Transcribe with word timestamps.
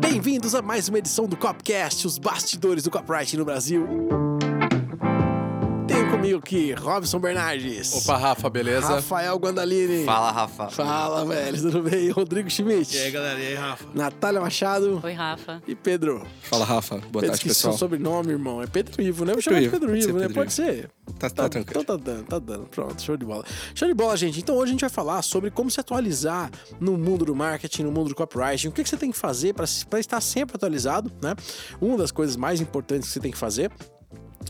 Bem-vindos 0.00 0.52
a 0.52 0.60
mais 0.60 0.88
uma 0.88 0.98
edição 0.98 1.28
do 1.28 1.36
Copcast, 1.36 2.08
os 2.08 2.18
bastidores 2.18 2.82
do 2.82 2.90
copyright 2.90 3.36
no 3.36 3.44
Brasil. 3.44 3.86
Tenho 5.86 6.10
comigo 6.10 6.38
aqui 6.40 6.72
Robson 6.72 7.20
Bernardes. 7.20 7.94
Opa, 7.94 8.16
Rafa, 8.16 8.50
beleza? 8.50 8.88
Rafael 8.88 9.36
Guandalini. 9.38 10.04
Fala, 10.04 10.32
Rafa. 10.32 10.70
Fala, 10.70 11.24
velho, 11.24 11.62
tudo 11.62 11.82
bem? 11.82 12.10
Rodrigo 12.10 12.50
Schmidt. 12.50 12.96
E 12.96 13.00
aí, 13.00 13.10
galera? 13.12 13.38
E 13.38 13.46
aí, 13.46 13.54
Rafa? 13.54 13.84
Natália 13.94 14.40
Machado. 14.40 15.00
Oi, 15.04 15.12
Rafa. 15.12 15.62
E 15.68 15.74
Pedro. 15.76 16.26
Fala, 16.42 16.64
Rafa. 16.64 16.96
Boa 16.96 17.20
Pedro, 17.20 17.28
tarde, 17.28 17.44
pessoal. 17.44 17.74
seu 17.74 17.78
sobrenome, 17.78 18.30
irmão. 18.32 18.60
É 18.60 18.66
Pedro 18.66 19.00
Ivo, 19.00 19.24
né? 19.24 19.30
Eu 19.30 19.36
vou 19.36 19.42
chamar 19.42 19.60
de 19.60 19.68
Pedro 19.68 19.96
Ivo, 19.96 20.14
né? 20.14 20.20
Pedro 20.22 20.34
Pode 20.34 20.52
Ivo. 20.52 20.56
ser. 20.56 20.90
Tá, 21.28 21.30
tá 21.30 21.48
tranquilo. 21.48 21.82
Então 21.82 21.98
tá 21.98 22.04
dando, 22.04 22.24
tá 22.24 22.38
dando. 22.38 22.66
Pronto, 22.66 23.00
show 23.00 23.16
de 23.16 23.24
bola. 23.24 23.44
Show 23.74 23.88
de 23.88 23.94
bola, 23.94 24.16
gente. 24.16 24.40
Então 24.40 24.56
hoje 24.56 24.70
a 24.70 24.72
gente 24.72 24.80
vai 24.80 24.90
falar 24.90 25.22
sobre 25.22 25.50
como 25.50 25.70
se 25.70 25.78
atualizar 25.78 26.50
no 26.80 26.98
mundo 26.98 27.24
do 27.24 27.34
marketing, 27.34 27.84
no 27.84 27.92
mundo 27.92 28.08
do 28.08 28.14
copywriting. 28.14 28.68
O 28.68 28.72
que, 28.72 28.82
que 28.82 28.88
você 28.88 28.96
tem 28.96 29.10
que 29.10 29.18
fazer 29.18 29.54
para 29.54 30.00
estar 30.00 30.20
sempre 30.20 30.56
atualizado, 30.56 31.12
né? 31.22 31.34
Uma 31.80 31.96
das 31.96 32.10
coisas 32.10 32.36
mais 32.36 32.60
importantes 32.60 33.08
que 33.08 33.14
você 33.14 33.20
tem 33.20 33.30
que 33.30 33.38
fazer 33.38 33.70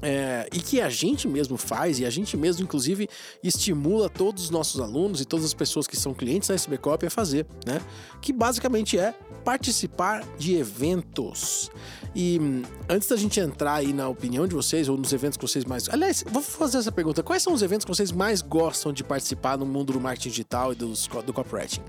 é, 0.03 0.49
e 0.53 0.59
que 0.59 0.81
a 0.81 0.91
gente 0.91 1.29
mesmo 1.29 1.57
faz, 1.57 2.01
e 2.01 2.05
a 2.05 2.11
gente 2.11 2.37
mesmo, 2.37 2.65
inclusive, 2.65 3.09
estimula 3.43 4.09
todos 4.09 4.45
os 4.45 4.51
nossos 4.51 4.81
alunos 4.81 5.21
e 5.21 5.25
todas 5.25 5.47
as 5.47 5.55
pessoas 5.55 5.87
que 5.87 5.97
são 5.97 6.13
clientes 6.13 6.49
da 6.49 6.55
SB 6.55 6.77
Copy 6.79 7.07
a 7.07 7.11
fazer, 7.11 7.47
né? 7.65 7.81
Que 8.21 8.33
basicamente 8.33 8.99
é 8.99 9.15
participar 9.45 10.25
de 10.37 10.57
eventos. 10.57 11.71
E 12.15 12.39
hum, 12.41 12.63
antes 12.89 13.09
da 13.09 13.17
gente 13.17 13.39
entrar 13.39 13.75
aí 13.75 13.93
na 13.93 14.09
opinião 14.09 14.47
de 14.47 14.55
vocês, 14.55 14.89
ou 14.89 14.97
nos 14.97 15.13
eventos 15.13 15.37
que 15.37 15.47
vocês 15.47 15.65
mais. 15.65 15.89
Aliás, 15.89 16.25
vou 16.31 16.43
fazer 16.43 16.79
essa 16.79 16.93
pergunta: 16.93 17.23
quais 17.23 17.43
são 17.43 17.53
os 17.53 17.63
eventos 17.63 17.85
que 17.85 17.91
vocês 17.91 18.11
mais 18.11 18.43
gostam 18.43 18.93
de 18.93 19.05
participar 19.05 19.57
no 19.57 19.65
mundo 19.65 19.93
do 19.93 20.01
marketing 20.01 20.31
digital 20.31 20.73
e 20.73 20.75
dos, 20.75 21.07
do 21.25 21.33
copywriting? 21.33 21.81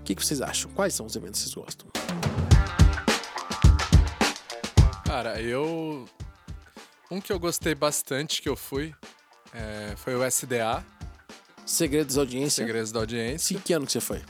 O 0.00 0.04
que, 0.04 0.14
que 0.14 0.24
vocês 0.24 0.40
acham? 0.40 0.70
Quais 0.72 0.94
são 0.94 1.06
os 1.06 1.16
eventos 1.16 1.42
que 1.42 1.48
vocês 1.48 1.54
gostam? 1.54 1.86
Cara, 5.04 5.40
eu. 5.40 6.06
Um 7.14 7.20
que 7.20 7.32
eu 7.32 7.38
gostei 7.38 7.76
bastante 7.76 8.42
que 8.42 8.48
eu 8.48 8.56
fui 8.56 8.92
é, 9.52 9.94
foi 9.96 10.16
o 10.16 10.24
SDA, 10.28 10.84
Segredos 11.64 12.16
da 12.16 12.22
audiência. 12.22 12.64
Segredos 12.64 12.90
da 12.90 12.98
Audiência, 13.00 13.56
Sim, 13.56 13.62
que 13.64 13.72
ano 13.72 13.86
que 13.86 13.92
você 13.92 14.00
foi? 14.00 14.20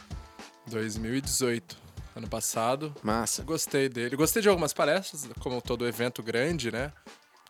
2018, 0.67 1.77
ano 2.15 2.29
passado. 2.29 2.95
Massa. 3.03 3.43
Gostei 3.43 3.89
dele. 3.89 4.17
Gostei 4.17 4.43
de 4.43 4.51
algumas 4.51 4.75
palestras, 4.75 5.27
como 5.41 5.63
todo 5.63 5.89
evento 5.89 6.23
grande, 6.23 6.71
né? 6.71 6.93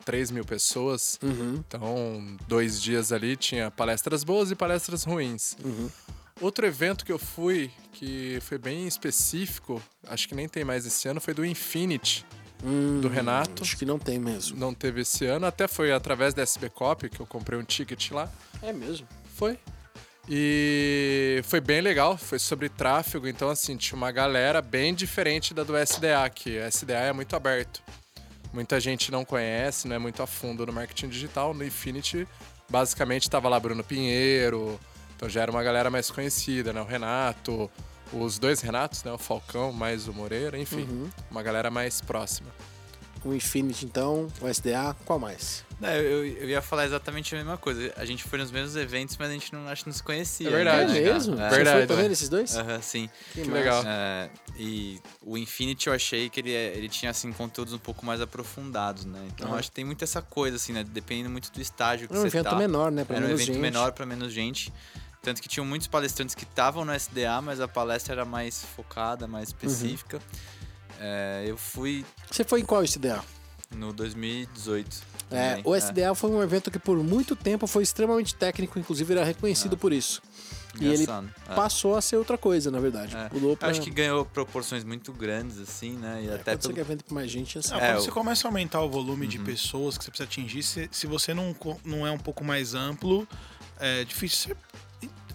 3 0.05 0.31
mil 0.31 0.45
pessoas. 0.45 1.19
Uhum, 1.21 1.55
Então, 1.67 2.37
dois 2.47 2.81
dias 2.81 3.11
ali 3.11 3.35
tinha 3.35 3.69
palestras 3.69 4.23
boas 4.23 4.51
e 4.51 4.55
palestras 4.55 5.03
ruins. 5.03 5.57
uhum. 5.63 5.89
Outro 6.39 6.65
evento 6.65 7.05
que 7.05 7.11
eu 7.11 7.19
fui, 7.19 7.71
que 7.91 8.39
foi 8.41 8.57
bem 8.57 8.87
específico, 8.87 9.81
acho 10.07 10.27
que 10.29 10.35
nem 10.35 10.47
tem 10.47 10.63
mais 10.63 10.85
esse 10.85 11.07
ano, 11.09 11.19
foi 11.19 11.33
do 11.33 11.45
Infinity, 11.45 12.25
Hum, 12.65 12.99
do 12.99 13.07
Renato. 13.07 13.63
Acho 13.63 13.77
que 13.77 13.85
não 13.85 13.99
tem 13.99 14.17
mesmo. 14.17 14.57
Não 14.57 14.73
teve 14.73 15.01
esse 15.01 15.25
ano, 15.25 15.45
até 15.45 15.67
foi 15.67 15.91
através 15.91 16.33
da 16.33 16.41
SB 16.41 16.69
Copy 16.69 17.09
que 17.09 17.19
eu 17.19 17.25
comprei 17.25 17.59
um 17.59 17.63
ticket 17.63 18.11
lá. 18.11 18.29
É 18.61 18.73
mesmo. 18.73 19.07
Foi. 19.35 19.59
E 20.27 21.41
foi 21.43 21.61
bem 21.61 21.81
legal, 21.81 22.17
foi 22.17 22.39
sobre 22.39 22.67
tráfego, 22.67 23.27
então 23.27 23.47
assim, 23.47 23.77
tinha 23.77 23.95
uma 23.95 24.11
galera 24.11 24.59
bem 24.59 24.91
diferente 24.95 25.53
da 25.53 25.63
do 25.63 25.77
SDA, 25.77 26.27
que 26.33 26.57
o 26.57 26.67
SDA 26.67 26.93
é 26.93 27.13
muito 27.13 27.35
aberto. 27.35 27.83
Muita 28.51 28.79
gente 28.79 29.11
não 29.11 29.23
conhece, 29.23 29.87
não 29.87 29.95
é 29.95 29.99
muito 29.99 30.23
a 30.23 30.27
fundo 30.27 30.65
no 30.65 30.73
marketing 30.73 31.09
digital. 31.09 31.53
No 31.53 31.63
Infinity, 31.63 32.27
basicamente, 32.67 33.29
tava 33.29 33.49
lá 33.49 33.59
Bruno 33.59 33.83
Pinheiro, 33.83 34.79
então 35.15 35.29
já 35.29 35.41
era 35.41 35.51
uma 35.51 35.61
galera 35.61 35.91
mais 35.91 36.09
conhecida, 36.09 36.73
né? 36.73 36.81
O 36.81 36.85
Renato, 36.85 37.69
os 38.13 38.37
dois 38.39 38.61
Renatos, 38.61 39.03
né? 39.03 39.11
O 39.11 39.17
Falcão 39.17 39.71
mais 39.71 40.07
o 40.07 40.13
Moreira, 40.13 40.57
enfim, 40.57 40.83
Uhum. 40.89 41.09
uma 41.31 41.41
galera 41.43 41.69
mais 41.71 42.01
próxima. 42.01 42.49
O 43.23 43.33
Infinity, 43.33 43.85
então, 43.85 44.27
o 44.39 44.47
SDA, 44.47 44.95
qual 45.03 45.17
mais? 45.17 45.63
Não, 45.81 45.89
eu, 45.89 46.23
eu 46.25 46.47
ia 46.47 46.61
falar 46.61 46.85
exatamente 46.85 47.33
a 47.33 47.37
mesma 47.39 47.57
coisa. 47.57 47.91
A 47.97 48.05
gente 48.05 48.23
foi 48.23 48.37
nos 48.37 48.51
mesmos 48.51 48.75
eventos, 48.75 49.17
mas 49.17 49.29
a 49.29 49.33
gente 49.33 49.51
não, 49.51 49.67
acho 49.67 49.83
que 49.83 49.89
não 49.89 49.95
se 49.95 50.03
conhecia. 50.03 50.47
É 50.47 50.51
verdade. 50.51 50.93
né, 50.93 50.99
É 50.99 51.13
mesmo? 51.13 51.33
É. 51.41 51.49
Você 51.49 51.55
Verdade, 51.55 51.77
foi 51.79 51.87
também 51.87 52.05
é. 52.05 52.09
nesses 52.09 52.29
dois? 52.29 52.55
Aham, 52.55 52.81
sim. 52.83 53.09
Que 53.33 53.39
massa. 53.39 53.51
legal. 53.51 53.83
É, 53.85 54.29
e 54.57 55.01
o 55.23 55.37
Infinity 55.39 55.87
eu 55.87 55.93
achei 55.93 56.29
que 56.29 56.39
ele, 56.39 56.53
é- 56.53 56.77
ele 56.77 56.87
tinha 56.87 57.09
assim 57.09 57.31
conteúdos 57.33 57.73
um 57.73 57.79
pouco 57.79 58.05
mais 58.05 58.21
aprofundados, 58.21 59.05
né? 59.05 59.19
Então 59.35 59.49
Aham. 59.49 59.57
acho 59.57 59.69
que 59.69 59.75
tem 59.75 59.83
muito 59.83 60.03
essa 60.03 60.21
coisa 60.21 60.55
assim, 60.57 60.71
né? 60.71 60.83
Dependendo 60.87 61.29
muito 61.31 61.51
do 61.51 61.59
estágio 61.59 62.07
que 62.07 62.13
É 62.13 62.17
um 62.17 62.21
você 62.21 62.27
evento 62.27 62.49
tá. 62.51 62.55
menor, 62.55 62.91
né? 62.91 63.03
Pra 63.03 63.15
Era 63.15 63.25
um 63.25 63.27
menos 63.29 63.41
evento 63.41 63.55
gente. 63.55 63.61
menor 63.61 63.91
para 63.91 64.05
menos 64.05 64.31
gente. 64.31 64.71
Tanto 65.25 65.41
que 65.41 65.49
tinham 65.49 65.65
muitos 65.65 65.87
palestrantes 65.87 66.35
que 66.35 66.43
estavam 66.43 66.85
no 66.85 66.93
SDA, 66.93 67.41
mas 67.41 67.59
a 67.59 67.67
palestra 67.67 68.13
era 68.13 68.23
mais 68.25 68.63
focada, 68.75 69.27
mais 69.27 69.49
Uhum. 69.49 69.55
específica. 69.55 70.21
É, 70.99 71.43
eu 71.47 71.57
fui 71.57 72.05
Você 72.31 72.43
foi 72.43 72.61
em 72.61 72.65
qual 72.65 72.83
SDA? 72.83 73.21
no 73.71 73.91
2018. 73.91 75.01
É, 75.31 75.49
também, 75.55 75.63
o 75.65 75.75
SDA 75.75 76.13
foi 76.13 76.29
um 76.29 76.41
evento 76.43 76.69
que 76.69 76.77
por 76.79 76.95
muito 77.03 77.35
tempo 77.35 77.65
foi 77.67 77.81
extremamente 77.83 78.35
técnico, 78.35 78.77
inclusive 78.79 79.11
era 79.13 79.23
reconhecido 79.25 79.75
por 79.75 79.91
isso. 79.91 80.21
E 80.79 80.85
ele 80.85 81.03
Engraçado. 81.03 81.33
É. 81.49 81.55
passou 81.55 81.95
a 81.95 82.01
ser 82.01 82.17
outra 82.17 82.37
coisa, 82.37 82.69
na 82.69 82.79
verdade. 82.79 83.15
É. 83.15 83.29
Pulou 83.29 83.55
pra... 83.57 83.69
Acho 83.69 83.81
que 83.81 83.89
ganhou 83.89 84.25
proporções 84.25 84.83
muito 84.83 85.11
grandes, 85.13 85.57
assim, 85.59 85.93
né? 85.97 86.21
E 86.23 86.27
É, 86.29 86.35
até 86.35 86.51
quando 86.51 86.61
você 86.61 86.67
pelo... 86.67 86.75
quer 86.75 86.83
vender 86.83 87.03
pra 87.03 87.15
mais 87.15 87.31
gente, 87.31 87.57
assim. 87.57 87.73
É, 87.73 87.79
quando 87.79 87.97
o- 87.97 88.01
você 88.01 88.11
começa 88.11 88.47
a 88.47 88.49
aumentar 88.49 88.81
o 88.81 88.89
volume 88.89 89.23
Uhum. 89.25 89.31
de 89.31 89.39
pessoas 89.39 89.97
que 89.97 90.03
você 90.03 90.11
precisa 90.11 90.29
atingir, 90.29 90.61
se, 90.63 90.87
se 90.91 91.07
você 91.07 91.33
não, 91.33 91.55
não 91.83 92.05
é 92.05 92.11
um 92.11 92.17
pouco 92.19 92.43
mais 92.43 92.75
amplo, 92.75 93.27
é 93.79 94.03
difícil 94.03 94.49
você- 94.53 94.57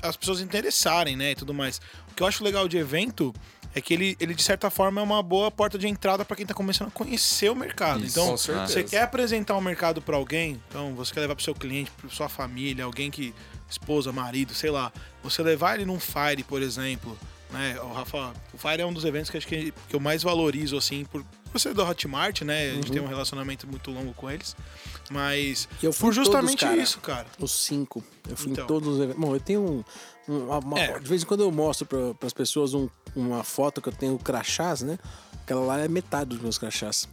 as 0.03 0.17
pessoas 0.17 0.41
interessarem, 0.41 1.17
né? 1.17 1.33
E 1.33 1.35
tudo 1.35 1.55
mais. 1.55 1.81
O 2.11 2.15
que 2.15 2.23
eu 2.23 2.27
acho 2.27 2.43
legal 2.45 2.69
de 2.69 2.77
evento 2.79 3.35
é 3.75 3.81
que 3.81 3.95
ele, 3.95 4.17
ele 4.19 4.35
de 4.35 4.43
certa 4.43 4.69
forma, 4.69 5.01
é 5.01 5.05
uma 5.05 5.23
boa 5.23 5.51
porta 5.51 5.79
de 5.79 5.87
entrada 5.87 6.25
para 6.25 6.37
quem 6.37 6.45
tá 6.45 6.55
começando 6.55 6.89
a 6.89 6.91
conhecer 6.91 7.51
o 7.51 7.55
mercado. 7.55 8.05
Isso, 8.05 8.19
então, 8.19 8.37
você 8.37 8.83
quer 8.83 9.03
apresentar 9.03 9.57
o 9.57 9.61
mercado 9.61 10.03
para 10.03 10.17
alguém, 10.17 10.61
então 10.69 10.95
você 10.95 11.15
quer 11.15 11.21
levar 11.21 11.37
para 11.37 11.45
seu 11.45 11.55
cliente, 11.55 11.91
para 11.93 12.11
sua 12.11 12.29
família, 12.29 12.85
alguém 12.85 13.11
que 13.11 13.33
esposa, 13.69 14.11
marido, 14.11 14.53
sei 14.55 14.71
lá, 14.71 14.93
você 15.23 15.43
levar 15.43 15.77
ele 15.77 15.85
num 15.85 16.01
Fire, 16.01 16.43
por 16.43 16.61
exemplo, 16.61 17.17
né? 17.51 17.79
O 17.81 17.93
Rafa, 17.93 18.33
o 18.53 18.59
Fire 18.59 18.83
é 18.83 18.87
um 18.87 18.93
dos 18.93 19.05
eventos 19.05 19.31
que 19.31 19.37
acho 19.37 19.47
que, 19.47 19.73
que 19.89 19.95
eu 19.95 20.01
mais 20.01 20.23
valorizo 20.23 20.77
assim 20.77 21.05
por 21.05 21.25
por 21.51 21.61
ser 21.61 21.75
do 21.75 21.83
Hotmart, 21.85 22.43
né? 22.43 22.71
A 22.71 22.75
gente 22.75 22.87
Uhum. 22.89 22.93
tem 22.95 23.03
um 23.03 23.07
relacionamento 23.07 23.67
muito 23.67 23.91
longo 23.91 24.13
com 24.15 24.31
eles, 24.31 24.55
mas 25.11 25.69
eu 25.83 25.93
fui 25.93 26.09
por 26.09 26.13
em 26.13 26.15
todos, 26.15 26.17
justamente 26.17 26.61
cara. 26.65 26.77
isso, 26.77 27.01
cara. 27.01 27.27
Os 27.39 27.51
cinco. 27.53 28.03
Eu 28.29 28.37
fui 28.37 28.49
em 28.51 28.53
Então. 28.53 28.67
todos 28.67 28.89
os 28.89 29.01
eventos. 29.01 29.21
Bom, 29.21 29.35
eu 29.35 29.41
tenho 29.41 29.61
um. 29.61 29.85
um- 30.33 30.45
uma- 30.45 30.59
uma- 30.59 30.79
É. 30.79 30.99
De 30.99 31.09
vez 31.09 31.23
em 31.23 31.27
quando 31.27 31.41
eu 31.43 31.51
mostro 31.51 31.85
para 31.87 32.27
as 32.27 32.33
pessoas 32.33 32.73
um- 32.73 32.89
uma 33.17 33.43
foto 33.43 33.81
que 33.83 33.89
eu 33.89 33.93
tenho 33.93 34.17
crachás, 34.19 34.81
né? 34.83 34.97
Aquela 35.43 35.61
lá 35.63 35.79
é 35.81 35.89
metade 35.89 36.31
dos 36.31 36.41
meus 36.41 36.57
crachás. 36.57 37.09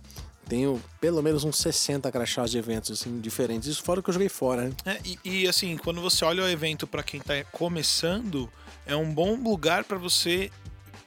Tenho 0.48 0.80
pelo 1.02 1.22
menos 1.24 1.44
uns 1.44 1.58
60 1.58 2.12
crachás 2.12 2.52
de 2.52 2.58
eventos, 2.60 2.92
assim, 2.92 3.20
diferentes. 3.20 3.68
Isso 3.68 3.82
fora 3.84 4.02
que 4.04 4.10
eu 4.10 4.14
joguei 4.14 4.30
fora, 4.30 4.66
né? 4.70 4.72
É, 4.86 5.00
e, 5.04 5.20
e, 5.44 5.48
assim, 5.48 5.76
quando 5.78 6.00
você 6.00 6.24
olha 6.24 6.44
o 6.44 6.48
evento 6.48 6.86
para 6.86 7.02
quem 7.02 7.20
tá 7.20 7.34
começando, 7.52 8.50
é 8.86 8.96
um 8.96 9.12
bom 9.12 9.36
lugar 9.36 9.84
para 9.84 9.98
você 9.98 10.52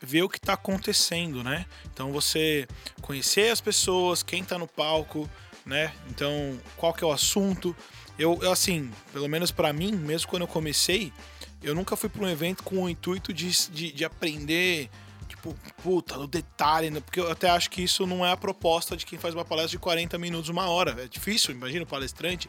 ver 0.00 0.22
o 0.22 0.28
que 0.28 0.40
tá 0.40 0.54
acontecendo, 0.54 1.44
né? 1.44 1.66
Então 1.92 2.12
você 2.12 2.66
conhecer 3.02 3.50
as 3.50 3.60
pessoas, 3.60 4.22
quem 4.22 4.42
tá 4.42 4.58
no 4.58 4.66
palco, 4.66 5.28
né? 5.64 5.92
Então, 6.08 6.58
qual 6.76 6.92
que 6.94 7.04
é 7.04 7.06
o 7.06 7.12
assunto? 7.12 7.76
Eu, 8.18 8.38
eu, 8.42 8.52
assim, 8.52 8.90
pelo 9.12 9.28
menos 9.28 9.50
para 9.50 9.72
mim, 9.72 9.92
mesmo 9.92 10.28
quando 10.28 10.42
eu 10.42 10.48
comecei, 10.48 11.12
eu 11.62 11.74
nunca 11.74 11.96
fui 11.96 12.08
para 12.08 12.22
um 12.22 12.28
evento 12.28 12.62
com 12.62 12.82
o 12.82 12.88
intuito 12.88 13.32
de, 13.32 13.50
de, 13.70 13.92
de 13.92 14.04
aprender, 14.04 14.90
tipo, 15.28 15.54
puta, 15.82 16.16
no 16.16 16.26
detalhe, 16.26 16.90
né? 16.90 17.00
porque 17.00 17.20
eu 17.20 17.30
até 17.30 17.50
acho 17.50 17.70
que 17.70 17.82
isso 17.82 18.06
não 18.06 18.24
é 18.24 18.32
a 18.32 18.36
proposta 18.36 18.96
de 18.96 19.04
quem 19.04 19.18
faz 19.18 19.34
uma 19.34 19.44
palestra 19.44 19.72
de 19.72 19.78
40 19.78 20.18
minutos, 20.18 20.48
uma 20.48 20.68
hora. 20.68 21.02
É 21.02 21.08
difícil, 21.08 21.54
imagina 21.54 21.84
o 21.84 21.86
palestrante. 21.86 22.48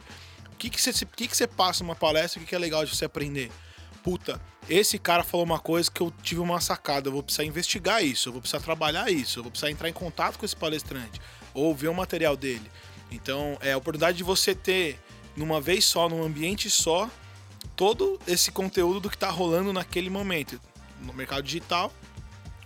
O 0.52 0.56
que, 0.56 0.70
que, 0.70 0.80
você, 0.80 0.92
que, 1.06 1.28
que 1.28 1.36
você 1.36 1.46
passa 1.46 1.82
numa 1.82 1.96
palestra 1.96 2.38
o 2.38 2.42
que, 2.42 2.48
que 2.48 2.54
é 2.54 2.58
legal 2.58 2.84
de 2.84 2.94
você 2.94 3.04
aprender? 3.04 3.50
Puta, 4.02 4.40
esse 4.68 4.98
cara 4.98 5.22
falou 5.22 5.46
uma 5.46 5.58
coisa 5.58 5.90
que 5.90 6.00
eu 6.00 6.12
tive 6.22 6.40
uma 6.40 6.60
sacada, 6.60 7.08
eu 7.08 7.12
vou 7.12 7.22
precisar 7.22 7.44
investigar 7.44 8.04
isso, 8.04 8.28
eu 8.28 8.32
vou 8.32 8.40
precisar 8.40 8.60
trabalhar 8.60 9.10
isso, 9.10 9.38
eu 9.38 9.42
vou 9.44 9.50
precisar 9.50 9.70
entrar 9.70 9.88
em 9.88 9.92
contato 9.92 10.38
com 10.38 10.44
esse 10.44 10.56
palestrante, 10.56 11.20
ou 11.54 11.74
ver 11.74 11.88
o 11.88 11.94
material 11.94 12.36
dele. 12.36 12.70
Então, 13.10 13.56
é 13.60 13.72
a 13.72 13.78
oportunidade 13.78 14.16
de 14.16 14.24
você 14.24 14.54
ter, 14.54 14.98
numa 15.36 15.60
vez 15.60 15.84
só, 15.84 16.08
num 16.08 16.22
ambiente 16.22 16.68
só, 16.68 17.08
todo 17.76 18.18
esse 18.26 18.50
conteúdo 18.50 19.00
do 19.00 19.10
que 19.10 19.16
tá 19.16 19.30
rolando 19.30 19.72
naquele 19.72 20.10
momento. 20.10 20.60
No 21.00 21.12
mercado 21.12 21.42
digital, 21.42 21.92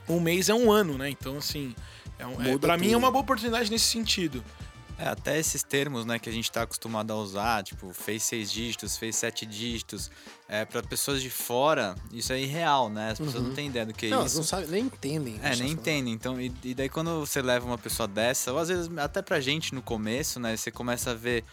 um 0.09 0.21
mês 0.21 0.49
é 0.49 0.55
um 0.55 0.71
ano, 0.71 0.97
né? 0.97 1.11
Então, 1.11 1.37
assim, 1.37 1.75
é 2.19 2.27
um, 2.27 2.43
é, 2.43 2.59
pra 2.59 2.77
mim 2.77 2.93
é 2.93 2.97
uma 2.97 3.11
boa 3.11 3.23
oportunidade 3.23 3.71
nesse 3.71 3.87
sentido. 3.87 4.43
É, 4.99 5.09
até 5.09 5.39
esses 5.39 5.63
termos, 5.63 6.07
né, 6.07 6.19
que 6.19 6.29
a 6.29 6.33
gente 6.33 6.51
tá 6.51 6.63
acostumado 6.63 7.13
a 7.13 7.17
usar, 7.17 7.63
tipo, 7.63 7.93
fez 7.93 8.23
seis 8.23 8.51
dígitos, 8.51 8.97
fez 8.97 9.15
sete 9.17 9.45
dígitos, 9.45 10.11
é, 10.49 10.65
para 10.65 10.83
pessoas 10.83 11.21
de 11.21 11.29
fora, 11.29 11.95
isso 12.11 12.33
é 12.33 12.41
irreal, 12.41 12.89
né? 12.89 13.11
As 13.11 13.19
pessoas 13.19 13.45
não 13.45 13.53
têm 13.53 13.69
ideia 13.69 13.85
do 13.85 13.93
que 13.93 14.07
é 14.07 14.09
Uhum. 14.09 14.15
não, 14.15 14.21
elas 14.21 14.33
isso. 14.33 14.41
não 14.41 14.47
sabem, 14.47 14.69
nem 14.69 14.85
entendem. 14.87 15.39
É, 15.43 15.55
nem 15.57 15.73
entendem. 15.73 16.15
Então, 16.15 16.41
e, 16.41 16.51
e 16.65 16.75
daí 16.75 16.89
quando 16.89 17.21
você 17.21 17.43
leva 17.43 17.67
uma 17.67 17.77
pessoa 17.77 18.09
dessa, 18.09 18.53
ou 18.53 18.59
às 18.59 18.69
vezes 18.69 18.89
até 18.97 19.21
pra 19.21 19.39
gente 19.39 19.75
no 19.75 19.83
começo, 19.83 20.41
né? 20.41 20.57
Você 20.57 20.71
começa 20.71 21.11
a 21.11 21.15
ver 21.15 21.45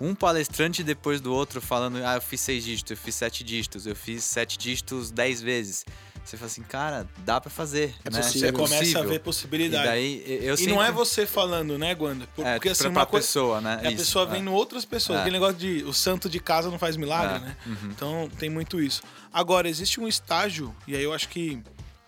um 0.00 0.14
palestrante 0.14 0.82
depois 0.84 1.20
do 1.20 1.32
outro 1.34 1.60
falando, 1.60 1.96
ah, 2.04 2.14
eu 2.14 2.20
fiz 2.20 2.40
seis 2.40 2.62
dígitos, 2.64 2.90
eu 2.92 2.96
fiz 2.96 3.14
sete 3.16 3.42
dígitos, 3.42 3.86
eu 3.86 3.96
fiz 3.96 4.22
sete 4.24 4.56
dígitos 4.56 5.10
dez 5.10 5.40
vezes. 5.40 5.84
Você 6.24 6.36
fala 6.36 6.46
assim, 6.46 6.62
cara, 6.62 7.06
dá 7.18 7.40
pra 7.40 7.50
fazer. 7.50 7.94
É 8.04 8.10
né? 8.10 8.18
possível. 8.20 8.40
Você 8.48 8.52
começa 8.52 8.74
a 8.74 8.78
possível. 8.78 9.08
ver 9.08 9.14
E 9.14 9.18
possibilidade. 9.18 9.84
daí 9.86 10.24
eu 10.44 10.54
E 10.54 10.56
sempre... 10.56 10.74
não 10.74 10.82
é 10.82 10.90
você 10.92 11.26
falando, 11.26 11.76
né, 11.76 11.94
Guanda? 11.94 12.26
Por- 12.34 12.46
É, 12.46 12.54
Porque 12.54 12.68
assim, 12.68 12.82
pra, 12.84 12.90
uma 12.90 13.00
pra 13.00 13.06
coisa. 13.06 13.26
pessoa, 13.26 13.60
né? 13.60 13.80
É 13.82 13.88
a 13.88 13.90
Isso, 13.90 13.98
pessoa 14.04 14.24
é. 14.26 14.28
vendo 14.30 14.52
outras 14.52 14.84
pessoas. 14.84 15.18
É. 15.18 15.20
Aquele 15.22 15.36
negócio 15.38 15.56
de 15.56 15.82
o 15.84 15.92
santo 15.92 16.28
de 16.30 16.38
casa 16.40 16.70
não 16.70 16.78
faz 16.78 16.96
milagre, 16.96 17.36
É, 17.36 17.40
né? 17.40 17.56
uhum. 17.66 17.90
Então 17.90 18.30
tem 18.38 18.48
muito 18.48 18.80
isso. 18.80 19.02
Agora, 19.32 19.68
existe 19.68 20.00
um 20.00 20.06
estágio, 20.06 20.74
e 20.86 20.94
aí 20.94 21.02
eu 21.02 21.12
acho 21.12 21.28
que 21.28 21.60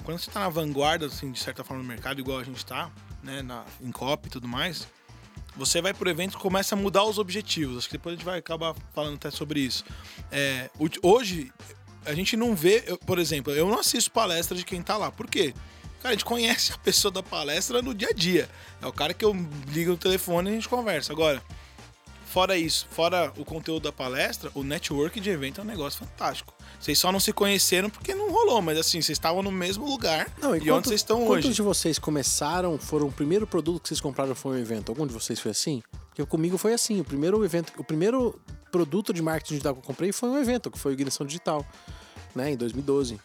quando 0.04 0.18
você 0.18 0.30
tá 0.30 0.40
na 0.40 0.48
vanguarda, 0.48 1.06
assim, 1.06 1.32
de 1.32 1.40
certa 1.40 1.64
forma, 1.64 1.82
no 1.82 1.88
mercado, 1.88 2.20
igual 2.20 2.38
a 2.38 2.44
gente 2.44 2.64
tá, 2.64 2.90
né, 3.22 3.42
na, 3.42 3.64
em 3.80 3.90
COP 3.90 4.26
e 4.28 4.30
tudo 4.30 4.46
mais, 4.46 4.86
você 5.56 5.80
vai 5.80 5.94
pro 5.94 6.08
evento 6.10 6.34
e 6.34 6.38
começa 6.40 6.74
a 6.74 6.78
mudar 6.78 7.04
os 7.04 7.18
objetivos. 7.18 7.78
Acho 7.78 7.88
que 7.88 7.94
depois 7.94 8.12
a 8.14 8.16
gente 8.16 8.24
vai 8.24 8.38
acabar 8.38 8.74
falando 8.94 9.14
até 9.14 9.30
sobre 9.30 9.60
isso. 9.60 9.84
É, 10.30 10.68
hoje, 11.02 11.50
a 12.04 12.14
gente 12.14 12.36
não 12.36 12.54
vê, 12.54 12.84
eu- 12.86 12.98
por 12.98 13.18
exemplo, 13.18 13.52
eu 13.52 13.68
não 13.68 13.78
assisto 13.80 14.10
palestra 14.10 14.56
de 14.56 14.64
quem 14.64 14.82
tá 14.82 14.96
lá. 14.96 15.10
Por 15.10 15.26
quê? 15.28 15.54
Cara, 16.02 16.10
a 16.10 16.12
gente 16.12 16.24
conhece 16.24 16.72
a 16.72 16.78
pessoa 16.78 17.10
da 17.10 17.22
palestra 17.22 17.80
no 17.80 17.94
dia 17.94 18.08
a 18.10 18.12
dia. 18.12 18.48
É 18.82 18.86
o 18.86 18.92
cara 18.92 19.14
que 19.14 19.24
eu 19.24 19.34
ligo 19.68 19.90
no 19.92 19.96
telefone 19.96 20.50
e 20.50 20.52
a 20.52 20.54
gente 20.56 20.68
conversa. 20.68 21.12
Agora, 21.12 21.42
fora 22.26 22.56
isso, 22.58 22.86
fora 22.90 23.32
o 23.38 23.44
conteúdo 23.44 23.84
da 23.84 23.92
palestra, 23.92 24.50
o 24.54 24.62
network 24.62 25.18
de 25.20 25.30
evento 25.30 25.60
é 25.60 25.64
um 25.64 25.66
negócio 25.66 26.00
fantástico. 26.00 26.52
Vocês 26.80 26.98
só 26.98 27.10
não 27.12 27.20
se 27.20 27.32
conheceram 27.32 27.88
porque 27.88 28.14
não 28.14 28.30
rolou, 28.30 28.60
mas 28.60 28.76
assim, 28.76 29.00
vocês 29.00 29.16
estavam 29.16 29.42
no 29.42 29.50
mesmo 29.52 29.86
lugar 29.88 30.26
Não, 30.42 30.54
e, 30.54 30.60
quanto- 30.60 30.72
onde 30.76 30.88
vocês 30.88 31.00
estão 31.00 31.24
Quantos 31.24 31.46
hoje. 31.46 31.54
de 31.54 31.62
vocês 31.62 31.98
começaram, 31.98 32.76
foram 32.78 33.06
o 33.06 33.12
primeiro 33.12 33.46
produto 33.46 33.82
que 33.82 33.88
vocês 33.88 34.00
compraram 34.00 34.34
foi 34.34 34.56
um 34.56 34.60
evento? 34.60 34.90
Algum 34.90 35.06
de 35.06 35.12
vocês 35.14 35.40
foi 35.40 35.52
assim? 35.52 35.82
Porque 36.14 36.24
comigo 36.26 36.56
foi 36.56 36.72
assim, 36.72 37.00
o 37.00 37.04
primeiro 37.04 37.44
evento, 37.44 37.72
o 37.76 37.82
primeiro 37.82 38.40
produto 38.70 39.12
de 39.12 39.20
marketing 39.20 39.54
digital 39.54 39.74
que 39.74 39.80
eu 39.80 39.84
comprei 39.84 40.12
foi 40.12 40.28
um 40.28 40.38
evento, 40.38 40.70
que 40.70 40.78
foi 40.78 40.92
o 40.92 40.94
Ignição 40.94 41.26
Digital, 41.26 41.66
né, 42.34 42.52
em 42.52 42.56
2012. 42.56 43.20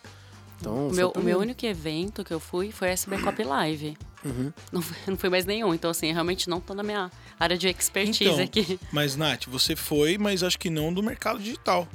Então, 0.59 0.87
O 0.89 0.93
meu, 0.93 1.13
o 1.15 1.21
meu 1.21 1.39
único 1.39 1.65
evento 1.65 2.23
que 2.23 2.33
eu 2.33 2.39
fui 2.39 2.71
foi 2.71 2.89
a 2.89 2.91
SB 2.91 3.19
Cop 3.19 3.41
Live. 3.43 3.95
Uhum. 4.25 4.51
Não, 4.73 4.81
foi- 4.81 4.97
não 5.07 5.15
foi 5.17 5.29
mais 5.29 5.45
nenhum. 5.45 5.73
Então, 5.73 5.89
assim, 5.91 6.11
realmente 6.11 6.49
não 6.49 6.59
tô 6.59 6.73
na 6.73 6.83
minha 6.83 7.09
área 7.39 7.57
de 7.57 7.69
expertise 7.69 8.25
Então, 8.25 8.43
aqui. 8.43 8.77
Mas, 8.91 9.15
Nath, 9.15 9.45
você 9.47 9.73
foi, 9.75 10.17
mas 10.17 10.43
acho 10.43 10.59
que 10.59 10.69
não 10.69 10.93
do 10.93 11.01
mercado 11.01 11.39
digital. 11.39 11.87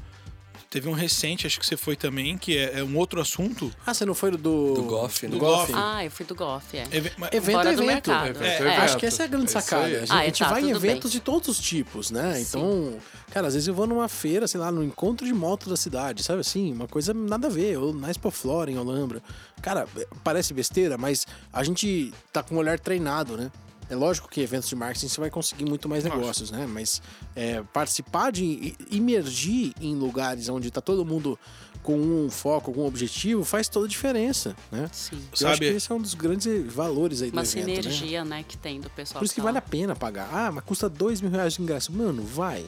Teve 0.74 0.88
um 0.88 0.92
recente, 0.92 1.46
acho 1.46 1.60
que 1.60 1.64
você 1.64 1.76
foi 1.76 1.94
também, 1.94 2.36
que 2.36 2.58
é, 2.58 2.80
é 2.80 2.82
um 2.82 2.96
outro 2.98 3.20
assunto. 3.20 3.70
Ah, 3.86 3.94
você 3.94 4.04
não 4.04 4.12
foi 4.12 4.32
do... 4.32 4.38
Do, 4.38 4.74
Do 4.74 4.82
Golf, 4.82 5.22
né? 5.22 5.28
do? 5.28 5.38
Golf. 5.38 5.70
Ah, 5.72 6.04
eu 6.04 6.10
fui 6.10 6.26
do 6.26 6.34
Golf, 6.34 6.74
é. 6.74 6.82
Eve- 6.90 7.12
mas- 7.16 7.30
Evento 7.32 7.54
Fora 7.56 7.72
é 7.72 7.76
do 7.76 7.82
evento. 7.84 8.10
É, 8.10 8.28
evento. 8.28 8.80
Acho 8.80 8.96
que 8.96 9.06
essa 9.06 9.22
é 9.22 9.26
a 9.26 9.28
grande 9.28 9.46
É 9.46 9.48
sacada. 9.60 9.84
A 9.86 9.90
gente, 10.00 10.10
Ah, 10.12 10.16
a 10.18 10.24
gente 10.24 10.38
tá, 10.40 10.50
vai 10.50 10.62
em 10.62 10.66
tudo 10.72 10.80
bem. 10.80 10.90
eventos 10.90 11.12
de 11.12 11.20
todos 11.20 11.48
os 11.48 11.60
tipos, 11.60 12.10
né? 12.10 12.34
Sim. 12.34 12.40
Então, 12.42 12.98
cara, 13.30 13.46
às 13.46 13.54
vezes 13.54 13.68
eu 13.68 13.74
vou 13.74 13.86
numa 13.86 14.08
feira, 14.08 14.48
sei 14.48 14.58
lá, 14.58 14.72
no 14.72 14.82
encontro 14.82 15.24
de 15.24 15.32
moto 15.32 15.70
da 15.70 15.76
cidade, 15.76 16.24
sabe 16.24 16.40
assim? 16.40 16.72
Uma 16.72 16.88
coisa 16.88 17.14
nada 17.14 17.46
a 17.46 17.50
ver. 17.50 17.78
Ou 17.78 17.94
na 17.94 18.10
Expo 18.10 18.32
Flora, 18.32 18.68
em 18.68 18.76
Olambra. 18.76 19.22
Cara, 19.62 19.86
parece 20.24 20.52
besteira, 20.52 20.98
mas 20.98 21.24
a 21.52 21.62
gente 21.62 22.12
tá 22.32 22.42
com 22.42 22.56
o 22.56 22.58
olhar 22.58 22.80
treinado, 22.80 23.36
né? 23.36 23.48
É 23.94 23.96
lógico 23.96 24.28
que 24.28 24.40
eventos 24.40 24.68
de 24.68 24.74
marketing 24.74 25.06
você 25.06 25.20
vai 25.20 25.30
conseguir 25.30 25.64
muito 25.64 25.88
mais 25.88 26.02
Lógico. 26.02 26.20
negócios, 26.20 26.50
né? 26.50 26.66
Mas 26.66 27.00
é, 27.36 27.62
participar 27.72 28.32
de 28.32 28.74
imergir 28.90 29.72
em 29.80 29.94
lugares 29.94 30.48
onde 30.48 30.68
tá 30.70 30.80
todo 30.80 31.04
mundo 31.04 31.38
com 31.80 31.96
um 31.96 32.28
foco, 32.28 32.70
algum 32.70 32.84
objetivo, 32.86 33.44
faz 33.44 33.68
toda 33.68 33.86
a 33.86 33.88
diferença, 33.88 34.56
né? 34.72 34.88
Sim. 34.92 35.16
Eu 35.30 35.36
Sabe- 35.36 35.52
acho 35.52 35.60
que 35.60 35.66
esse 35.68 35.92
é 35.92 35.94
um 35.94 36.00
dos 36.00 36.14
grandes 36.14 36.72
valores 36.72 37.22
aí 37.22 37.30
do 37.30 37.34
Uma 37.34 37.42
evento, 37.42 37.66
né? 37.68 37.82
sinergia, 37.82 38.24
né? 38.24 38.42
que 38.42 38.56
tem 38.56 38.80
do 38.80 38.90
pessoal. 38.90 39.20
Por 39.20 39.24
isso 39.26 39.34
que 39.34 39.40
tá 39.40 39.44
vale 39.44 39.58
a 39.58 39.62
pena 39.62 39.94
pagar. 39.94 40.28
Ah, 40.32 40.50
mas 40.50 40.64
custa 40.64 40.88
dois 40.88 41.20
mil 41.20 41.30
reais 41.30 41.52
de 41.54 41.62
ingresso. 41.62 41.92
Mano, 41.92 42.22
vai. 42.24 42.64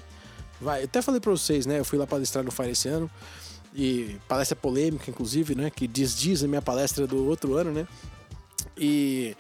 Vai. 0.60 0.82
Eu 0.82 0.84
até 0.84 1.02
falei 1.02 1.20
pra 1.20 1.32
vocês, 1.32 1.66
né? 1.66 1.80
Eu 1.80 1.84
fui 1.84 1.98
lá 1.98 2.06
palestrar 2.06 2.44
no 2.44 2.52
Fire 2.52 2.70
esse 2.70 2.88
ano. 2.88 3.10
E 3.74 4.16
palestra 4.28 4.54
polêmica, 4.54 5.10
inclusive, 5.10 5.54
né? 5.56 5.70
Que 5.70 5.88
desdiz 5.88 6.44
a 6.44 6.46
minha 6.48 6.62
palestra 6.62 7.04
do 7.06 7.26
outro 7.26 7.54
ano, 7.56 7.72
né? 7.72 7.86
E. 8.78 9.36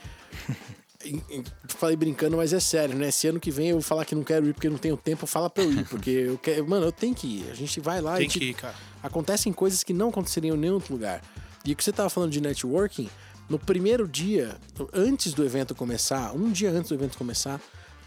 Falei 1.68 1.96
brincando, 1.96 2.36
mas 2.36 2.52
é 2.52 2.60
sério, 2.60 2.94
né? 2.96 3.08
Esse 3.08 3.28
ano 3.28 3.38
que 3.40 3.50
vem 3.50 3.68
eu 3.68 3.76
vou 3.76 3.82
falar 3.82 4.04
que 4.04 4.14
não 4.14 4.22
quero 4.24 4.46
ir 4.48 4.52
porque 4.54 4.68
não 4.68 4.78
tenho 4.78 4.96
tempo, 4.96 5.26
fala 5.26 5.48
pra 5.50 5.62
eu 5.64 5.72
ir. 5.72 5.84
Porque 5.88 6.10
eu 6.28 6.38
quero. 6.38 6.68
Mano, 6.68 6.86
eu 6.86 6.92
tenho 6.92 7.14
que 7.14 7.26
ir. 7.26 7.50
A 7.50 7.54
gente 7.54 7.80
vai 7.80 8.00
lá 8.00 8.16
Tem 8.16 8.26
e. 8.26 8.28
te- 8.28 8.38
que 8.38 8.44
ir, 8.46 8.54
cara. 8.54 8.74
acontecem 9.02 9.52
coisas 9.52 9.82
que 9.84 9.92
não 9.92 10.08
aconteceriam 10.08 10.56
em 10.56 10.58
nenhum 10.60 10.74
outro 10.74 10.92
lugar. 10.92 11.22
E 11.64 11.72
o 11.72 11.76
que 11.76 11.82
você 11.84 11.92
tava 11.92 12.08
falando 12.08 12.30
de 12.30 12.40
networking, 12.40 13.08
no 13.48 13.58
primeiro 13.58 14.06
dia, 14.06 14.56
antes 14.92 15.32
do 15.34 15.44
evento 15.44 15.74
começar, 15.74 16.32
um 16.34 16.50
dia 16.50 16.70
antes 16.70 16.88
do 16.90 16.94
evento 16.94 17.18
começar, 17.18 17.60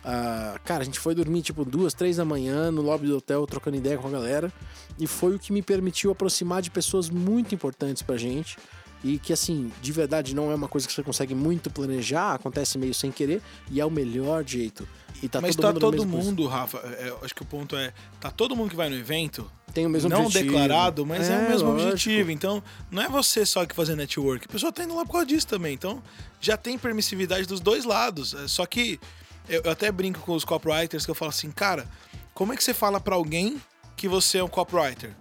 ah, 0.04 0.58
cara, 0.64 0.82
a 0.82 0.86
gente 0.86 0.98
foi 1.00 1.14
dormir 1.14 1.42
tipo 1.42 1.66
duas, 1.66 1.94
três 1.94 2.16
da 2.18 2.24
manhã 2.26 2.72
no 2.72 2.82
lobby 2.82 3.08
do 3.08 3.18
hotel, 3.18 3.46
trocando 3.46 3.76
ideia 3.76 3.98
com 3.98 4.08
a 4.08 4.12
galera. 4.12 4.52
E 4.98 5.06
foi 5.08 5.36
o 5.36 5.40
que 5.40 5.52
me 5.52 5.62
permitiu 5.62 6.10
aproximar 6.12 6.62
de 6.62 6.72
pessoas 6.72 7.10
muito 7.10 7.54
importantes 7.54 8.02
pra 8.02 8.16
gente. 8.18 8.58
E 9.04 9.18
que, 9.18 9.32
assim, 9.32 9.72
de 9.82 9.92
verdade 9.92 10.36
não 10.36 10.52
é 10.52 10.56
uma 10.56 10.68
coisa 10.68 10.86
que 10.88 10.94
você 10.94 11.02
consegue 11.02 11.34
muito 11.34 11.70
planejar, 11.70 12.34
acontece 12.34 12.78
meio 12.78 12.94
sem 12.94 13.12
querer, 13.12 13.42
e 13.72 13.80
é 13.80 13.86
o 13.86 13.90
melhor 13.92 14.44
jeito. 14.46 14.88
E 15.24 15.28
tá 15.30 15.40
Mas 15.42 15.56
todo 15.56 15.80
tá 15.80 15.86
mundo 15.86 15.98
todo 15.98 16.06
mundo, 16.06 16.48
Rafa. 16.48 16.78
é, 17.00 17.10
eu 17.10 17.20
acho 17.24 17.34
que 17.34 17.42
o 17.42 17.46
ponto 17.46 17.76
é. 17.76 17.94
Tá 18.20 18.30
todo 18.32 18.56
mundo 18.56 18.70
que 18.70 18.76
vai 18.76 18.90
no 18.90 18.96
evento 18.96 19.50
tem 19.74 19.86
o 19.86 19.90
mesmo 19.90 20.10
não 20.10 20.26
objetivo. 20.26 20.52
declarado, 20.52 21.06
mas 21.06 21.30
é, 21.30 21.38
o 21.38 21.50
mesmo 21.50 21.70
lógico. 21.70 21.90
objetivo. 21.90 22.32
Então, 22.32 22.64
não 22.90 23.02
é 23.02 23.08
você 23.08 23.46
só 23.46 23.66
que 23.66 23.76
fazer 23.76 23.96
network. 23.96 24.46
A 24.48 24.52
pessoa 24.52 24.72
tá 24.72 24.84
indo 24.84 24.96
lá 24.96 25.06
por 25.06 25.12
causa 25.14 25.28
disso 25.28 25.48
também. 25.48 25.74
Então, 25.74 26.02
já 26.42 26.58
tem 26.58 26.78
permissividade 26.78 27.46
dos 27.46 27.60
dois 27.60 27.86
lados. 27.86 28.34
É, 28.34 28.48
Só 28.48 28.66
que 28.66 29.00
eu, 29.48 29.62
eu 29.64 29.72
até 29.72 29.92
brinco 29.92 30.20
com 30.22 30.34
os 30.34 30.44
copywriters 30.44 31.06
que 31.06 31.12
eu 31.12 31.16
falo 31.16 31.30
assim, 31.30 31.52
cara, 31.52 31.88
como 32.34 32.54
é 32.54 32.58
que 32.58 32.64
você 32.64 32.74
fala 32.74 33.00
pra 33.00 33.16
alguém 33.16 33.62
que 33.96 34.08
você 34.08 34.40
é 34.40 34.44
um 34.44 34.48
copywriter? 34.48 35.12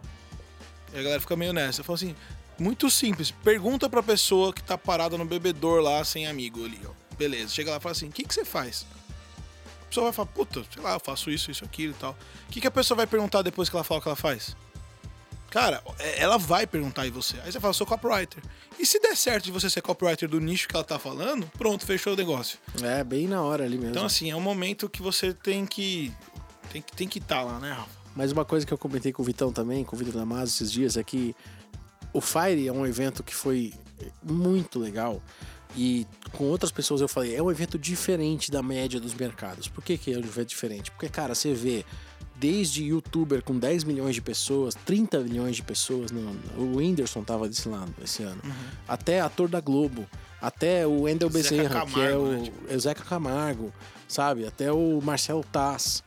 E 0.95 0.99
a 0.99 1.03
galera 1.03 1.21
fica 1.21 1.37
meio 1.37 1.53
nessa. 1.53 1.81
Eu 1.81 1.85
falo 1.85 1.97
assim, 1.97 2.15
muito 2.59 2.91
simples. 2.91 3.31
Pergunta 3.31 3.89
pra 3.89 4.03
pessoa 4.03 4.53
que 4.53 4.63
tá 4.63 4.77
parada 4.77 5.17
no 5.17 5.25
bebedor 5.25 5.81
lá, 5.83 6.05
sem 6.05 6.27
amigo 6.27 6.65
ali, 6.65 6.81
ó. 6.87 6.91
Beleza. 7.17 7.53
Chega 7.53 7.71
lá 7.71 7.77
e 7.79 7.81
fala 7.81 7.93
assim, 7.93 8.09
o 8.09 8.13
que, 8.13 8.25
que 8.25 8.35
você 8.35 8.45
faz? 8.45 8.87
A 9.83 9.85
pessoa 9.89 10.05
vai 10.05 10.13
falar, 10.13 10.27
puta, 10.27 10.65
sei 10.73 10.83
lá, 10.83 10.95
eu 10.95 11.01
faço 11.01 11.31
isso, 11.31 11.51
isso, 11.51 11.65
aquilo 11.65 11.93
e 11.93 11.97
tal. 11.97 12.17
O 12.49 12.53
que, 12.53 12.61
que 12.61 12.67
a 12.67 12.71
pessoa 12.71 12.97
vai 12.97 13.07
perguntar 13.07 13.43
depois 13.43 13.69
que 13.69 13.77
ela 13.77 13.85
fala 13.85 14.01
o 14.01 14.03
que 14.03 14.09
ela 14.09 14.17
faz? 14.17 14.55
Cara, 15.51 15.83
é- 15.99 16.23
ela 16.23 16.37
vai 16.37 16.67
perguntar 16.67 17.07
em 17.07 17.11
você. 17.11 17.37
Aí 17.41 17.51
você 17.51 17.59
fala, 17.59 17.73
sou 17.73 17.87
copywriter. 17.87 18.43
E 18.79 18.85
se 18.85 19.01
der 19.01 19.17
certo 19.17 19.45
de 19.47 19.51
você 19.53 19.71
ser 19.71 19.81
copywriter 19.81 20.29
do 20.29 20.39
nicho 20.41 20.69
que 20.69 20.77
ela 20.77 20.85
tá 20.85 20.99
falando, 20.99 21.51
pronto, 21.57 21.87
fechou 21.87 22.13
o 22.13 22.17
negócio. 22.17 22.59
É, 22.83 23.03
bem 23.03 23.27
na 23.27 23.43
hora 23.43 23.65
ali 23.65 23.77
mesmo. 23.77 23.91
Então, 23.91 24.05
assim, 24.05 24.31
é 24.31 24.37
um 24.37 24.41
momento 24.41 24.89
que 24.89 25.01
você 25.01 25.33
tem 25.33 25.65
que. 25.65 26.13
Tem 26.71 26.83
que 26.83 26.93
tem 26.93 27.09
que 27.09 27.19
estar 27.19 27.43
lá, 27.43 27.59
né, 27.59 27.73
Rafa? 27.73 27.99
Mas 28.15 28.31
uma 28.31 28.45
coisa 28.45 28.67
que 28.67 28.73
eu 28.73 28.77
comentei 28.77 29.11
com 29.13 29.23
o 29.23 29.25
Vitão 29.25 29.51
também, 29.51 29.85
com 29.85 29.97
o 29.97 29.99
Vitor 29.99 30.13
Damasio 30.15 30.53
esses 30.53 30.71
dias, 30.71 30.97
é 30.99 31.03
que 31.03 31.35
o 32.19 32.21
Fire 32.21 32.67
é 32.67 32.73
um 32.73 32.85
evento 32.85 33.23
que 33.23 33.35
foi 33.35 33.73
muito 34.23 34.79
legal. 34.79 35.23
E 35.77 36.07
com 36.33 36.45
outras 36.45 36.73
pessoas 36.73 37.01
eu 37.01 37.09
falei, 37.09 37.37
é 37.37 37.43
um 37.43 37.51
evento 37.51 37.79
diferente 37.79 38.51
da 38.51 38.63
média 38.63 38.99
dos 38.99 39.15
mercados. 39.15 39.69
Por 39.69 39.85
que, 39.85 39.97
que 39.97 40.13
é 40.13 40.17
um 40.17 40.21
evento 40.21 40.49
diferente? 40.49 40.91
Porque, 40.91 41.09
cara, 41.09 41.35
você 41.35 41.55
vê 41.55 41.85
desde 42.35 42.85
youtuber 42.85 43.43
com 43.43 43.57
10 43.57 43.85
milhões 43.85 44.15
de 44.15 44.23
pessoas, 44.23 44.75
30 44.75 45.21
milhões 45.21 45.57
de 45.57 45.63
pessoas, 45.63 46.11
no, 46.11 46.37
o 46.57 46.77
Whindersson 46.77 47.23
tava 47.23 47.49
desse 47.49 47.69
lado 47.69 47.93
esse 48.03 48.23
ano, 48.23 48.41
até 48.87 49.21
ator 49.21 49.49
da 49.49 49.61
Globo, 49.61 50.07
até 50.41 50.87
o 50.87 51.03
Wendel 51.03 51.31
Bezerra, 51.31 51.85
que 51.85 52.01
é 52.01 52.03
Camargo, 52.03 52.23
o, 52.23 52.33
né, 52.33 52.43
tipo. 52.43 52.73
é 52.73 52.79
Zeca 52.79 53.05
Camargo, 53.05 53.73
sabe? 54.07 54.47
Até 54.47 54.73
o 54.73 55.01
Marcelo 55.03 55.45
Taz 55.45 56.03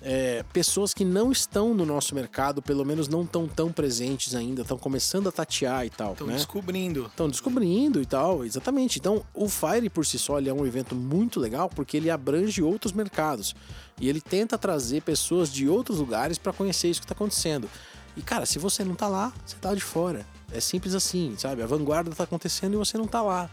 é, 0.00 0.44
pessoas 0.52 0.94
que 0.94 1.04
não 1.04 1.32
estão 1.32 1.74
no 1.74 1.84
nosso 1.84 2.14
mercado, 2.14 2.62
pelo 2.62 2.84
menos 2.84 3.08
não 3.08 3.22
estão 3.22 3.48
tão 3.48 3.72
presentes 3.72 4.34
ainda, 4.34 4.62
estão 4.62 4.78
começando 4.78 5.28
a 5.28 5.32
tatear 5.32 5.84
e 5.84 5.90
tal, 5.90 6.12
Estão 6.12 6.26
né? 6.26 6.34
descobrindo. 6.34 7.06
Estão 7.06 7.28
descobrindo 7.28 8.00
e 8.00 8.06
tal, 8.06 8.44
exatamente. 8.44 8.98
Então, 8.98 9.24
o 9.34 9.48
Fire 9.48 9.90
por 9.90 10.06
si 10.06 10.18
só 10.18 10.38
ele 10.38 10.48
é 10.48 10.54
um 10.54 10.66
evento 10.66 10.94
muito 10.94 11.40
legal 11.40 11.68
porque 11.68 11.96
ele 11.96 12.10
abrange 12.10 12.62
outros 12.62 12.92
mercados 12.92 13.54
e 14.00 14.08
ele 14.08 14.20
tenta 14.20 14.56
trazer 14.56 15.02
pessoas 15.02 15.52
de 15.52 15.68
outros 15.68 15.98
lugares 15.98 16.38
para 16.38 16.52
conhecer 16.52 16.88
isso 16.88 17.00
que 17.00 17.04
está 17.04 17.14
acontecendo. 17.14 17.68
E 18.16 18.22
cara, 18.22 18.46
se 18.46 18.58
você 18.58 18.84
não 18.84 18.94
tá 18.94 19.08
lá, 19.08 19.32
você 19.44 19.56
tá 19.56 19.74
de 19.74 19.80
fora. 19.80 20.26
É 20.52 20.60
simples 20.60 20.94
assim, 20.94 21.34
sabe? 21.36 21.62
A 21.62 21.66
vanguarda 21.66 22.10
tá 22.10 22.24
acontecendo 22.24 22.74
e 22.74 22.76
você 22.76 22.96
não 22.96 23.06
tá 23.06 23.20
lá. 23.20 23.50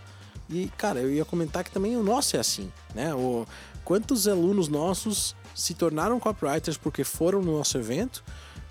E 0.49 0.71
cara, 0.77 0.99
eu 0.99 1.11
ia 1.11 1.25
comentar 1.25 1.63
que 1.63 1.71
também 1.71 1.97
o 1.97 2.03
nosso 2.03 2.35
é 2.35 2.39
assim, 2.39 2.71
né? 2.93 3.13
O 3.13 3.45
quantos 3.83 4.27
alunos 4.27 4.67
nossos 4.67 5.35
se 5.55 5.74
tornaram 5.74 6.19
copywriters 6.19 6.77
porque 6.77 7.03
foram 7.03 7.41
no 7.41 7.57
nosso 7.57 7.77
evento 7.77 8.24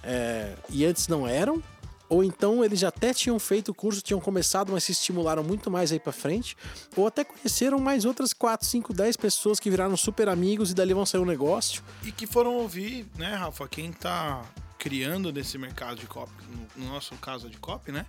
é, 0.03 0.55
e 0.69 0.85
antes 0.85 1.09
não 1.09 1.27
eram, 1.27 1.63
ou 2.09 2.23
então 2.23 2.65
eles 2.65 2.85
até 2.85 3.15
tinham 3.15 3.39
feito 3.39 3.71
o 3.71 3.75
curso, 3.75 4.03
tinham 4.03 4.21
começado, 4.21 4.71
mas 4.71 4.85
se 4.85 4.93
estimularam 4.93 5.43
muito 5.43 5.71
mais 5.71 5.91
aí 5.91 5.99
pra 5.99 6.13
frente, 6.13 6.57
ou 6.95 7.07
até 7.07 7.25
conheceram 7.25 7.79
mais 7.79 8.05
outras 8.05 8.33
4, 8.33 8.67
5, 8.67 8.93
10 8.93 9.17
pessoas 9.17 9.59
que 9.59 9.71
viraram 9.71 9.97
super 9.97 10.29
amigos 10.29 10.71
e 10.71 10.75
dali 10.75 10.93
vão 10.93 11.07
sair 11.07 11.21
um 11.21 11.25
negócio. 11.25 11.83
E 12.03 12.13
que 12.13 12.27
foram 12.27 12.55
ouvir, 12.55 13.07
né, 13.17 13.35
Rafa, 13.35 13.67
quem 13.67 13.91
tá 13.91 14.43
criando 14.79 15.33
nesse 15.33 15.57
mercado 15.57 15.99
de 15.99 16.07
copy, 16.07 16.31
no, 16.51 16.85
no 16.85 16.93
nosso 16.93 17.15
caso 17.17 17.49
de 17.49 17.57
copy, 17.57 17.91
né? 17.91 18.05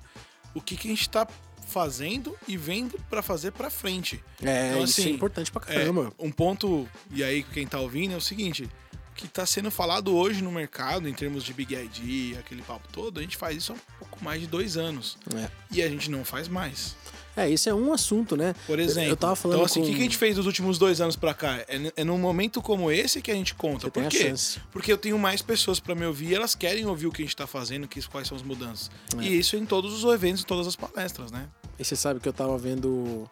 O 0.53 0.61
que, 0.61 0.75
que 0.75 0.87
a 0.87 0.91
gente 0.91 1.09
tá 1.09 1.25
fazendo 1.65 2.35
e 2.47 2.55
vendo 2.55 2.97
para 3.09 3.21
fazer 3.21 3.51
para 3.51 3.69
frente. 3.69 4.23
É, 4.43 4.69
Então, 4.71 4.83
isso 4.83 5.01
assim, 5.01 5.09
é 5.09 5.13
importante 5.13 5.51
pra 5.51 5.61
É, 5.67 5.79
caramba. 5.79 6.13
um 6.19 6.31
ponto, 6.31 6.87
e 7.11 7.23
aí 7.23 7.43
quem 7.43 7.65
tá 7.67 7.79
ouvindo, 7.79 8.13
é 8.13 8.17
o 8.17 8.21
seguinte: 8.21 8.69
que 9.15 9.27
tá 9.27 9.45
sendo 9.45 9.71
falado 9.71 10.15
hoje 10.15 10.43
no 10.43 10.51
mercado, 10.51 11.07
em 11.07 11.13
termos 11.13 11.43
de 11.43 11.53
Big 11.53 11.73
ID, 11.73 12.37
aquele 12.37 12.61
papo 12.61 12.87
todo, 12.91 13.19
a 13.19 13.21
gente 13.23 13.37
faz 13.37 13.57
isso 13.57 13.71
há 13.71 13.75
um 13.75 13.79
pouco 13.99 14.23
mais 14.23 14.41
de 14.41 14.47
dois 14.47 14.75
anos. 14.77 15.17
É. 15.35 15.49
E 15.71 15.81
a 15.81 15.89
gente 15.89 16.11
não 16.11 16.23
faz 16.25 16.47
mais. 16.47 16.95
É, 17.37 17.49
isso 17.49 17.67
é 17.69 17.73
um 17.73 17.91
assunto, 17.91 18.37
né? 18.37 18.55
Por 18.65 18.79
exemplo. 18.79 19.09
Eu 19.09 19.17
tava 19.17 19.35
falando 19.35 19.57
então, 19.57 19.65
assim, 19.65 19.81
o 19.81 19.83
com- 19.83 19.89
que 19.91 19.99
a 19.99 20.03
gente 20.03 20.15
fez 20.17 20.35
dos 20.37 20.45
últimos 20.45 20.77
dois 20.77 21.01
anos 21.01 21.17
pra 21.17 21.33
cá? 21.33 21.57
É, 21.67 21.91
é 21.97 22.03
num 22.03 22.17
momento 22.17 22.61
como 22.61 22.89
esse 22.89 23.21
que 23.21 23.29
a 23.29 23.33
gente 23.33 23.53
conta. 23.55 23.87
Você 23.87 23.91
Por 23.91 24.07
quê? 24.07 24.33
Porque 24.71 24.91
eu 24.91 24.97
tenho 24.97 25.19
mais 25.19 25.41
pessoas 25.41 25.79
pra 25.79 25.93
me 25.93 26.05
ouvir, 26.05 26.33
elas 26.33 26.55
querem 26.55 26.85
ouvir 26.85 27.07
o 27.07 27.11
que 27.11 27.21
a 27.21 27.25
gente 27.25 27.35
tá 27.35 27.45
fazendo, 27.45 27.87
que, 27.89 28.01
quais 28.07 28.27
são 28.27 28.37
as 28.37 28.43
mudanças. 28.43 28.89
É. 29.17 29.23
E 29.23 29.37
isso 29.37 29.57
em 29.57 29.65
todos 29.65 30.01
os 30.03 30.13
eventos, 30.13 30.43
em 30.43 30.45
todas 30.45 30.65
as 30.65 30.75
palestras, 30.77 31.29
né? 31.31 31.49
E 31.77 31.83
você 31.83 31.95
sabe 31.95 32.21
que 32.21 32.29
eu 32.29 32.33
tava 32.33 32.57
vendo. 32.57 33.29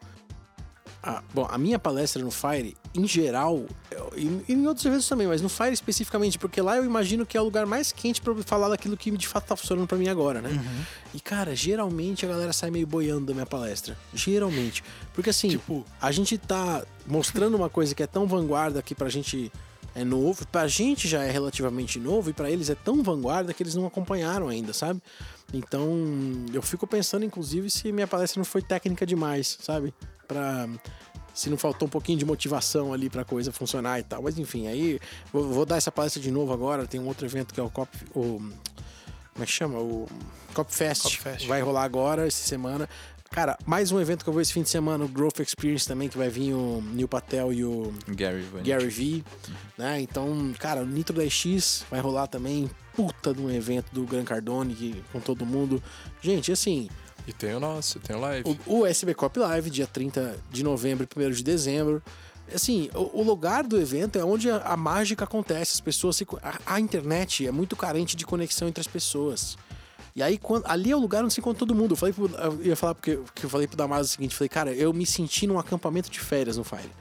A- 1.04 1.22
bom, 1.34 1.46
a 1.50 1.58
minha 1.58 1.78
palestra 1.78 2.24
no 2.24 2.32
Fire, 2.32 2.78
em 2.96 3.06
geral, 3.06 3.66
eu- 3.92 4.14
e 4.16 4.54
em 4.54 4.66
outros 4.66 4.86
eventos 4.86 5.08
também, 5.08 5.28
mas 5.28 5.42
no 5.42 5.50
Fire 5.50 5.74
especificamente, 5.74 6.40
porque 6.40 6.62
lá 6.62 6.78
eu 6.78 6.86
imagino 6.86 7.26
que 7.26 7.38
é 7.38 7.42
o 7.42 7.44
lugar 7.44 7.66
mais 7.66 7.92
quente 7.92 8.22
pra 8.22 8.32
eu 8.34 8.42
falar 8.44 8.70
daquilo 8.70 8.96
que 8.96 9.12
de 9.12 9.28
fato 9.28 9.46
tá 9.48 9.56
funcionando 9.56 9.86
pra 9.88 9.98
mim 9.98 10.08
agora, 10.08 10.42
né? 10.42 10.50
E 11.14 11.20
cara, 11.20 11.54
geralmente 11.56 12.26
a 12.26 12.30
galera 12.30 12.54
sai 12.54 12.72
meio 12.72 12.88
boiando 12.88 13.26
da 13.26 13.34
minha 13.34 13.46
palestra. 13.46 13.98
Geralmente. 14.14 14.84
Porque 15.14 15.30
assim, 15.30 15.50
Tipo? 15.50 15.86
a 16.02 16.12
gente 16.12 16.38
tá 16.38 16.84
mostrando 17.06 17.56
uma 17.56 17.70
coisa 17.70 17.94
que 17.94 18.02
é 18.02 18.08
tão 18.08 18.26
vanguarda 18.26 18.82
que 18.82 18.96
pra 18.96 19.10
gente 19.10 19.52
é 19.96 20.04
novo, 20.06 20.48
pra 20.48 20.68
gente 20.68 21.08
já 21.08 21.22
é 21.24 21.30
relativamente 21.30 22.00
novo 22.00 22.30
e 22.30 22.34
pra 22.34 22.50
eles 22.50 22.70
é 22.70 22.76
tão 22.76 23.04
vanguarda 23.04 23.54
que 23.54 23.62
eles 23.62 23.76
não 23.76 23.86
acompanharam 23.86 24.48
ainda, 24.48 24.72
sabe? 24.74 25.02
Então, 25.54 25.88
eu 26.54 26.62
fico 26.62 26.88
pensando 26.88 27.26
inclusive 27.26 27.70
se 27.70 27.92
minha 27.92 28.08
palestra 28.08 28.40
não 28.40 28.46
foi 28.46 28.62
técnica 28.62 29.06
demais, 29.06 29.58
sabe? 29.62 29.94
Pra 30.34 30.68
se 31.34 31.50
não 31.50 31.58
faltou 31.58 31.88
um 31.88 31.90
pouquinho 31.90 32.18
de 32.20 32.26
motivação 32.26 32.94
ali 32.94 33.10
pra 33.10 33.26
coisa 33.26 33.52
funcionar 33.52 34.00
e 34.00 34.04
tal. 34.04 34.22
Mas 34.22 34.38
enfim, 34.38 34.68
aí 34.68 35.00
vou, 35.32 35.48
vou 35.52 35.66
dar 35.66 35.78
essa 35.78 35.92
palestra 35.92 36.22
de 36.22 36.30
novo 36.30 36.54
agora, 36.54 36.86
tem 36.86 37.00
um 37.00 37.08
outro 37.08 37.26
evento 37.26 37.54
que 37.54 37.60
é 37.60 37.64
o 37.64 37.70
Cop 37.70 37.90
o 38.16 38.40
como 39.34 39.42
é 39.44 39.46
que 39.48 39.52
chama? 39.52 39.80
O 39.80 40.08
Copfest. 40.54 41.02
Copfest. 41.04 41.48
Vai 41.48 41.60
rolar 41.60 41.84
agora, 41.86 42.28
essa 42.28 42.46
semana. 42.48 42.88
Cara, 43.32 43.58
mais 43.66 43.92
um 43.92 44.00
evento 44.00 44.24
que 44.24 44.30
eu 44.30 44.34
vou 44.34 44.44
esse 44.44 44.54
fim 44.54 44.62
de 44.62 44.70
semana, 44.70 45.04
o 45.04 45.08
Growth 45.08 45.40
Experience 45.40 45.88
também, 45.88 46.08
que 46.08 46.16
vai 46.16 46.30
vir 46.30 46.54
o 46.54 46.84
Neil 46.94 47.08
Patel 47.08 47.52
e 47.52 47.66
o 47.66 47.92
Gary. 48.10 48.46
Gary 48.64 48.88
V, 48.90 49.24
né? 49.76 50.00
Então, 50.02 50.54
cara, 50.60 50.84
o 50.84 50.86
Nitro 50.86 51.20
10X 51.20 51.84
vai 51.90 52.00
rolar 52.00 52.28
também. 52.28 52.70
Puta 52.96 53.34
de 53.34 53.42
um 53.42 53.50
evento 53.50 53.88
do 53.92 54.04
Gran 54.04 54.24
Cardone 54.24 54.76
que- 54.76 55.04
com 55.12 55.20
todo 55.20 55.48
mundo. 55.48 55.82
Gente, 56.22 56.52
assim, 56.52 56.88
E 57.28 57.34
tem 57.34 57.56
o 57.56 57.60
nosso, 57.60 58.00
tem 58.00 58.16
o 58.16 58.20
live. 58.20 58.60
o, 58.66 58.80
o 58.80 58.86
SB 58.86 59.14
Cop 59.14 59.38
Live, 59.40 59.70
dia 59.70 59.88
30 59.88 60.38
de 60.52 60.64
novembro 60.64 61.08
e 61.16 61.26
1 61.26 61.32
de 61.32 61.44
dezembro. 61.44 62.02
Assim, 62.54 62.90
o, 62.94 63.22
o 63.22 63.24
lugar 63.24 63.64
do 63.64 63.80
evento 63.80 64.20
é 64.20 64.24
onde 64.24 64.50
a, 64.50 64.58
a 64.58 64.78
mágica 64.78 65.24
acontece. 65.24 65.74
As 65.74 65.82
pessoas 65.82 66.18
se. 66.18 66.28
A, 66.42 66.76
a 66.76 66.80
internet 66.80 67.48
é 67.48 67.52
muito 67.52 67.76
carente 67.76 68.16
de 68.16 68.26
conexão 68.26 68.68
entre 68.68 68.82
as 68.82 68.88
pessoas. 68.88 69.58
E 70.16 70.22
aí, 70.22 70.38
quando, 70.38 70.66
ali 70.68 70.92
é 70.92 70.96
o 70.96 71.00
lugar 71.00 71.24
onde 71.24 71.34
se 71.34 71.40
encontra 71.40 71.60
todo 71.60 71.74
mundo. 71.74 71.94
Eu, 71.94 71.96
falei 71.96 72.14
pro, 72.14 72.28
eu 72.28 72.66
ia 72.66 72.76
falar 72.76 72.94
porque 72.94 73.20
que 73.34 73.46
eu 73.46 73.50
falei 73.50 73.68
pro 73.68 73.78
Damaso 73.78 74.10
o 74.10 74.12
seguinte: 74.12 74.36
falei, 74.36 74.50
cara, 74.50 74.74
eu 74.74 74.94
me 74.94 75.06
senti 75.06 75.48
num 75.48 75.58
acampamento 75.58 76.10
de 76.10 76.20
férias 76.20 76.58
no 76.58 76.64
Fire. 76.64 76.92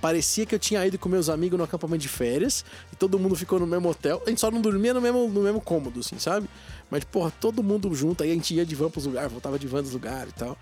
Parecia 0.00 0.46
que 0.46 0.54
eu 0.54 0.58
tinha 0.58 0.86
ido 0.86 0.96
com 0.96 1.08
meus 1.08 1.28
amigos 1.28 1.58
no 1.58 1.64
acampamento 1.64 2.02
de 2.02 2.08
férias 2.08 2.64
e 2.92 2.96
todo 2.96 3.18
mundo 3.18 3.34
ficou 3.34 3.58
no 3.58 3.66
mesmo 3.66 3.88
hotel. 3.88 4.22
A 4.24 4.28
gente 4.28 4.40
só 4.40 4.50
não 4.50 4.60
dormia 4.60 4.94
no 4.94 5.00
mesmo, 5.00 5.28
no 5.28 5.42
mesmo 5.42 5.60
cômodo, 5.60 6.00
assim, 6.00 6.18
sabe? 6.20 6.48
Mas, 6.90 7.04
porra, 7.04 7.30
todo 7.30 7.62
mundo 7.62 7.94
junto. 7.94 8.22
Aí 8.22 8.30
a 8.30 8.34
gente 8.34 8.54
ia 8.54 8.64
de 8.64 8.74
van 8.74 8.90
pros 8.90 9.04
lugares, 9.06 9.30
voltava 9.30 9.58
de 9.58 9.66
van 9.66 9.82
dos 9.82 9.92
lugares 9.92 10.30
e 10.32 10.34
tal. 10.34 10.56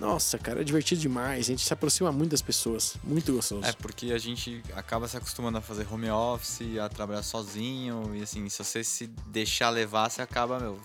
Nossa, 0.00 0.38
cara, 0.38 0.60
é 0.60 0.64
divertido 0.64 1.00
demais. 1.00 1.40
A 1.46 1.48
gente 1.50 1.64
se 1.64 1.72
aproxima 1.72 2.12
muito 2.12 2.30
das 2.30 2.40
pessoas. 2.42 2.94
Muito 3.02 3.32
gostoso. 3.32 3.64
É 3.66 3.72
porque 3.72 4.12
a 4.12 4.18
gente 4.18 4.62
acaba 4.76 5.08
se 5.08 5.16
acostumando 5.16 5.58
a 5.58 5.60
fazer 5.60 5.86
home 5.92 6.08
office, 6.08 6.78
a 6.80 6.88
trabalhar 6.88 7.22
sozinho, 7.24 8.12
e 8.14 8.22
assim, 8.22 8.48
se 8.48 8.62
você 8.62 8.84
se 8.84 9.08
deixar 9.26 9.70
levar, 9.70 10.08
você 10.08 10.22
acaba, 10.22 10.60
meu, 10.60 10.78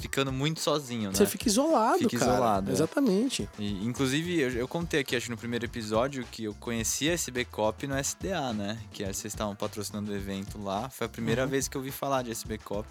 ficando 0.00 0.30
muito 0.32 0.60
sozinho, 0.60 1.10
né? 1.10 1.16
Você 1.16 1.26
fica 1.26 1.48
isolado, 1.48 1.98
Fica 1.98 2.16
cara. 2.16 2.30
isolado, 2.32 2.70
é. 2.70 2.74
Exatamente. 2.74 3.48
E, 3.58 3.84
inclusive, 3.84 4.38
eu, 4.40 4.50
eu 4.50 4.68
contei 4.68 5.00
aqui, 5.00 5.16
acho, 5.16 5.32
no 5.32 5.36
primeiro 5.36 5.64
episódio, 5.64 6.24
que 6.30 6.44
eu 6.44 6.54
conheci 6.54 7.08
a 7.10 7.14
SB 7.14 7.44
Cop 7.46 7.84
no 7.88 7.98
SDA, 7.98 8.52
né? 8.52 8.78
Que 8.92 9.02
é, 9.02 9.06
vocês 9.12 9.32
estavam 9.34 9.56
patrocinando 9.56 10.12
o 10.12 10.14
evento 10.14 10.62
lá. 10.62 10.88
Foi 10.90 11.06
a 11.08 11.10
primeira 11.10 11.42
Uhum. 11.42 11.48
vez 11.48 11.66
que 11.66 11.76
eu 11.76 11.80
ouvi 11.80 11.90
falar 11.90 12.22
de 12.22 12.30
SB 12.30 12.58
Cop. 12.58 12.86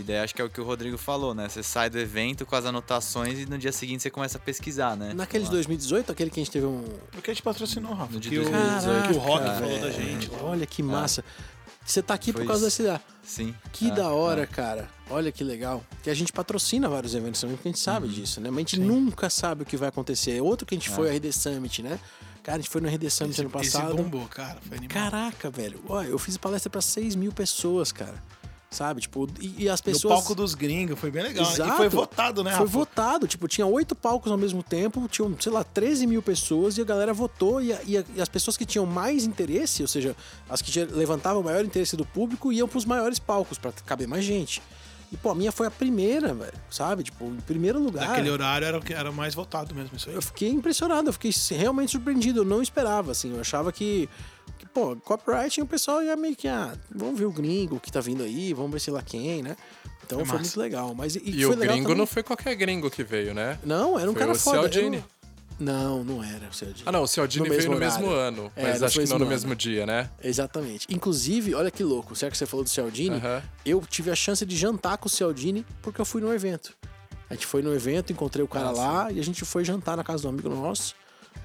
E 0.00 0.02
daí 0.02 0.18
acho 0.18 0.34
que 0.34 0.40
é 0.42 0.44
o 0.44 0.50
que 0.50 0.60
o 0.60 0.64
Rodrigo 0.64 0.96
falou, 0.98 1.34
né? 1.34 1.48
Você 1.48 1.62
sai 1.62 1.88
do 1.90 1.98
evento 1.98 2.44
com 2.44 2.54
as 2.56 2.64
anotações 2.64 3.38
e 3.38 3.46
no 3.46 3.56
dia 3.58 3.72
seguinte 3.72 4.02
você 4.02 4.10
começa 4.10 4.38
a 4.38 4.40
pesquisar, 4.40 4.96
né? 4.96 5.12
Naquele 5.14 5.44
de 5.44 5.50
Lá. 5.50 5.54
2018, 5.56 6.12
aquele 6.12 6.30
que 6.30 6.40
a 6.40 6.42
gente 6.44 6.50
teve 6.52 6.66
um. 6.66 6.84
Porque 7.12 7.30
a 7.30 7.34
gente 7.34 7.42
patrocinou, 7.42 7.92
Rafa. 7.94 8.12
No 8.12 8.20
de 8.20 8.28
que, 8.30 8.38
o, 8.38 8.42
2018, 8.44 9.08
que 9.08 9.14
o 9.14 9.18
Rock 9.18 9.44
cara. 9.44 9.58
falou 9.60 9.80
da 9.80 9.88
É, 9.88 9.92
gente. 9.92 10.30
lá. 10.30 10.38
Olha 10.42 10.66
que 10.66 10.82
massa. 10.82 11.24
Você 11.86 12.02
tá 12.02 12.14
aqui 12.14 12.32
por 12.32 12.38
Foi 12.38 12.46
causa 12.46 12.62
da 12.62 12.68
isso. 12.68 12.82
SDA. 12.82 13.00
Sim. 13.22 13.54
Que 13.70 13.90
é, 13.90 13.94
da 13.94 14.08
hora, 14.08 14.42
é. 14.42 14.46
cara. 14.46 14.88
Olha 15.10 15.30
que 15.30 15.44
legal. 15.44 15.84
Que 16.02 16.08
a 16.08 16.14
gente 16.14 16.32
patrocina 16.32 16.88
vários 16.88 17.14
eventos 17.14 17.40
também, 17.40 17.56
porque 17.56 17.68
a 17.68 17.72
gente 17.72 17.80
sabe 17.80 18.06
Uhum. 18.06 18.12
disso, 18.12 18.40
né? 18.40 18.48
Mas 18.50 18.56
a 18.56 18.60
gente 18.60 18.80
nunca 18.80 19.28
sabe 19.28 19.62
o 19.64 19.66
que 19.66 19.76
vai 19.76 19.90
acontecer. 19.90 20.40
Outro 20.40 20.66
que 20.66 20.74
a 20.74 20.78
gente 20.78 20.90
É. 20.90 20.94
foi, 20.94 21.10
a 21.10 21.12
RD 21.12 21.30
Summit, 21.30 21.82
né? 21.82 22.00
Cara, 22.42 22.56
a 22.56 22.60
gente 22.60 22.70
foi 22.70 22.80
no 22.80 22.88
RD 22.88 23.10
Summit 23.10 23.32
Esse, 23.32 23.40
ano 23.42 23.50
esse 23.60 23.72
passado. 23.72 23.94
bombou, 23.96 24.26
cara. 24.28 24.58
Foi 24.66 24.78
animal. 24.78 24.94
Caraca, 24.94 25.50
velho. 25.50 25.78
Olha, 25.86 26.08
eu 26.08 26.18
fiz 26.18 26.36
palestra 26.38 26.70
pra 26.70 26.80
6 26.80 27.14
mil 27.14 27.32
pessoas, 27.32 27.92
cara. 27.92 28.14
Sabe? 28.74 29.00
Tipo, 29.02 29.28
e, 29.40 29.62
e 29.64 29.68
as 29.68 29.80
pessoas. 29.80 30.14
palco 30.14 30.34
dos 30.34 30.52
gringos, 30.54 30.98
foi 30.98 31.08
bem 31.08 31.22
legal. 31.22 31.48
Exato. 31.48 31.72
E 31.74 31.76
foi 31.76 31.88
votado, 31.88 32.42
né, 32.42 32.50
Foi 32.50 32.60
Rafa? 32.66 32.70
votado, 32.72 33.28
tipo, 33.28 33.46
tinha 33.46 33.64
oito 33.66 33.94
palcos 33.94 34.32
ao 34.32 34.36
mesmo 34.36 34.64
tempo, 34.64 35.06
tinham, 35.06 35.32
sei 35.40 35.52
lá, 35.52 35.62
13 35.62 36.08
mil 36.08 36.20
pessoas 36.20 36.76
e 36.76 36.80
a 36.80 36.84
galera 36.84 37.14
votou 37.14 37.62
e, 37.62 37.72
a- 37.72 37.80
e 37.86 37.96
a- 37.98 38.04
e 38.16 38.20
as 38.20 38.28
pessoas 38.28 38.56
que 38.56 38.66
tinham 38.66 38.84
mais 38.84 39.22
interesse, 39.24 39.80
ou 39.80 39.86
seja, 39.86 40.16
as 40.50 40.60
que 40.60 40.76
levantavam 40.86 41.40
o 41.40 41.44
maior 41.44 41.64
interesse 41.64 41.96
do 41.96 42.04
público, 42.04 42.52
iam 42.52 42.66
pros 42.66 42.84
maiores 42.84 43.20
palcos 43.20 43.58
pra 43.58 43.70
caber 43.86 44.08
mais 44.08 44.24
gente. 44.24 44.60
E, 45.12 45.16
pô, 45.16 45.30
a 45.30 45.34
minha 45.36 45.52
foi 45.52 45.68
a 45.68 45.70
primeira, 45.70 46.34
velho, 46.34 46.52
sabe? 46.68 47.04
Tipo, 47.04 47.26
em 47.26 47.36
primeiro 47.42 47.80
lugar. 47.80 48.08
Naquele 48.08 48.30
horário 48.30 48.66
era 48.66 48.76
o 48.76 48.82
que 48.82 48.92
era 48.92 49.12
mais 49.12 49.32
votado 49.36 49.72
mesmo, 49.72 49.96
isso 49.96 50.08
aí. 50.08 50.16
Eu 50.16 50.22
fiquei 50.22 50.48
impressionado, 50.50 51.08
eu 51.08 51.12
fiquei 51.12 51.30
realmente 51.56 51.92
surpreendido. 51.92 52.40
Eu 52.40 52.44
não 52.44 52.60
esperava, 52.60 53.12
assim. 53.12 53.32
Eu 53.32 53.40
achava 53.40 53.70
que 53.70 54.08
pô, 54.74 54.96
copyright 54.96 55.60
o 55.62 55.66
pessoal 55.66 56.02
ia 56.02 56.16
meio 56.16 56.34
que, 56.36 56.48
ah, 56.48 56.74
vamos 56.94 57.18
ver 57.18 57.26
o 57.26 57.32
gringo 57.32 57.78
que 57.80 57.90
tá 57.92 58.00
vindo 58.00 58.22
aí, 58.24 58.52
vamos 58.52 58.72
ver 58.72 58.80
sei 58.80 58.92
lá 58.92 59.00
quem, 59.02 59.42
né? 59.42 59.56
Então 60.04 60.20
É 60.20 60.24
foi 60.24 60.38
muito 60.38 60.60
legal. 60.60 60.94
Mas, 60.94 61.14
e, 61.16 61.22
E, 61.24 61.46
o 61.46 61.56
gringo 61.56 61.82
também- 61.84 61.96
não 61.96 62.06
foi 62.06 62.22
qualquer 62.22 62.54
gringo 62.56 62.90
que 62.90 63.02
veio, 63.04 63.32
né? 63.32 63.58
Não, 63.64 63.98
era 63.98 64.10
um 64.10 64.12
Foi 64.12 64.20
cara 64.20 64.32
o 64.32 64.38
foda. 64.38 64.56
eu 64.58 64.62
Cialdini. 64.72 65.04
Não... 65.58 66.02
não, 66.02 66.16
não 66.16 66.24
era 66.24 66.48
o 66.48 66.52
Cialdini. 66.52 66.82
Ah, 66.84 66.92
não, 66.92 67.02
o 67.04 67.06
Cialdini 67.06 67.48
No 67.48 67.54
veio 67.54 67.70
no 67.70 67.78
mesmo 67.78 68.10
ano, 68.10 68.52
É, 68.56 68.62
mas 68.64 68.80
no 68.80 68.86
acho 68.86 69.00
que 69.00 69.06
não 69.08 69.18
no 69.18 69.24
ano. 69.24 69.30
mesmo 69.32 69.54
dia, 69.56 69.86
né? 69.86 70.10
Exatamente. 70.22 70.86
Inclusive, 70.90 71.54
olha 71.54 71.70
que 71.70 71.82
louco, 71.82 72.14
será 72.16 72.30
que 72.30 72.36
você 72.36 72.44
falou 72.44 72.64
do 72.64 72.68
Cialdini? 72.70 73.16
Aham. 73.16 73.42
Eu 73.64 73.80
tive 73.88 74.10
a 74.10 74.14
chance 74.16 74.44
de 74.44 74.56
jantar 74.56 74.98
com 74.98 75.06
o 75.06 75.10
Cialdini 75.10 75.64
porque 75.80 76.00
eu 76.00 76.04
fui 76.04 76.20
no 76.20 76.34
evento. 76.34 76.74
A 77.30 77.34
gente 77.34 77.46
foi 77.46 77.62
no 77.62 77.72
evento, 77.74 78.12
encontrei 78.12 78.44
o 78.44 78.48
cara 78.48 78.68
Ah, 78.68 78.72
lá 78.72 79.12
e 79.12 79.18
a 79.18 79.24
gente 79.24 79.44
foi 79.46 79.64
jantar 79.64 79.96
na 79.96 80.04
casa 80.04 80.24
do 80.24 80.28
amigo 80.28 80.48
nosso, 80.50 80.94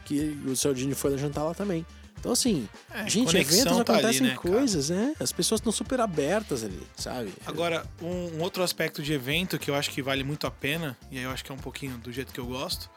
que 0.05 0.37
o 0.45 0.55
Cialdini 0.55 0.93
foi 0.93 1.17
jantar 1.17 1.43
lá 1.43 1.53
também. 1.53 1.85
Então, 2.19 2.31
assim, 2.31 2.67
É, 2.93 3.07
gente, 3.07 3.35
eventos 3.37 3.63
tá 3.63 3.71
ali, 3.71 3.81
acontecem 3.81 4.21
né, 4.21 4.35
cara? 4.35 4.41
coisas, 4.41 4.89
né? 4.89 5.13
As 5.19 5.31
pessoas 5.31 5.59
estão 5.59 5.71
super 5.71 5.99
abertas 6.01 6.63
ali, 6.63 6.81
sabe? 6.95 7.33
Agora, 7.45 7.85
um, 8.01 8.37
um 8.37 8.41
outro 8.41 8.61
aspecto 8.61 9.01
de 9.01 9.13
evento 9.13 9.57
que 9.57 9.71
eu 9.71 9.75
acho 9.75 9.89
que 9.91 10.01
vale 10.01 10.23
muito 10.23 10.45
a 10.45 10.51
pena, 10.51 10.97
e 11.11 11.17
aí 11.17 11.23
eu 11.23 11.31
acho 11.31 11.43
que 11.43 11.51
é 11.51 11.55
um 11.55 11.59
pouquinho 11.59 11.97
do 11.97 12.11
jeito 12.11 12.33
que 12.33 12.39
eu 12.39 12.45
gosto, 12.45 12.89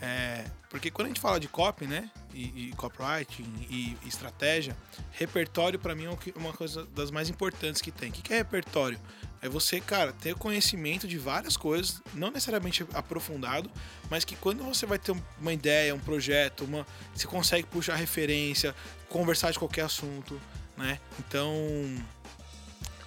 é. 0.00 0.44
Porque 0.68 0.88
quando 0.90 1.06
a 1.06 1.08
gente 1.08 1.20
fala 1.20 1.40
de 1.40 1.48
copy, 1.48 1.86
né? 1.86 2.08
E, 2.32 2.68
e 2.68 2.72
copywriting 2.76 3.42
e, 3.68 3.96
e 4.04 4.08
estratégia, 4.08 4.76
repertório 5.10 5.80
pra 5.80 5.96
mim 5.96 6.04
é 6.04 6.38
uma 6.38 6.52
coisa 6.52 6.86
das 6.94 7.10
mais 7.10 7.28
importantes 7.28 7.82
que 7.82 7.90
tem. 7.90 8.10
O 8.10 8.12
que 8.12 8.32
é 8.32 8.36
repertório? 8.36 8.98
É 9.42 9.48
você, 9.48 9.80
cara, 9.80 10.12
ter 10.12 10.34
conhecimento 10.36 11.08
de 11.08 11.18
várias 11.18 11.56
coisas, 11.56 12.00
não 12.14 12.30
necessariamente 12.30 12.86
aprofundado, 12.94 13.68
mas 14.08 14.24
que 14.24 14.36
quando 14.36 14.62
você 14.62 14.86
vai 14.86 14.98
ter 14.98 15.10
um- 15.10 15.22
uma 15.40 15.52
ideia, 15.52 15.92
um 15.92 15.98
projeto, 15.98 16.64
uma, 16.64 16.86
você 17.12 17.26
consegue 17.26 17.66
puxar 17.66 17.96
referência, 17.96 18.74
conversar 19.08 19.50
de 19.50 19.58
qualquer 19.58 19.82
assunto, 19.82 20.40
né? 20.76 21.00
Então, 21.18 21.52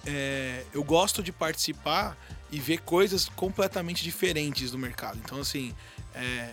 é, 0.06 0.64
eu 0.72 0.84
gosto 0.84 1.22
de 1.22 1.32
participar 1.32 2.16
e 2.50 2.60
ver 2.60 2.78
coisas 2.82 3.28
completamente 3.30 4.02
diferentes 4.02 4.70
do 4.70 4.78
mercado. 4.78 5.18
Então, 5.24 5.40
assim, 5.40 5.74
é, 6.14 6.52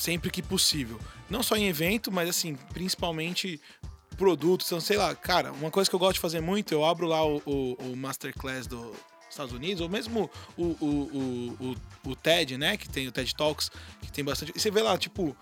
sempre 0.00 0.30
que 0.30 0.42
possível. 0.42 0.98
Não 1.28 1.42
só 1.42 1.56
em 1.56 1.68
evento, 1.68 2.10
mas 2.10 2.28
assim, 2.28 2.56
principalmente 2.72 3.60
produtos. 4.16 4.66
Então, 4.66 4.80
sei 4.80 4.96
lá, 4.96 5.14
cara, 5.14 5.52
uma 5.52 5.70
coisa 5.70 5.88
que 5.88 5.94
eu 5.94 6.00
gosto 6.00 6.14
de 6.14 6.20
fazer 6.20 6.40
muito, 6.40 6.72
eu 6.72 6.84
abro 6.84 7.06
lá 7.06 7.24
o, 7.24 7.42
o, 7.44 7.74
o 7.92 7.96
Masterclass 7.96 8.66
dos 8.66 8.96
Estados 9.28 9.52
Unidos, 9.52 9.80
ou 9.80 9.88
mesmo 9.88 10.30
o, 10.56 10.64
o, 10.64 11.76
o, 12.04 12.10
o 12.10 12.16
TED, 12.16 12.56
né? 12.56 12.76
Que 12.76 12.88
tem 12.88 13.06
o 13.06 13.12
TED 13.12 13.34
Talks, 13.34 13.70
que 14.00 14.10
tem 14.10 14.24
bastante. 14.24 14.52
E 14.56 14.60
você 14.60 14.70
vê 14.70 14.82
lá, 14.82 14.96
tipo, 14.96 15.36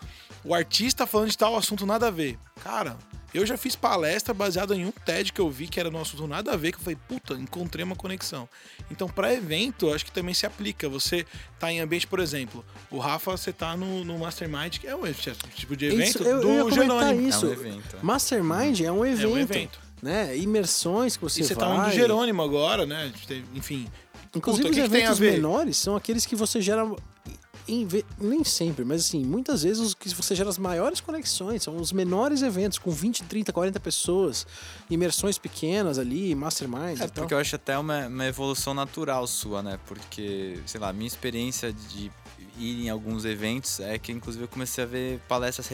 o 0.45 0.53
artista 0.53 1.07
falando 1.07 1.31
de 1.31 1.38
tal 1.38 1.57
assunto 1.57 1.87
nada 1.87 2.09
a 2.09 2.11
ver. 2.11 2.37
Cara, 2.62 2.99
eu 3.35 3.45
já 3.47 3.57
fiz 3.57 3.77
palestra 3.77 4.33
baseada 4.33 4.75
em 4.75 4.85
um 4.87 4.91
TED 4.91 5.33
que 5.33 5.41
eu 5.41 5.51
vi 5.51 5.67
que 5.69 5.79
era 5.79 5.91
no 5.91 6.01
assunto 6.01 6.27
nada 6.27 6.53
a 6.53 6.57
ver, 6.57 6.73
que 6.73 6.79
eu 6.79 6.83
falei, 6.83 6.99
puta, 7.09 7.35
encontrei 7.35 7.85
uma 7.85 7.95
conexão. 7.97 8.49
Então, 8.91 9.09
para 9.09 9.33
evento, 9.35 9.93
acho 9.93 10.05
que 10.05 10.13
também 10.13 10.33
se 10.35 10.47
aplica. 10.47 10.89
Você 10.89 11.27
tá 11.59 11.71
em 11.71 11.81
ambiente, 11.81 12.07
por 12.07 12.21
exemplo, 12.21 12.65
o 12.91 12.99
Rafa, 12.99 13.31
você 13.37 13.53
tá 13.53 13.77
no, 13.77 14.05
no 14.05 14.19
Mastermind, 14.19 14.79
que 14.79 14.87
é 14.87 14.97
um 14.97 15.03
tipo 15.55 15.77
de 15.77 15.87
evento 15.87 16.09
Isso, 16.09 16.23
eu, 16.23 16.41
do 16.41 16.49
eu 16.49 16.55
ia 16.55 16.63
comentar 16.77 17.01
Jerônimo. 17.09 17.29
isso. 17.29 17.47
É 17.47 17.49
um 17.49 17.53
evento, 17.53 17.97
é. 17.97 18.03
Mastermind 18.03 18.81
é 18.81 18.93
um 18.93 19.05
evento. 19.07 19.25
É 19.25 19.29
um 19.29 19.39
evento. 19.39 19.81
né? 20.03 20.37
Imersões 20.37 21.17
que 21.17 21.23
você 21.23 21.41
E 21.41 21.45
você 21.45 21.55
vai. 21.55 21.65
tá 21.69 21.75
falando 21.75 21.91
do 21.91 21.95
Jerônimo 21.97 22.43
agora, 22.43 22.87
né? 22.87 23.13
Enfim. 23.55 23.87
Inclusive, 24.35 24.69
Puta, 24.69 24.71
os 24.71 24.77
que 24.77 24.89
que 24.89 24.95
tem 24.95 25.01
a 25.01 25.05
eventos 25.05 25.19
ver? 25.19 25.33
menores 25.33 25.77
são 25.77 25.97
aqueles 25.97 26.25
que 26.27 26.37
você 26.37 26.61
gera. 26.61 26.85
Ve- 27.85 28.05
Nem 28.19 28.43
sempre, 28.45 28.85
mas 28.85 29.03
assim, 29.07 29.25
muitas 29.25 29.63
vezes 29.63 29.79
os 29.83 29.95
que 29.95 30.09
você 30.15 30.35
gera 30.35 30.49
as 30.49 30.59
maiores 30.59 31.01
conexões 31.01 31.63
são 31.63 31.77
os 31.77 31.93
menores 31.93 32.43
eventos, 32.43 32.79
com 32.79 32.91
20, 32.91 33.23
30, 33.25 33.53
40 33.53 33.79
pessoas, 33.81 34.47
imersões 34.91 35.37
pequenas 35.39 35.99
ali, 35.99 36.35
masterminds 36.35 37.01
É, 37.01 37.05
e 37.05 37.09
tal. 37.09 37.23
porque 37.25 37.35
eu 37.35 37.39
acho 37.39 37.57
até 37.57 37.77
uma, 37.79 38.07
uma 38.07 38.27
evolução 38.27 38.73
natural 38.75 39.27
sua, 39.27 39.63
né? 39.63 39.79
Porque, 39.87 40.59
sei 40.67 40.81
lá, 40.81 40.93
minha 40.93 41.07
experiência 41.07 41.73
de 41.73 42.11
ir 42.59 42.87
em 42.87 42.91
alguns 42.91 43.25
eventos 43.25 43.81
é 43.81 43.99
que, 43.99 44.12
inclusive, 44.12 44.45
eu 44.45 44.49
comecei 44.49 44.85
a 44.85 44.87
ver 44.87 45.21
palestras 45.29 45.69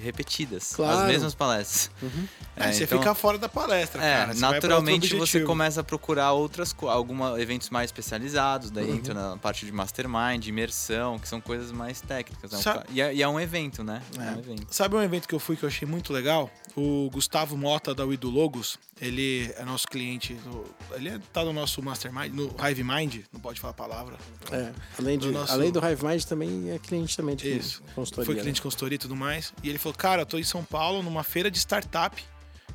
repetidas. 0.00 0.72
Claro. 0.74 0.98
As 1.00 1.06
mesmas 1.08 1.34
palestras. 1.34 1.90
Uhum. 2.02 2.26
É, 2.56 2.64
Aí 2.66 2.74
você 2.74 2.84
então- 2.84 2.98
fica 2.98 3.14
fora 3.14 3.38
da 3.38 3.48
palestra, 3.48 4.02
É, 4.04 4.14
cara. 4.18 4.34
Você 4.34 4.40
naturalmente 4.40 5.16
você 5.16 5.40
começa 5.40 5.80
a 5.80 5.84
procurar 5.84 6.32
outras 6.32 6.74
alguma 6.82 7.40
eventos 7.40 7.70
mais 7.70 7.86
especializados, 7.88 8.70
daí 8.70 8.88
Uhum. 8.88 8.96
entra 8.96 9.14
na 9.14 9.36
parte 9.36 9.64
de 9.66 9.72
mastermind, 9.72 10.46
imersão, 10.46 11.18
que 11.18 11.28
são 11.28 11.40
coisas 11.40 11.72
mais 11.72 12.00
técnicas. 12.00 12.50
né? 12.52 12.58
Sa- 12.58 12.74
ca- 12.74 12.86
E, 12.90 13.00
é, 13.00 13.14
e 13.14 13.22
é 13.22 13.28
um 13.28 13.38
evento, 13.40 13.82
né? 13.82 14.02
É, 14.18 14.22
É. 14.22 14.30
um 14.32 14.38
evento. 14.38 14.66
Sabe 14.70 14.96
um 14.96 15.02
evento 15.02 15.26
que 15.28 15.34
eu 15.34 15.38
fui 15.40 15.56
que 15.56 15.64
eu 15.64 15.68
achei 15.68 15.86
muito 15.86 16.12
legal? 16.12 16.50
O 16.74 17.10
Gustavo 17.12 17.54
Mota 17.56 17.94
da 17.94 18.02
Wido 18.04 18.30
Logos, 18.30 18.78
ele 18.98 19.52
é 19.58 19.64
nosso 19.64 19.86
cliente, 19.86 20.32
do- 20.34 20.64
ele 20.92 21.10
é- 21.10 21.18
tá 21.30 21.44
no 21.44 21.52
nosso 21.52 21.82
Mastermind, 21.82 22.32
no 22.32 22.54
Hive 22.66 22.82
Mind, 22.82 23.16
não 23.30 23.40
pode 23.40 23.60
falar 23.60 23.72
a 23.72 23.74
palavra. 23.74 24.16
É, 24.50 24.72
além, 24.98 25.18
de, 25.18 25.26
do 25.26 25.32
nosso- 25.32 25.52
além 25.52 25.70
do 25.70 25.78
Hive 25.86 26.02
Mind, 26.06 26.22
também 26.24 26.70
é 26.70 26.78
cliente 26.78 27.14
também 27.14 27.36
de 27.36 27.58
Isso. 27.58 27.82
consultoria. 27.94 28.24
Foi 28.26 28.34
né? 28.36 28.40
cliente 28.40 28.56
de 28.56 28.62
consultoria 28.62 28.96
e 28.96 28.98
tudo 28.98 29.14
mais. 29.14 29.52
E 29.62 29.68
ele 29.68 29.76
falou, 29.78 29.96
cara, 29.98 30.22
eu 30.22 30.26
tô 30.26 30.38
em 30.38 30.44
São 30.44 30.64
Paulo 30.64 31.02
numa 31.02 31.22
feira 31.22 31.50
de 31.50 31.58
startup. 31.58 32.24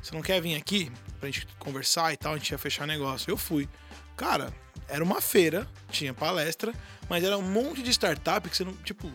Você 0.00 0.14
não 0.14 0.22
quer 0.22 0.40
vir 0.40 0.54
aqui 0.54 0.92
pra 1.18 1.28
gente 1.28 1.48
conversar 1.58 2.12
e 2.12 2.16
tal? 2.16 2.34
A 2.34 2.36
gente 2.38 2.50
ia 2.52 2.58
fechar 2.58 2.86
negócio. 2.86 3.28
Eu 3.28 3.36
fui. 3.36 3.68
Cara, 4.16 4.54
era 4.86 5.02
uma 5.02 5.20
feira, 5.20 5.68
tinha 5.90 6.14
palestra, 6.14 6.72
mas 7.08 7.24
era 7.24 7.36
um 7.36 7.42
monte 7.42 7.82
de 7.82 7.90
startup 7.90 8.48
que 8.48 8.56
você 8.56 8.62
não, 8.64 8.74
tipo, 8.84 9.10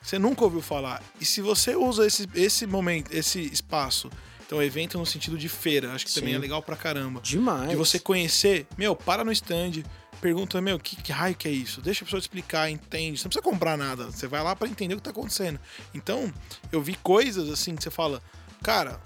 você 0.00 0.18
nunca 0.18 0.44
ouviu 0.44 0.60
falar. 0.62 1.02
E 1.20 1.24
se 1.24 1.40
você 1.40 1.74
usa 1.76 2.06
esse, 2.06 2.28
esse 2.34 2.66
momento, 2.66 3.12
esse 3.12 3.40
espaço, 3.40 4.10
então 4.46 4.62
evento 4.62 4.98
no 4.98 5.04
sentido 5.06 5.36
de 5.36 5.48
feira, 5.48 5.92
acho 5.92 6.06
que 6.06 6.14
também 6.14 6.30
Sim. 6.30 6.36
é 6.36 6.38
legal 6.38 6.62
pra 6.62 6.76
caramba. 6.76 7.20
Demais. 7.20 7.68
De 7.70 7.76
você 7.76 7.98
conhecer, 7.98 8.66
meu, 8.78 8.96
para 8.96 9.22
no 9.24 9.30
stand, 9.32 9.82
pergunta, 10.20 10.60
meu, 10.60 10.78
que, 10.78 10.96
que 10.96 11.12
raio 11.12 11.34
que 11.34 11.46
é 11.46 11.50
isso? 11.50 11.80
Deixa 11.82 12.02
a 12.02 12.06
pessoa 12.06 12.20
te 12.20 12.24
explicar, 12.24 12.70
entende. 12.70 13.18
Você 13.18 13.24
não 13.24 13.30
precisa 13.30 13.42
comprar 13.42 13.76
nada, 13.76 14.06
você 14.06 14.26
vai 14.26 14.42
lá 14.42 14.56
para 14.56 14.68
entender 14.68 14.94
o 14.94 14.96
que 14.96 15.02
tá 15.02 15.10
acontecendo. 15.10 15.60
Então, 15.94 16.32
eu 16.72 16.80
vi 16.80 16.94
coisas 16.96 17.48
assim 17.50 17.76
que 17.76 17.82
você 17.82 17.90
fala, 17.90 18.22
cara, 18.62 19.00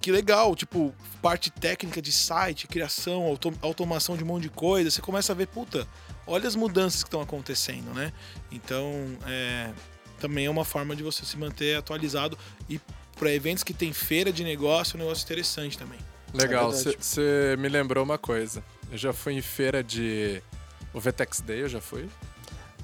que 0.00 0.10
legal, 0.10 0.54
tipo, 0.56 0.94
parte 1.20 1.50
técnica 1.50 2.00
de 2.00 2.10
site, 2.12 2.66
criação, 2.66 3.24
auto- 3.24 3.52
automação 3.60 4.16
de 4.16 4.22
um 4.24 4.26
monte 4.28 4.44
de 4.44 4.48
coisa. 4.50 4.90
Você 4.90 5.02
começa 5.02 5.32
a 5.32 5.34
ver, 5.34 5.48
puta, 5.48 5.86
olha 6.26 6.46
as 6.48 6.54
mudanças 6.54 7.02
que 7.02 7.08
estão 7.08 7.20
acontecendo, 7.20 7.92
né? 7.92 8.12
Então, 8.50 8.90
é, 9.26 9.70
também 10.18 10.46
é 10.46 10.50
uma 10.50 10.64
forma 10.64 10.94
de 10.94 11.02
você 11.02 11.24
se 11.24 11.36
manter 11.36 11.76
atualizado 11.76 12.36
e 12.68 12.80
para 13.18 13.32
eventos 13.32 13.64
que 13.64 13.72
tem 13.74 13.92
feira 13.92 14.30
de 14.32 14.44
negócio, 14.44 14.94
é 14.94 15.00
um 15.00 15.04
negócio 15.04 15.24
interessante 15.24 15.76
também. 15.76 15.98
Legal, 16.34 16.70
É 16.72 16.92
você 17.00 17.56
me 17.58 17.68
lembrou 17.68 18.04
uma 18.04 18.18
coisa. 18.18 18.62
Eu 18.92 18.98
já 18.98 19.12
fui 19.12 19.32
em 19.34 19.40
feira 19.42 19.82
de. 19.82 20.42
O 20.92 21.00
Vetex 21.00 21.40
Day 21.40 21.62
eu 21.62 21.68
já 21.68 21.80
fui. 21.80 22.08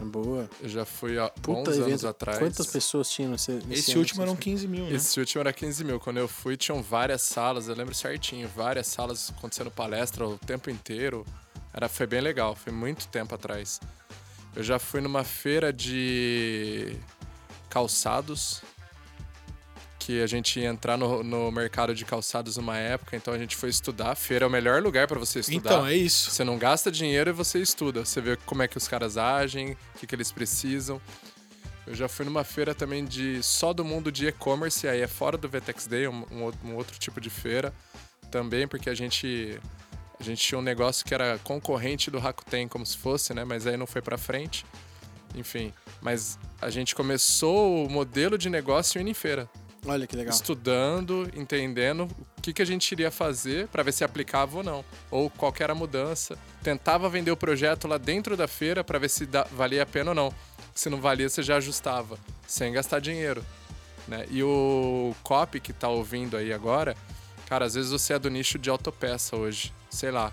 Boa. 0.01 0.49
Eu 0.61 0.69
já 0.69 0.85
fui 0.85 1.19
há 1.19 1.29
Puta 1.29 1.47
bons 1.47 1.69
anos 1.69 1.87
evento. 1.87 2.09
atrás. 2.09 2.39
Quantas 2.39 2.67
pessoas 2.67 3.09
tinham 3.09 3.31
nesse, 3.31 3.53
nesse 3.53 3.73
Esse 3.73 3.91
ano 3.93 4.01
último 4.01 4.23
eram 4.23 4.35
você 4.35 4.41
15 4.43 4.67
mil, 4.69 4.85
né? 4.87 4.93
Esse 4.95 5.21
último 5.21 5.41
era 5.41 5.53
15 5.53 5.85
mil. 5.85 6.01
Quando 6.01 6.17
eu 6.19 6.27
fui, 6.27 6.57
tinham 6.57 6.83
várias 6.83 7.23
salas, 7.23 7.69
eu 7.69 7.75
lembro 7.77 7.95
certinho, 7.95 8.49
várias 8.49 8.87
salas 8.89 9.33
acontecendo 9.37 9.71
palestra 9.71 10.27
o 10.27 10.37
tempo 10.37 10.69
inteiro. 10.69 11.25
Era, 11.73 11.89
foi 11.89 12.07
bem 12.07 12.21
legal, 12.21 12.57
foi 12.57 12.73
muito 12.73 13.07
tempo 13.09 13.35
atrás. 13.35 13.81
Eu 14.57 14.63
já 14.63 14.79
fui 14.79 15.01
numa 15.01 15.23
feira 15.25 15.73
de 15.73 16.97
calçados, 17.75 18.63
que 19.99 20.23
a 20.23 20.27
gente 20.27 20.61
ia 20.61 20.69
entrar 20.69 20.97
no, 20.97 21.25
no 21.25 21.51
mercado 21.51 21.95
de 21.95 22.05
calçados 22.05 22.57
numa 22.57 22.77
época, 22.77 23.17
então 23.17 23.35
a 23.35 23.39
gente 23.39 23.57
foi 23.57 23.69
estudar. 23.71 24.13
A 24.13 24.15
feira 24.15 24.45
é 24.45 24.49
o 24.49 24.51
melhor 24.51 24.81
lugar 24.83 25.09
para 25.09 25.19
você 25.19 25.41
estudar. 25.41 25.71
Então, 25.75 25.87
é 25.87 25.95
isso. 25.95 26.31
Você 26.31 26.45
não 26.45 26.57
gasta 26.59 26.91
dinheiro 26.93 27.31
e 27.31 27.33
você 27.33 27.59
estuda. 27.59 28.05
Você 28.05 28.21
vê 28.21 28.37
como 28.47 28.63
é 28.63 28.69
que 28.69 28.77
os 28.79 28.87
caras 28.87 29.17
agem, 29.17 29.73
o 29.73 29.99
que, 29.99 30.07
que 30.07 30.15
eles 30.15 30.31
precisam. 30.31 31.01
Eu 31.87 31.95
já 31.95 32.07
fui 32.07 32.25
numa 32.25 32.45
feira 32.45 32.75
também 32.75 33.05
de 33.05 33.43
só 33.43 33.73
do 33.73 33.85
mundo 33.85 34.13
de 34.13 34.27
e-commerce, 34.29 34.87
aí 34.87 35.01
é 35.01 35.07
fora 35.09 35.37
do 35.37 35.49
Vetex 35.49 35.87
Day, 35.87 36.07
um, 36.07 36.25
um 36.65 36.75
outro- 36.77 36.99
tipo 36.99 37.21
de 37.21 37.29
feira 37.29 37.75
também, 38.31 38.67
porque 38.69 38.89
a 38.89 38.95
gente 38.95 39.59
a 40.19 40.23
gente 40.23 40.41
tinha 40.43 40.59
um 40.59 40.63
negócio 40.63 41.05
que 41.05 41.13
era 41.13 41.39
concorrente 41.43 42.11
do 42.11 42.19
Rakuten, 42.19 42.69
como 42.69 42.87
se 42.87 42.97
fosse, 42.97 43.35
né? 43.35 43.45
Mas 43.45 43.67
aí 43.67 43.77
não 43.77 43.87
foi 43.87 44.01
pra 44.01 44.17
frente. 44.17 44.65
Enfim, 45.35 45.73
mas 46.01 46.39
a 46.61 46.71
gente 46.71 46.95
começou 46.95 47.85
o 47.85 47.91
modelo 47.91 48.39
de 48.39 48.49
negócio 48.49 49.01
indo 49.01 49.11
em 49.11 49.15
feira, 49.15 49.49
Olha 49.87 50.07
que 50.07 50.17
legal. 50.17 50.33
estudando, 50.33 51.29
entendendo 51.35 52.09
o 52.39 52.41
que, 52.41 52.53
que 52.53 52.63
a 52.63 52.65
gente 52.65 52.91
iria 52.93 53.11
fazer 53.11 53.69
para 53.69 53.83
ver 53.83 53.93
se 53.93 54.05
aplicava 54.05 54.59
ou 54.59 54.63
não, 54.63 54.85
ou 55.11 55.29
qual 55.29 55.53
que 55.53 55.63
era 55.63 55.73
a 55.73 55.77
mudança. 55.77 56.39
Tentava 56.63 57.09
vender 57.09 57.31
o 57.31 57.37
projeto 57.37 57.87
lá 57.87 57.99
dentro 57.99 58.37
da 58.37 58.49
feira 58.49 58.83
para 58.83 58.99
ver 58.99 59.11
se 59.11 59.29
valia 59.53 59.83
a 59.83 59.87
pena 59.87 60.13
ou 60.13 60.15
não. 60.15 60.35
Se 60.75 60.89
não 60.89 61.01
valia, 61.01 61.29
você 61.29 61.43
já 61.43 61.57
ajustava, 61.57 62.19
sem 62.47 62.73
gastar 62.73 63.01
dinheiro. 63.01 63.45
Né? 64.09 64.27
E 64.31 64.43
o 64.43 65.15
copy 65.23 65.61
que 65.61 65.73
tá 65.73 65.89
ouvindo 65.89 66.37
aí 66.37 66.53
agora, 66.53 66.97
cara, 67.47 67.65
às 67.65 67.75
vezes 67.75 67.91
você 67.91 68.15
é 68.15 68.19
do 68.19 68.31
nicho 68.31 68.59
de 68.59 68.71
autopeça 68.71 69.37
hoje, 69.37 69.73
sei 69.91 70.11
lá. 70.11 70.33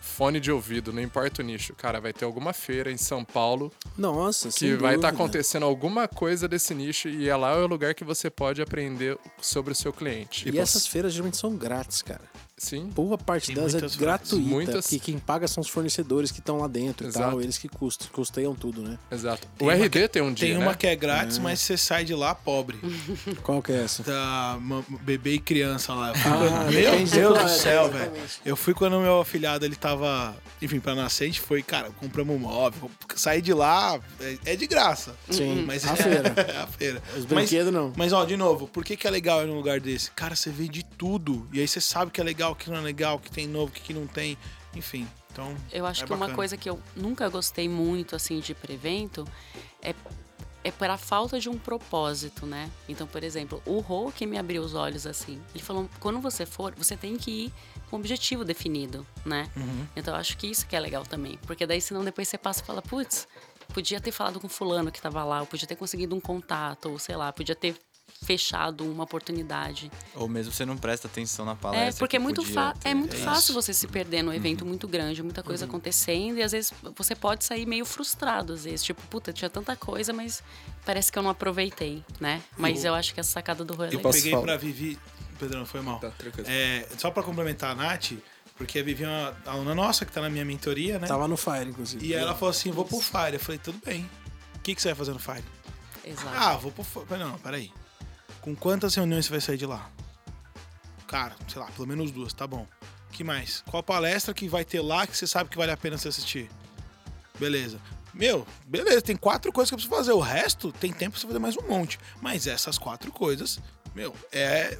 Fone 0.00 0.38
de 0.40 0.50
ouvido, 0.52 0.92
não 0.92 1.02
importa 1.02 1.42
o 1.42 1.44
nicho. 1.44 1.74
Cara, 1.74 2.00
vai 2.00 2.12
ter 2.12 2.24
alguma 2.24 2.52
feira 2.52 2.90
em 2.90 2.96
São 2.96 3.24
Paulo 3.24 3.72
Nossa, 3.96 4.48
que 4.48 4.58
sem 4.58 4.76
vai 4.76 4.96
estar 4.96 5.10
dúvida. 5.10 5.24
acontecendo 5.24 5.64
alguma 5.64 6.06
coisa 6.06 6.46
desse 6.46 6.74
nicho 6.74 7.08
e 7.08 7.28
é 7.28 7.36
lá 7.36 7.56
o 7.56 7.66
lugar 7.66 7.94
que 7.94 8.04
você 8.04 8.28
pode 8.28 8.60
aprender 8.60 9.18
sobre 9.40 9.72
o 9.72 9.74
seu 9.76 9.92
cliente. 9.92 10.48
E 10.48 10.58
essas 10.58 10.86
feiras 10.86 11.12
geralmente 11.12 11.36
são 11.36 11.56
grátis, 11.56 12.02
cara. 12.02 12.22
Sim, 12.58 12.86
Boa 12.86 13.18
parte 13.18 13.48
Tem 13.48 13.54
delas 13.54 13.74
é 13.74 13.78
muitas 13.78 13.96
gratuita. 13.96 14.48
Muitas. 14.48 14.86
Porque 14.86 14.98
quem 14.98 15.18
paga 15.18 15.46
são 15.46 15.60
os 15.60 15.68
fornecedores 15.68 16.30
que 16.30 16.38
estão 16.38 16.56
lá 16.58 16.66
dentro 16.66 17.06
e 17.06 17.10
Exato. 17.10 17.30
tal. 17.32 17.42
Eles 17.42 17.58
que 17.58 17.68
custam, 17.68 18.08
custeiam 18.10 18.54
tudo, 18.54 18.80
né? 18.80 18.98
exato. 19.12 19.46
Tem 19.58 19.68
o 19.68 19.70
RD 19.70 20.08
tem 20.08 20.22
um 20.22 20.32
dia, 20.32 20.48
Tem 20.48 20.56
né? 20.58 20.64
uma 20.64 20.74
que 20.74 20.86
é 20.86 20.96
grátis, 20.96 21.36
mas 21.36 21.60
você 21.60 21.76
sai 21.76 22.02
de 22.06 22.14
lá 22.14 22.34
pobre. 22.34 22.78
Qual 23.44 23.60
que 23.60 23.72
é 23.72 23.82
essa? 23.84 24.02
Da 24.02 24.58
bebê 25.02 25.34
e 25.34 25.38
criança 25.38 25.92
lá. 25.92 26.14
Ah, 26.14 26.70
Meu 26.70 26.98
do 27.04 27.10
Deus 27.10 27.38
do 27.38 27.44
é, 27.44 27.48
céu, 27.48 27.90
velho. 27.90 28.12
Eu 28.42 28.56
fui 28.56 28.72
quando 28.72 28.98
meu 29.00 29.20
afilhado 29.20 29.66
ele 29.66 29.76
tava, 29.76 30.34
enfim, 30.62 30.80
pra 30.80 30.94
nascer, 30.94 31.24
a 31.24 31.26
gente 31.26 31.42
foi, 31.42 31.62
cara, 31.62 31.90
compramos 31.90 32.34
um 32.34 32.38
móvel. 32.38 32.90
Saí 33.14 33.42
de 33.42 33.52
lá, 33.52 34.00
é, 34.18 34.38
é 34.52 34.56
de 34.56 34.66
graça. 34.66 35.14
Sim, 35.28 35.62
Mas 35.66 35.86
a 35.86 35.92
é, 35.92 35.96
feira. 35.96 36.34
é 36.54 36.56
a 36.56 36.66
feira. 36.66 37.02
Os 37.10 37.26
Mas- 37.26 37.50
brinquedos 37.50 37.70
não. 37.70 37.92
Mas, 37.94 38.14
ó, 38.14 38.24
de 38.24 38.36
novo, 38.36 38.66
por 38.66 38.82
que, 38.82 38.96
que 38.96 39.06
é 39.06 39.10
legal 39.10 39.42
ir 39.42 39.46
num 39.46 39.56
lugar 39.56 39.78
desse? 39.78 40.10
Cara, 40.12 40.34
você 40.34 40.48
vê 40.48 40.66
de 40.68 40.82
tudo. 40.82 41.46
E 41.52 41.60
aí 41.60 41.68
você 41.68 41.82
sabe 41.82 42.10
que 42.10 42.18
é 42.20 42.24
legal, 42.24 42.45
o 42.52 42.54
que 42.54 42.70
não 42.70 42.78
é 42.78 42.80
legal, 42.80 43.16
o 43.16 43.18
que 43.18 43.30
tem 43.30 43.46
novo, 43.46 43.70
o 43.70 43.74
que 43.74 43.92
não 43.92 44.06
tem. 44.06 44.36
Enfim, 44.74 45.08
então. 45.32 45.54
Eu 45.72 45.86
acho 45.86 46.04
é 46.04 46.06
que 46.06 46.12
uma 46.12 46.18
bacana. 46.18 46.36
coisa 46.36 46.56
que 46.56 46.68
eu 46.68 46.80
nunca 46.94 47.28
gostei 47.28 47.68
muito, 47.68 48.14
assim, 48.14 48.40
de 48.40 48.54
prevento 48.54 49.26
é, 49.82 49.94
é 50.64 50.70
para 50.70 50.96
falta 50.98 51.38
de 51.38 51.48
um 51.48 51.58
propósito, 51.58 52.46
né? 52.46 52.70
Então, 52.88 53.06
por 53.06 53.22
exemplo, 53.22 53.62
o 53.64 53.78
Rô 53.80 54.10
que 54.10 54.26
me 54.26 54.38
abriu 54.38 54.62
os 54.62 54.74
olhos, 54.74 55.06
assim, 55.06 55.40
ele 55.54 55.62
falou, 55.62 55.88
quando 56.00 56.20
você 56.20 56.44
for, 56.44 56.74
você 56.74 56.96
tem 56.96 57.16
que 57.16 57.30
ir 57.30 57.52
com 57.88 57.96
um 57.96 58.00
objetivo 58.00 58.44
definido, 58.44 59.06
né? 59.24 59.48
Uhum. 59.56 59.86
Então, 59.94 60.14
eu 60.14 60.20
acho 60.20 60.36
que 60.36 60.46
isso 60.46 60.66
que 60.66 60.74
é 60.74 60.80
legal 60.80 61.04
também. 61.04 61.38
Porque 61.46 61.66
daí, 61.66 61.80
senão, 61.80 62.04
depois 62.04 62.28
você 62.28 62.36
passa 62.36 62.62
e 62.62 62.66
fala, 62.66 62.82
putz, 62.82 63.28
podia 63.72 64.00
ter 64.00 64.12
falado 64.12 64.40
com 64.40 64.48
fulano 64.48 64.90
que 64.90 65.00
tava 65.00 65.22
lá, 65.24 65.40
ou 65.40 65.46
podia 65.46 65.66
ter 65.68 65.76
conseguido 65.76 66.14
um 66.14 66.20
contato, 66.20 66.90
ou 66.90 66.98
sei 66.98 67.16
lá, 67.16 67.32
podia 67.32 67.54
ter 67.54 67.76
fechado 68.26 68.84
uma 68.90 69.04
oportunidade. 69.04 69.90
Ou 70.14 70.28
mesmo 70.28 70.52
você 70.52 70.66
não 70.66 70.76
presta 70.76 71.06
atenção 71.06 71.44
na 71.46 71.54
palestra. 71.54 71.88
É, 71.88 71.98
porque 71.98 72.16
é 72.16 72.18
que 72.18 72.22
muito, 72.22 72.42
podia 72.42 72.54
fa 72.54 72.74
ter. 72.74 72.88
é 72.90 72.94
muito 72.94 73.14
É 73.16 73.18
fácil 73.20 73.54
você 73.54 73.72
se 73.72 73.86
perder 73.86 74.22
num 74.22 74.32
evento 74.32 74.66
muito 74.66 74.86
grande, 74.88 75.22
muita 75.22 75.42
coisa 75.42 75.64
acontecendo, 75.64 76.38
e 76.38 76.42
às 76.42 76.52
vezes 76.52 76.72
você 76.96 77.14
pode 77.14 77.44
sair 77.44 77.64
meio 77.66 77.84
frustrado, 77.86 78.52
às 78.52 78.64
vezes. 78.64 78.82
Tipo, 78.82 79.00
puta, 79.08 79.32
tinha 79.32 79.48
tanta 79.48 79.76
coisa, 79.76 80.12
mas 80.12 80.42
parece 80.84 81.10
que 81.12 81.18
eu 81.18 81.22
não 81.22 81.30
aproveitei, 81.30 82.04
né? 82.20 82.42
Mas 82.58 82.84
eu 82.84 82.94
acho 82.94 83.14
que 83.14 83.20
essa 83.20 83.30
sacada 83.30 83.64
do 83.64 83.72
é 83.74 83.76
Eu 83.76 83.80
legal. 83.90 84.02
posso 84.02 84.18
peguei 84.18 84.32
falar? 84.32 84.42
pra 84.42 84.56
Vivi. 84.56 84.98
Pedrão, 85.38 85.64
foi 85.66 85.80
mal. 85.82 85.98
Tá, 86.00 86.10
tranquilo. 86.10 86.46
É, 86.50 86.88
só 86.98 87.10
pra 87.10 87.22
complementar 87.22 87.70
a 87.72 87.74
Nath, 87.74 88.12
porque 88.56 88.78
a 88.78 88.82
Vivi 88.82 89.04
é 89.04 89.06
uma 89.08 89.36
aluna 89.46 89.74
nossa 89.74 90.04
que 90.06 90.10
tá 90.12 90.20
na 90.22 90.30
minha 90.30 90.44
mentoria, 90.46 90.98
né? 90.98 91.06
Tava 91.06 91.28
no 91.28 91.36
Fire, 91.36 91.68
inclusive. 91.68 92.04
E 92.04 92.14
ela 92.14 92.34
falou 92.34 92.50
assim: 92.50 92.70
vou 92.70 92.84
pro 92.86 92.98
Fire. 93.00 93.34
Eu 93.34 93.40
falei: 93.40 93.58
tudo 93.58 93.78
bem. 93.84 94.08
O 94.56 94.60
que, 94.60 94.74
que 94.74 94.80
você 94.82 94.88
vai 94.88 94.94
fazer 94.96 95.12
no 95.12 95.18
Fire? 95.18 95.44
Exato. 96.04 96.28
Ah, 96.34 96.56
vou 96.56 96.72
pro 96.72 96.82
Fire. 96.82 97.04
Eu 97.10 97.18
Não, 97.18 97.38
peraí. 97.38 97.70
Com 98.46 98.54
quantas 98.54 98.94
reuniões 98.94 99.26
você 99.26 99.32
vai 99.32 99.40
sair 99.40 99.56
de 99.56 99.66
lá? 99.66 99.90
Cara, 101.08 101.34
sei 101.48 101.60
lá, 101.60 101.66
pelo 101.72 101.88
menos 101.88 102.12
duas, 102.12 102.32
tá 102.32 102.46
bom. 102.46 102.64
que 103.10 103.24
mais? 103.24 103.64
Qual 103.68 103.82
palestra 103.82 104.32
que 104.32 104.48
vai 104.48 104.64
ter 104.64 104.80
lá 104.80 105.04
que 105.04 105.16
você 105.16 105.26
sabe 105.26 105.50
que 105.50 105.56
vale 105.56 105.72
a 105.72 105.76
pena 105.76 105.98
você 105.98 106.06
assistir? 106.06 106.48
Beleza. 107.40 107.80
Meu, 108.14 108.46
beleza, 108.64 109.02
tem 109.02 109.16
quatro 109.16 109.52
coisas 109.52 109.68
que 109.68 109.74
eu 109.74 109.78
preciso 109.78 109.96
fazer. 109.96 110.12
O 110.12 110.20
resto 110.20 110.70
tem 110.70 110.92
tempo 110.92 111.10
pra 111.10 111.20
você 111.20 111.26
fazer 111.26 111.40
mais 111.40 111.56
um 111.56 111.66
monte. 111.66 111.98
Mas 112.22 112.46
essas 112.46 112.78
quatro 112.78 113.10
coisas, 113.10 113.58
meu, 113.92 114.14
é 114.30 114.78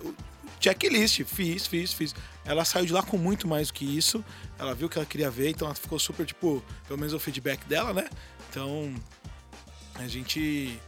checklist, 0.60 1.24
fiz, 1.24 1.66
fiz, 1.66 1.92
fiz. 1.92 2.14
Ela 2.44 2.64
saiu 2.64 2.86
de 2.86 2.92
lá 2.92 3.02
com 3.02 3.18
muito 3.18 3.48
mais 3.48 3.66
do 3.66 3.74
que 3.74 3.84
isso. 3.84 4.24
Ela 4.60 4.76
viu 4.76 4.86
o 4.86 4.90
que 4.90 4.96
ela 4.96 5.04
queria 5.04 5.28
ver, 5.28 5.50
então 5.50 5.66
ela 5.66 5.74
ficou 5.74 5.98
super, 5.98 6.24
tipo, 6.24 6.62
pelo 6.86 7.00
menos 7.00 7.12
o 7.12 7.18
feedback 7.18 7.64
dela, 7.64 7.92
né? 7.92 8.08
Então, 8.48 8.94
a 9.96 10.06
gente 10.06 10.80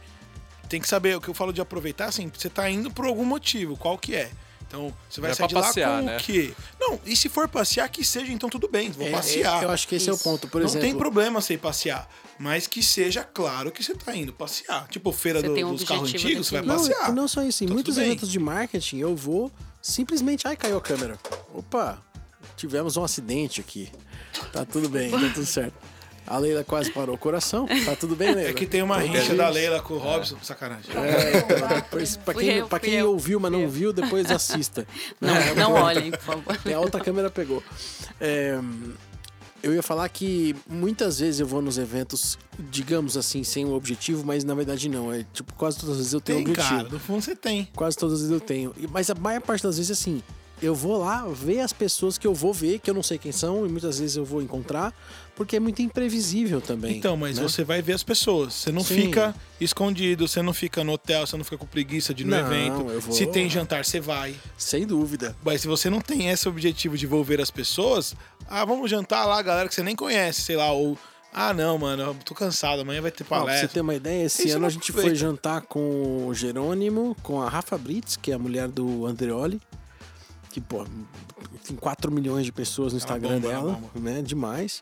tem 0.69 0.79
que 0.79 0.87
saber 0.87 1.17
o 1.17 1.21
que 1.21 1.27
eu 1.27 1.33
falo 1.33 1.51
de 1.51 1.59
aproveitar, 1.59 2.05
assim, 2.05 2.31
você 2.33 2.49
tá 2.49 2.69
indo 2.69 2.89
por 2.91 3.05
algum 3.05 3.25
motivo, 3.25 3.75
qual 3.75 3.97
que 3.97 4.15
é? 4.15 4.29
Então, 4.67 4.93
você 5.09 5.19
vai 5.19 5.29
Não 5.29 5.33
é 5.33 5.35
sair 5.35 5.47
de 5.47 5.55
lá 5.55 5.61
passear, 5.63 5.99
com 5.99 6.05
né? 6.05 6.17
o 6.17 6.19
quê? 6.19 6.53
Não, 6.79 6.99
e 7.03 7.15
se 7.15 7.27
for 7.27 7.47
passear, 7.47 7.89
que 7.89 8.05
seja, 8.05 8.31
então 8.31 8.47
tudo 8.47 8.67
bem, 8.69 8.91
vou 8.91 9.07
É, 9.07 9.09
passear. 9.09 9.63
é, 9.63 9.65
eu 9.65 9.71
acho 9.71 9.87
que 9.87 9.95
esse 9.95 10.07
é 10.07 10.11
o 10.11 10.15
Isso. 10.15 10.23
ponto. 10.23 10.47
Por 10.47 10.61
não 10.61 10.67
exemplo, 10.69 10.87
tem 10.87 10.95
problema 10.95 11.41
você 11.41 11.55
ir 11.55 11.57
passear, 11.57 12.07
mas 12.37 12.67
que 12.67 12.83
seja 12.83 13.23
claro 13.23 13.71
que 13.71 13.83
você 13.83 13.95
tá 13.95 14.15
indo 14.15 14.31
passear. 14.31 14.87
Tipo, 14.87 15.11
feira 15.11 15.41
do- 15.41 15.51
um 15.65 15.73
dos 15.73 15.83
carros 15.83 16.13
antigos, 16.13 16.45
você 16.47 16.57
vai 16.59 16.65
Não, 16.67 16.75
passear. 16.77 17.11
não 17.11 17.27
só 17.27 17.41
isso. 17.41 17.63
Em 17.63 17.67
Tá 17.67 17.73
muitos 17.73 17.97
eventos 17.97 18.29
de 18.29 18.37
marketing, 18.37 18.99
eu 18.99 19.15
vou 19.15 19.51
simplesmente. 19.81 20.47
Ai, 20.47 20.55
caiu 20.55 20.77
a 20.77 20.81
câmera. 20.81 21.17
Opa, 21.51 21.99
tivemos 22.55 22.95
um 22.95 23.03
acidente 23.03 23.59
aqui. 23.59 23.91
Tá 24.53 24.63
tudo 24.65 24.87
bem, 24.87 25.09
tá 25.09 25.17
tudo 25.33 25.47
certo. 25.47 25.73
A 26.29 26.37
Leila 26.37 26.63
quase 26.63 26.91
parou 26.91 27.15
o 27.15 27.17
coração. 27.17 27.67
Tá 27.85 27.95
tudo 27.95 28.15
bem, 28.15 28.33
Leila? 28.35 28.51
É 28.51 28.53
que 28.53 28.65
tem 28.67 28.81
uma 28.83 28.95
Tá 28.95 29.01
rincha 29.01 29.33
da 29.35 29.49
Leila 29.49 29.81
com 29.81 29.95
o 29.95 29.97
Robson, 29.97 30.37
sacanagem. 30.43 30.91
É, 30.95 31.37
então, 31.39 31.67
depois, 31.67 32.17
pra 32.17 32.33
quem, 32.35 32.49
eu, 32.49 32.67
pra 32.67 32.79
quem 32.79 32.93
eu, 32.93 33.09
ouviu, 33.11 33.39
mas 33.39 33.51
não 33.51 33.61
eu. 33.61 33.69
viu, 33.69 33.91
depois 33.91 34.29
assista. 34.31 34.85
Não, 35.19 35.33
não 35.55 35.73
olhem, 35.73 36.11
por 36.11 36.19
favor. 36.19 36.59
É, 36.65 36.73
a 36.73 36.79
outra 36.79 37.01
câmera 37.01 37.29
pegou. 37.31 37.63
É, 38.21 38.59
eu 39.61 39.73
ia 39.73 39.81
falar 39.83 40.07
que 40.07 40.55
muitas 40.69 41.19
vezes 41.19 41.39
eu 41.41 41.47
vou 41.47 41.61
nos 41.61 41.77
eventos, 41.77 42.37
digamos 42.57 43.17
assim, 43.17 43.43
sem 43.43 43.65
um 43.65 43.73
objetivo, 43.73 44.23
mas 44.25 44.43
na 44.43 44.53
verdade 44.53 44.87
não. 44.87 45.11
É 45.11 45.25
tipo, 45.33 45.53
quase 45.55 45.77
todas 45.79 45.93
as 45.95 45.97
vezes 45.97 46.13
eu 46.13 46.21
tenho 46.21 46.43
Tem, 46.43 46.47
objetivo. 46.53 46.77
cara, 46.77 46.89
no 46.89 46.99
fundo 46.99 47.21
você 47.23 47.35
tem. 47.35 47.67
Quase 47.75 47.97
todas 47.97 48.13
as 48.15 48.19
vezes 48.21 48.33
eu 48.33 48.39
tenho. 48.39 48.73
Mas 48.91 49.09
a 49.09 49.15
maior 49.15 49.41
parte 49.41 49.63
das 49.63 49.77
vezes, 49.77 49.91
assim, 49.91 50.21
eu 50.61 50.75
vou 50.75 50.97
lá 50.97 51.25
ver 51.27 51.59
as 51.61 51.71
pessoas 51.73 52.17
que 52.17 52.25
eu 52.27 52.33
vou 52.33 52.53
ver, 52.53 52.79
que 52.79 52.89
eu 52.89 52.93
não 52.93 53.03
sei 53.03 53.17
quem 53.17 53.31
são, 53.31 53.65
e 53.65 53.69
muitas 53.69 53.99
vezes 53.99 54.15
eu 54.15 54.25
vou 54.25 54.41
encontrar, 54.41 54.93
porque 55.35 55.55
é 55.55 55.59
muito 55.59 55.81
imprevisível 55.81 56.59
também. 56.61 56.97
Então, 56.97 57.15
mas 57.15 57.37
né? 57.37 57.43
você 57.43 57.63
vai 57.63 57.81
ver 57.81 57.93
as 57.93 58.03
pessoas. 58.03 58.53
Você 58.53 58.71
não 58.71 58.83
Sim. 58.83 58.95
fica 59.05 59.33
escondido, 59.59 60.27
você 60.27 60.41
não 60.41 60.53
fica 60.53 60.83
no 60.83 60.93
hotel, 60.93 61.25
você 61.25 61.37
não 61.37 61.43
fica 61.43 61.57
com 61.57 61.65
preguiça 61.65 62.13
de 62.13 62.23
ir 62.23 62.25
no 62.25 62.31
Não, 62.31 62.39
evento. 62.45 62.83
vou- 63.01 63.13
Se 63.13 63.25
tem 63.27 63.49
jantar, 63.49 63.85
você 63.85 63.99
vai. 63.99 64.35
Sem 64.57 64.85
dúvida. 64.85 65.35
Mas 65.43 65.61
se 65.61 65.67
você 65.67 65.89
não 65.89 66.01
tem 66.01 66.29
esse 66.29 66.47
objetivo 66.47 66.97
de 66.97 67.05
envolver 67.05 67.39
as 67.41 67.49
pessoas, 67.51 68.15
ah, 68.47 68.65
vamos 68.65 68.89
jantar 68.89 69.25
lá, 69.25 69.41
galera 69.41 69.67
que 69.69 69.75
você 69.75 69.83
nem 69.83 69.95
conhece, 69.95 70.41
sei 70.41 70.55
lá, 70.55 70.71
ou. 70.71 70.97
Ah, 71.31 71.53
não, 71.53 71.77
mano, 71.77 72.01
eu 72.01 72.15
tô 72.25 72.33
cansado, 72.33 72.81
amanhã 72.81 73.01
vai 73.03 73.11
ter 73.11 73.23
Ó, 73.23 73.27
pra 73.27 73.37
você 73.41 73.45
palestra. 73.45 73.67
ter 73.69 73.81
uma 73.81 73.93
ideia, 73.93 74.25
esse 74.25 74.41
Isso 74.47 74.53
ano 74.53 74.61
não 74.61 74.67
a 74.67 74.71
gente 74.71 74.91
foi 74.91 75.13
jantar 75.13 75.61
com 75.61 76.25
o 76.25 76.33
Jerônimo, 76.33 77.15
com 77.21 77.39
a 77.39 77.47
Rafa 77.47 77.77
Brits, 77.77 78.17
que 78.17 78.31
é 78.31 78.33
a 78.33 78.39
mulher 78.39 78.67
do 78.67 79.05
Andreoli, 79.05 79.61
que, 80.51 80.59
pô, 80.61 80.85
tem 81.65 81.75
4 81.75 82.11
milhões 82.11 82.45
de 82.45 82.51
pessoas 82.51 82.93
no 82.93 82.97
Instagram 82.97 83.39
bomba, 83.39 83.51
ela 83.53 83.71
dela, 83.73 83.81
né? 83.95 84.21
Demais. 84.21 84.81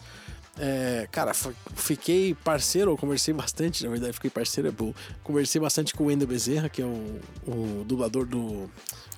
É, 0.60 1.08
cara, 1.12 1.34
fiquei 1.76 2.34
parceiro, 2.34 2.92
eu 2.92 2.98
conversei 2.98 3.34
bastante, 3.34 3.84
na 3.84 3.92
verdade, 3.92 4.14
fiquei 4.14 4.30
parceiro, 4.30 4.68
é 4.68 4.72
bom. 4.72 4.92
Conversei 5.24 5.62
bastante 5.62 5.94
com 5.94 6.06
o 6.06 6.08
Wendel 6.08 6.28
Bezerra, 6.28 6.68
que 6.68 6.82
é 6.82 6.86
o, 6.86 7.20
o 7.46 7.84
dublador 7.86 8.26
do 8.26 8.70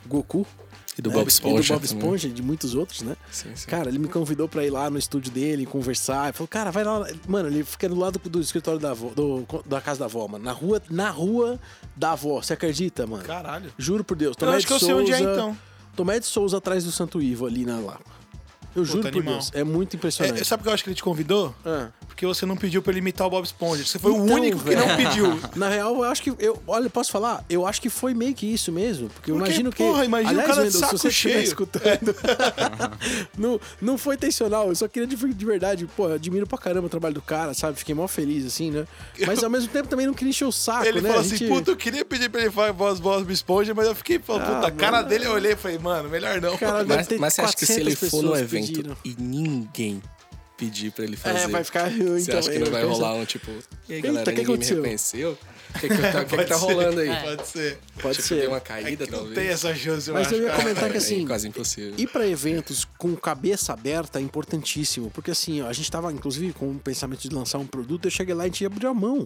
Goku. 0.06 0.46
E 0.98 1.02
do 1.02 1.10
né? 1.12 1.16
Bob 1.16 1.28
E 1.28 1.30
Esponja. 1.30 1.74
do 1.76 1.80
Bob 1.80 1.88
também. 1.88 2.04
Esponja 2.04 2.28
e 2.28 2.32
de 2.32 2.42
muitos 2.42 2.76
outros, 2.76 3.04
né? 3.04 3.16
Sim, 3.32 3.56
sim. 3.56 3.68
Cara, 3.70 3.88
ele 3.88 4.00
me 4.00 4.10
convidou 4.10 4.50
pra 4.50 4.66
ir 4.66 4.70
lá 4.70 4.90
no 4.90 4.98
estúdio 5.00 5.32
dele, 5.32 5.66
conversar. 5.66 6.26
Ele 6.26 6.34
falou, 6.34 6.48
cara, 6.50 6.72
vai 6.72 6.84
lá. 6.84 7.08
Mano, 7.26 7.48
ele 7.48 7.64
fica 7.64 7.88
do 7.88 7.96
lado 7.96 8.20
do 8.20 8.42
escritório 8.42 8.82
da 8.82 8.92
avó, 8.92 9.08
do- 9.16 9.46
da 9.66 9.80
casa 9.80 10.00
da 10.00 10.06
avó, 10.08 10.28
mano. 10.28 10.44
Na 10.44 10.52
rua, 10.52 10.82
na 10.90 11.10
rua 11.10 11.58
da 11.96 12.12
avó. 12.12 12.42
Você 12.42 12.52
acredita, 12.52 13.08
mano? 13.08 13.24
Caralho. 13.24 13.72
Juro 13.78 14.04
por 14.04 14.18
Deus. 14.18 14.36
Eu 14.42 14.50
acho 14.50 14.68
que 14.68 14.74
eu 14.74 14.80
sei 14.80 14.94
onde 14.94 15.14
é 15.14 15.18
Souza- 15.20 15.32
então. 15.32 15.58
Tomé 15.96 16.20
de 16.20 16.26
Souza 16.26 16.58
atrás 16.58 16.84
do 16.86 16.92
Santo 16.92 17.22
Ivo, 17.22 17.46
ali 17.46 17.66
na 17.66 17.80
Lapa. 17.80 18.19
Eu 18.76 18.86
juro 18.86 19.02
por 19.02 19.08
animal. 19.10 19.34
Deus. 19.36 19.52
É 19.54 19.64
muito 19.64 19.96
impressionante. 19.96 20.42
É, 20.42 20.44
sabe 20.44 20.60
por 20.62 20.66
que 20.66 20.70
eu 20.70 20.74
acho 20.74 20.84
que 20.84 20.90
ele 20.90 20.96
te 20.96 21.04
convidou? 21.04 21.54
Ah. 21.66 21.88
Porque 22.08 22.26
você 22.26 22.46
não 22.46 22.58
pediu 22.58 22.82
pra 22.82 22.92
ele 22.92 23.00
imitar 23.00 23.26
o 23.26 23.30
Bob 23.30 23.46
Esponja. 23.46 23.86
Você 23.86 23.98
foi 23.98 24.12
o 24.12 24.24
Então, 24.26 24.36
único 24.36 24.60
que 24.60 24.66
velho. 24.76 24.86
não 24.88 24.96
pediu. 24.98 25.40
Na 25.56 25.70
real, 25.70 25.96
eu 25.96 26.04
acho 26.04 26.22
que. 26.22 26.34
Eu, 26.38 26.62
olha, 26.68 26.90
posso 26.90 27.12
falar? 27.12 27.44
Eu 27.50 27.66
acho 27.66 27.82
que 27.82 27.90
foi 27.90 28.14
meio 28.14 28.34
que 28.36 28.46
isso 28.46 28.72
mesmo. 28.72 29.08
Porque 29.10 29.32
eu 29.32 29.36
Porque, 29.36 29.50
imagino 29.50 29.72
que. 29.72 29.78
porra, 29.84 30.04
imagina 30.06 30.32
o 30.32 30.42
Aliás, 30.42 30.48
cara 30.50 30.62
de 30.70 30.76
Wendel, 30.76 30.80
saco 30.82 30.98
se 30.98 31.02
você 31.02 31.08
estiver 31.08 31.34
cheio. 31.36 31.44
escutando. 31.46 32.16
não, 33.38 33.60
não 33.82 33.98
foi 33.98 34.16
intencional. 34.16 34.68
Eu 34.70 34.76
só 34.76 34.88
queria 34.88 35.08
de, 35.08 35.16
de 35.16 35.46
verdade. 35.46 35.88
Pô, 35.96 36.10
eu 36.10 36.16
admiro 36.16 36.46
pra 36.46 36.58
caramba 36.58 36.88
o 36.88 36.90
trabalho 36.90 37.14
do 37.16 37.22
cara, 37.22 37.54
sabe? 37.54 37.78
Fiquei 37.78 37.96
mó 37.96 38.08
feliz, 38.08 38.46
assim, 38.46 38.72
né? 38.72 38.86
Mas 39.26 39.44
ao 39.44 39.50
mesmo 39.50 39.70
tempo 39.70 39.88
também 39.88 40.06
não 40.06 40.14
queria 40.14 40.30
encher 40.32 40.46
o 40.46 40.52
saco, 40.52 40.86
Ele 40.86 41.02
né? 41.02 41.10
falou 41.10 41.22
assim, 41.22 41.38
gente- 41.38 41.48
puta, 41.50 41.72
eu 41.72 41.78
queria 41.78 42.04
pedir 42.06 42.30
pra 42.30 42.42
ele 42.42 42.52
fazer 42.52 42.74
voz 42.74 43.00
Bob 43.00 43.32
Esponja, 43.32 43.74
mas 43.74 43.88
eu 43.88 43.96
fiquei, 43.96 44.20
falando, 44.20 44.44
Ah, 44.44 44.56
puta, 44.56 44.68
a 44.68 44.72
cara 44.72 45.02
dele 45.02 45.26
eu 45.26 45.32
olhei 45.32 45.54
e 45.54 45.56
falei, 45.56 45.78
mano, 45.80 46.10
melhor 46.10 46.42
não. 46.42 46.58
Cara, 46.58 46.84
Mas, 46.84 47.08
mas 47.18 47.34
você 47.34 47.42
acha 47.42 47.56
que 47.56 47.66
se 47.66 47.74
ele 47.80 47.96
400 47.96 48.10
for 48.10 48.24
no 48.24 48.32
pessoas 48.32 48.50
evento 48.60 48.98
e 49.06 49.16
ninguém 49.20 50.02
pedir 50.58 50.92
pra 50.92 51.06
ele 51.06 51.16
fazer, 51.16 51.40
É, 51.40 51.48
vai 51.48 51.64
ficar 51.64 51.88
ruim 51.88 52.20
você 52.20 52.32
acha 52.34 52.52
que 52.52 52.60
não 52.60 52.70
vai 52.70 52.84
rolar 52.84 53.14
um 53.14 53.24
tipo, 53.26 53.50
e 53.88 53.94
aí 53.94 53.96
Eita, 53.96 54.08
galera, 54.08 54.26
que 54.26 54.32
que 54.32 54.38
ninguém 54.42 54.46
me 54.48 54.54
aconteceu? 54.54 54.76
reconheceu? 54.78 55.38
O 55.70 55.80
que, 55.80 55.88
que, 55.88 55.98
tá, 55.98 56.22
o 56.22 56.26
que 56.26 56.38
que 56.38 56.46
tá 56.50 56.58
ser, 56.58 56.66
rolando 56.66 57.00
aí? 57.00 57.10
É. 57.10 57.22
Pode 57.22 57.48
ser. 57.48 57.80
Pode 58.02 58.16
tipo, 58.16 58.28
ser. 58.28 58.36
deu 58.42 58.50
uma 58.50 58.58
É 58.58 58.60
caída, 58.60 59.06
que 59.06 59.12
não 59.12 59.20
talvez. 59.20 59.36
tem 59.40 59.48
essa 59.50 59.76
chance, 59.76 60.08
eu 60.10 60.14
Mas 60.16 60.28
acho. 60.28 60.36
eu 60.36 60.44
ia 60.48 60.52
comentar 60.54 60.90
que 60.90 60.96
É 60.96 60.98
assim, 60.98 61.26
quase 61.28 61.48
impossível. 61.48 61.94
ir 61.98 62.08
pra 62.08 62.28
eventos 62.28 62.86
com 62.98 63.16
cabeça 63.16 63.72
aberta 63.72 64.20
é 64.20 64.22
importantíssimo, 64.22 65.10
porque 65.12 65.32
assim, 65.32 65.62
ó, 65.62 65.68
a 65.68 65.74
gente 65.74 65.90
tava 65.90 66.12
inclusive 66.12 66.52
com 66.54 66.72
o 66.72 66.80
pensamento 66.80 67.22
de 67.22 67.30
lançar 67.34 67.60
um 67.60 67.68
produto, 67.68 68.06
eu 68.08 68.12
cheguei 68.12 68.34
lá 68.34 68.44
e 68.44 68.46
a 68.46 68.50
gente 68.50 68.66
abriu 68.66 68.90
a 68.90 68.94
mão. 68.94 69.26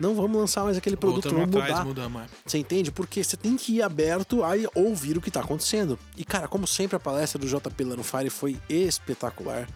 Não 0.00 0.14
vamos 0.14 0.34
lançar 0.40 0.64
mais 0.64 0.78
aquele 0.78 0.96
produto, 0.96 1.28
Voltamos 1.28 1.50
vamos 1.50 1.70
atrás, 1.70 1.86
mudar. 1.86 2.26
Você 2.46 2.56
entende? 2.56 2.90
Porque 2.90 3.22
você 3.22 3.36
tem 3.36 3.54
que 3.54 3.76
ir 3.76 3.82
aberto 3.82 4.42
a 4.42 4.52
ouvir 4.74 5.18
o 5.18 5.20
que 5.20 5.30
tá 5.30 5.40
acontecendo. 5.40 5.98
E 6.16 6.24
cara, 6.24 6.48
como 6.48 6.66
sempre 6.66 6.96
a 6.96 6.98
palestra 6.98 7.38
do 7.38 7.46
JP 7.46 7.84
Lano 7.84 8.02
Fire 8.02 8.30
foi 8.30 8.58
espetacular. 8.66 9.68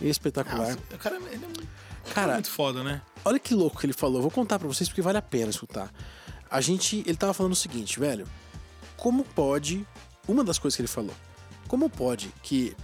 Espetacular. 0.00 0.68
Nossa, 0.68 0.78
o 0.94 0.98
cara 0.98 1.16
ele 1.16 1.34
é 1.34 1.38
muito, 1.38 1.68
Cara, 2.14 2.32
muito 2.34 2.50
foda, 2.50 2.82
né? 2.82 3.02
Olha 3.22 3.38
que 3.38 3.54
louco 3.54 3.78
que 3.78 3.84
ele 3.84 3.92
falou. 3.92 4.22
Vou 4.22 4.30
contar 4.30 4.58
pra 4.58 4.66
vocês 4.66 4.88
porque 4.88 5.02
vale 5.02 5.18
a 5.18 5.22
pena 5.22 5.50
escutar. 5.50 5.92
A 6.50 6.62
gente, 6.62 7.02
ele 7.06 7.16
tava 7.16 7.34
falando 7.34 7.52
o 7.52 7.56
seguinte, 7.56 8.00
velho. 8.00 8.26
Como 8.96 9.22
pode, 9.22 9.86
uma 10.26 10.42
das 10.42 10.58
coisas 10.58 10.76
que 10.76 10.80
ele 10.80 10.88
falou. 10.88 11.14
Como 11.68 11.90
pode 11.90 12.32
que 12.42 12.74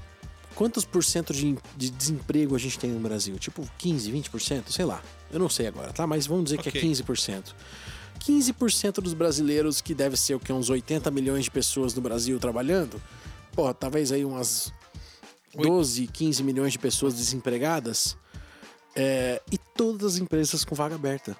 quantos 0.54 0.84
por 0.84 1.02
cento 1.04 1.32
de, 1.32 1.56
de 1.76 1.90
desemprego 1.90 2.54
a 2.54 2.58
gente 2.58 2.78
tem 2.78 2.90
no 2.90 3.00
Brasil? 3.00 3.38
Tipo 3.38 3.68
15, 3.78 4.10
20%, 4.12 4.70
sei 4.70 4.84
lá. 4.84 5.02
Eu 5.32 5.38
não 5.38 5.48
sei 5.48 5.66
agora, 5.66 5.92
tá? 5.92 6.06
Mas 6.06 6.26
vamos 6.26 6.44
dizer 6.44 6.58
que 6.58 6.68
é 6.68 6.70
Ok. 6.70 6.82
15%. 6.82 7.54
15% 8.20 9.00
dos 9.02 9.12
brasileiros, 9.14 9.80
que 9.80 9.94
deve 9.94 10.16
ser 10.16 10.34
o 10.34 10.40
que 10.40 10.52
uns 10.52 10.70
80 10.70 11.10
milhões 11.10 11.44
de 11.44 11.50
pessoas 11.50 11.92
no 11.94 12.00
Brasil 12.00 12.38
trabalhando, 12.38 13.00
pô, 13.52 13.72
talvez 13.74 14.12
aí 14.12 14.24
umas 14.24 14.72
12, 15.54 16.06
15 16.06 16.42
milhões 16.42 16.72
de 16.72 16.78
pessoas 16.78 17.14
desempregadas. 17.14 18.16
É, 18.96 19.42
e 19.50 19.58
todas 19.58 20.14
as 20.14 20.18
empresas 20.20 20.64
com 20.64 20.74
vaga 20.74 20.94
aberta. 20.94 21.36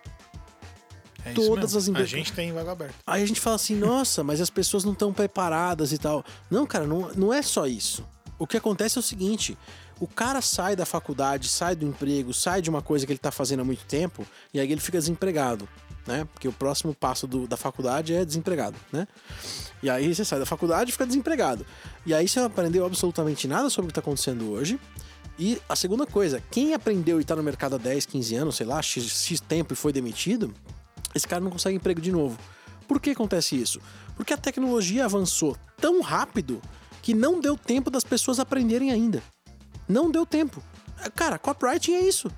É 1.24 1.32
isso 1.32 1.46
Todas 1.46 1.74
as 1.74 1.86
A 1.86 1.90
empresas- 1.90 2.10
gente 2.10 2.32
tem 2.32 2.52
vaga 2.52 2.72
aberta. 2.72 2.94
Aí 3.06 3.22
a 3.22 3.26
gente 3.26 3.40
fala 3.40 3.56
assim, 3.56 3.76
nossa, 3.76 4.22
mas 4.22 4.40
as 4.40 4.50
pessoas 4.50 4.84
não 4.84 4.92
estão 4.92 5.12
preparadas 5.12 5.90
e 5.92 5.96
tal. 5.98 6.22
Não, 6.50 6.66
cara, 6.66 6.86
não, 6.86 7.10
não 7.14 7.32
é 7.32 7.40
só 7.40 7.66
isso. 7.66 8.04
O 8.38 8.46
que 8.46 8.56
acontece 8.56 8.98
é 8.98 9.00
o 9.00 9.02
seguinte: 9.02 9.56
o 10.00 10.06
cara 10.06 10.40
sai 10.40 10.74
da 10.76 10.84
faculdade, 10.84 11.48
sai 11.48 11.74
do 11.76 11.86
emprego, 11.86 12.32
sai 12.34 12.60
de 12.60 12.68
uma 12.70 12.82
coisa 12.82 13.06
que 13.06 13.12
ele 13.12 13.18
tá 13.18 13.30
fazendo 13.30 13.60
há 13.60 13.64
muito 13.64 13.84
tempo, 13.86 14.26
e 14.52 14.58
aí 14.60 14.70
ele 14.70 14.80
fica 14.80 14.98
desempregado, 14.98 15.68
né? 16.06 16.26
Porque 16.32 16.48
o 16.48 16.52
próximo 16.52 16.94
passo 16.94 17.26
do- 17.26 17.46
da 17.46 17.56
faculdade 17.56 18.12
é 18.14 18.24
desempregado, 18.24 18.76
né? 18.92 19.06
E 19.82 19.88
aí 19.88 20.14
você 20.14 20.24
sai 20.24 20.38
da 20.38 20.46
faculdade 20.46 20.90
e 20.90 20.92
fica 20.92 21.06
desempregado. 21.06 21.64
E 22.04 22.12
aí 22.12 22.26
você 22.28 22.40
não 22.40 22.46
aprendeu 22.46 22.84
absolutamente 22.84 23.46
nada 23.46 23.70
sobre 23.70 23.86
o 23.86 23.88
que 23.88 23.94
tá 23.94 24.00
acontecendo 24.00 24.50
hoje. 24.50 24.78
E 25.38 25.60
a 25.68 25.74
segunda 25.74 26.06
coisa, 26.06 26.40
quem 26.50 26.74
aprendeu 26.74 27.20
e 27.20 27.24
tá 27.24 27.34
no 27.34 27.42
mercado 27.42 27.74
há 27.74 27.78
10, 27.78 28.06
15 28.06 28.36
anos, 28.36 28.56
sei 28.56 28.66
lá, 28.66 28.80
X, 28.80 29.02
X 29.26 29.40
tempo 29.40 29.72
e 29.72 29.76
foi 29.76 29.92
demitido, 29.92 30.54
esse 31.14 31.26
cara 31.26 31.42
não 31.42 31.50
consegue 31.50 31.76
emprego 31.76 32.00
de 32.00 32.12
novo. 32.12 32.38
Por 32.86 33.00
que 33.00 33.10
acontece 33.10 33.56
isso? 33.60 33.80
Porque 34.16 34.32
a 34.32 34.36
tecnologia 34.36 35.04
avançou 35.04 35.56
tão 35.80 36.00
rápido 36.02 36.62
que 37.04 37.12
não 37.12 37.38
deu 37.38 37.54
tempo 37.54 37.90
das 37.90 38.02
pessoas 38.02 38.40
aprenderem 38.40 38.90
ainda. 38.90 39.22
Não 39.86 40.10
deu 40.10 40.24
tempo. 40.24 40.62
Cara, 41.14 41.38
copywriting 41.38 41.92
é 41.92 42.00
isso. 42.00 42.30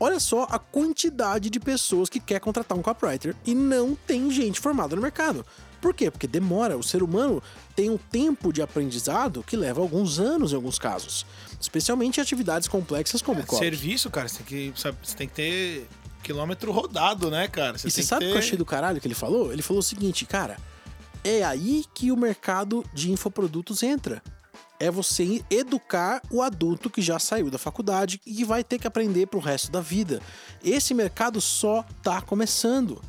Olha 0.00 0.18
só 0.18 0.48
a 0.50 0.58
quantidade 0.58 1.48
de 1.48 1.60
pessoas 1.60 2.08
que 2.08 2.18
quer 2.18 2.40
contratar 2.40 2.76
um 2.76 2.82
copywriter 2.82 3.36
e 3.46 3.54
não 3.54 3.94
tem 3.94 4.28
gente 4.28 4.58
formada 4.58 4.96
no 4.96 5.02
mercado. 5.02 5.46
Por 5.80 5.94
quê? 5.94 6.10
Porque 6.10 6.26
demora. 6.26 6.76
O 6.76 6.82
ser 6.82 7.04
humano 7.04 7.40
tem 7.76 7.88
um 7.88 7.96
tempo 7.96 8.52
de 8.52 8.60
aprendizado 8.60 9.44
que 9.44 9.56
leva 9.56 9.80
alguns 9.80 10.18
anos 10.18 10.50
em 10.50 10.56
alguns 10.56 10.76
casos. 10.76 11.24
Especialmente 11.60 12.18
em 12.18 12.20
atividades 12.20 12.66
complexas 12.66 13.22
como 13.22 13.46
copy. 13.46 13.64
Serviço, 13.64 14.10
cara, 14.10 14.26
você 14.26 14.42
tem 14.42 14.72
que, 14.72 14.80
sabe, 14.80 14.98
você 15.04 15.14
tem 15.14 15.28
que 15.28 15.34
ter 15.34 15.88
quilômetro 16.20 16.72
rodado, 16.72 17.30
né, 17.30 17.46
cara? 17.46 17.76
E 17.76 17.82
tem 17.82 17.90
você 17.92 18.02
sabe 18.02 18.24
o 18.24 18.26
ter... 18.26 18.32
que 18.32 18.38
eu 18.38 18.42
achei 18.42 18.58
do 18.58 18.66
caralho 18.66 19.00
que 19.00 19.06
ele 19.06 19.14
falou? 19.14 19.52
Ele 19.52 19.62
falou 19.62 19.78
o 19.78 19.84
seguinte, 19.84 20.26
cara, 20.26 20.56
é 21.24 21.44
aí 21.44 21.84
que 21.94 22.10
o 22.10 22.16
mercado 22.16 22.84
de 22.92 23.10
infoprodutos 23.10 23.82
entra. 23.82 24.22
É 24.78 24.90
você 24.90 25.44
educar 25.50 26.22
o 26.30 26.40
adulto 26.40 26.88
que 26.88 27.02
já 27.02 27.18
saiu 27.18 27.50
da 27.50 27.58
faculdade 27.58 28.20
e 28.24 28.34
que 28.36 28.44
vai 28.44 28.64
ter 28.64 28.78
que 28.78 28.86
aprender 28.86 29.26
pro 29.26 29.38
resto 29.38 29.70
da 29.70 29.80
vida. 29.80 30.22
Esse 30.64 30.94
mercado 30.94 31.40
só 31.40 31.84
tá 32.02 32.22
começando. 32.22 33.02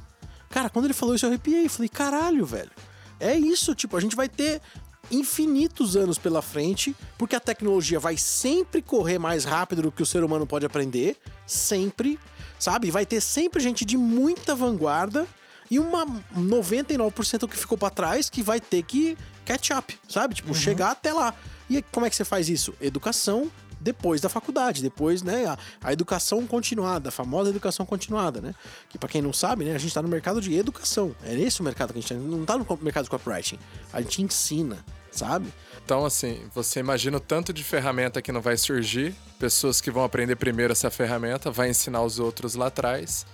Cara, 0.50 0.70
quando 0.70 0.86
ele 0.86 0.94
falou 0.94 1.16
isso 1.16 1.26
eu 1.26 1.30
arrepiei. 1.30 1.70
Falei, 1.70 1.88
caralho, 1.88 2.46
velho. 2.46 2.72
É 3.20 3.38
isso, 3.38 3.74
tipo, 3.74 3.96
a 3.96 4.02
gente 4.02 4.16
vai 4.16 4.28
ter 4.28 4.62
infinitos 5.10 5.96
anos 5.96 6.18
pela 6.18 6.42
frente, 6.42 6.96
porque 7.18 7.36
a 7.36 7.40
tecnologia 7.40 8.00
vai 8.00 8.18
sempre 8.18 8.82
correr 8.82 9.20
mais 9.20 9.46
rápido 9.46 9.84
do 9.84 9.92
que 9.92 10.04
o 10.04 10.06
ser 10.06 10.24
humano 10.24 10.48
pode 10.48 10.66
aprender, 10.66 11.18
sempre, 11.46 12.20
sabe? 12.60 12.92
Vai 12.92 13.06
ter 13.06 13.22
sempre 13.22 13.62
gente 13.62 13.86
de 13.86 13.98
muita 13.98 14.56
vanguarda 14.56 15.28
e 15.72 15.80
uma 15.80 16.06
99% 16.38 17.48
que 17.48 17.58
ficou 17.58 17.78
pra 17.78 17.90
trás 17.90 18.30
que 18.30 18.44
vai 18.44 18.60
ter 18.60 18.84
que 18.84 19.18
catch 19.46 19.70
up, 19.72 19.98
sabe? 20.10 20.36
Tipo, 20.36 20.54
chegar 20.54 20.92
até 20.92 21.14
lá. 21.14 21.34
E 21.70 21.82
como 21.82 22.06
é 22.06 22.10
que 22.10 22.16
você 22.18 22.26
faz 22.26 22.50
isso? 22.50 22.74
Educação 22.82 23.50
depois 23.80 24.22
da 24.22 24.30
faculdade, 24.30 24.84
depois, 24.84 25.24
né, 25.24 25.46
a, 25.46 25.58
a 25.82 25.94
educação 25.94 26.46
continuada, 26.46 27.10
a 27.10 27.12
famosa 27.12 27.50
educação 27.50 27.86
continuada, 27.86 28.40
né? 28.40 28.54
Que 28.90 28.98
pra 28.98 29.10
quem 29.10 29.22
não 29.22 29.34
sabe, 29.34 29.66
né, 29.66 29.74
a 29.74 29.78
gente 29.78 29.94
tá 29.94 30.02
no 30.02 30.08
mercado 30.08 30.40
de 30.40 30.54
educação. 30.54 31.16
É 31.24 31.34
esse 31.34 31.62
o 31.62 31.64
mercado 31.64 31.94
que 31.94 32.00
a 32.00 32.02
gente 32.02 32.14
tá, 32.14 32.20
não 32.20 32.46
tá 32.46 32.58
no 32.58 32.68
mercado 32.82 33.06
de 33.06 33.10
copywriting. 33.10 33.58
A 33.92 34.02
gente 34.02 34.22
ensina, 34.22 34.86
sabe? 35.10 35.52
Então, 35.84 36.06
assim, 36.06 36.44
você 36.54 36.80
imagina 36.80 37.18
o 37.18 37.20
tanto 37.20 37.52
de 37.52 37.64
ferramenta 37.64 38.22
que 38.22 38.32
não 38.32 38.42
vai 38.42 38.56
surgir, 38.56 39.16
pessoas 39.40 39.82
que 39.82 39.90
vão 39.90 40.04
aprender 40.04 40.36
primeiro 40.36 40.74
essa 40.74 40.92
ferramenta, 40.92 41.50
vai 41.50 41.70
ensinar 41.70 42.04
os 42.04 42.20
outros 42.20 42.54
lá 42.54 42.68
atrás. 42.68 43.26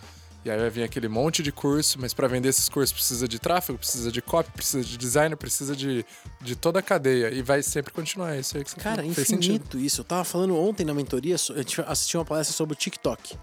E 0.48 0.50
aí 0.52 0.58
vai 0.58 0.70
vir 0.70 0.84
aquele 0.84 1.10
monte 1.10 1.44
de 1.44 1.52
curso, 1.52 2.00
mas 2.00 2.14
para 2.14 2.26
vender 2.28 2.48
esses 2.48 2.70
cursos 2.70 2.94
precisa 2.94 3.28
de 3.28 3.38
tráfego, 3.38 3.78
precisa 3.78 4.10
de 4.10 4.22
copy, 4.22 4.50
precisa 4.52 4.82
de 4.82 4.98
design, 4.98 5.36
precisa 5.36 5.76
de, 5.76 6.06
de 6.42 6.56
toda 6.56 6.80
a 6.80 6.82
cadeia. 6.82 7.30
E 7.34 7.42
vai 7.42 7.62
sempre 7.62 7.92
continuar. 7.92 8.38
Isso 8.38 8.56
aí 8.56 8.64
que 8.64 8.72
você 8.72 8.78
Cara, 8.78 8.98
falou. 8.98 9.14
Fez 9.14 9.28
sentido. 9.28 9.56
infinito 9.56 9.78
isso. 9.80 10.00
Eu 10.02 10.06
tava 10.06 10.24
falando 10.24 10.56
ontem 10.58 10.86
na 10.86 10.94
mentoria, 10.94 11.38
so- 11.38 11.52
a 11.54 11.58
gente 11.58 11.82
assistiu 11.82 12.20
uma 12.22 12.26
palestra 12.26 12.56
sobre 12.56 12.74
o 12.74 12.78
TikTok. 12.78 13.38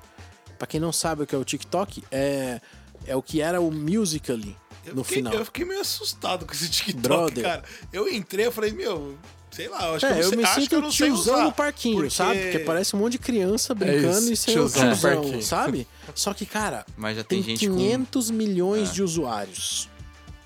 Pra 0.58 0.66
quem 0.66 0.80
não 0.80 0.92
sabe 0.92 1.24
o 1.24 1.26
que 1.26 1.34
é 1.34 1.38
o 1.38 1.44
TikTok, 1.44 2.02
é, 2.10 2.58
é 3.06 3.14
o 3.14 3.20
que 3.22 3.42
era 3.42 3.60
o 3.60 3.70
Musical.ly 3.70 4.56
Eu 4.86 4.94
no 4.94 5.04
fiquei, 5.04 5.18
final. 5.18 5.34
eu 5.34 5.44
fiquei 5.44 5.64
meio 5.66 5.80
assustado 5.82 6.46
com 6.46 6.52
esse 6.54 6.70
TikTok, 6.72 7.02
Brother. 7.06 7.44
cara. 7.44 7.64
Eu 7.92 8.08
entrei, 8.08 8.46
eu 8.46 8.52
falei, 8.52 8.72
meu, 8.72 9.18
sei 9.54 9.68
lá, 9.68 9.86
eu 9.88 9.94
acho 9.94 10.06
É, 10.06 10.08
que 10.08 10.14
eu, 10.14 10.18
eu 10.18 10.22
não 10.22 10.28
sei, 10.30 10.36
me 10.38 10.44
acho 10.44 10.54
que 10.54 10.60
sinto 10.62 10.74
eu 10.74 10.90
tiozão 10.90 11.34
usar, 11.34 11.44
no 11.44 11.52
parquinho, 11.52 11.94
porque- 11.96 12.10
sabe? 12.10 12.40
Porque 12.42 12.58
parece 12.60 12.96
um 12.96 12.98
monte 12.98 13.12
de 13.12 13.18
criança 13.18 13.74
brincando 13.74 14.18
isso, 14.18 14.32
e 14.32 14.36
sendo 14.36 14.54
tiozão 14.54 14.82
tiozão, 14.92 15.22
parquinho. 15.22 15.42
sabe? 15.42 15.88
Só 16.14 16.34
que, 16.34 16.44
cara, 16.46 16.84
Mas 16.96 17.16
já 17.16 17.24
tem, 17.24 17.42
tem, 17.42 17.56
gente 17.56 17.68
com... 17.68 17.76
500 17.76 18.30
milhões 18.30 18.90
É. 18.90 18.92
de 18.92 19.02
usuários 19.02 19.88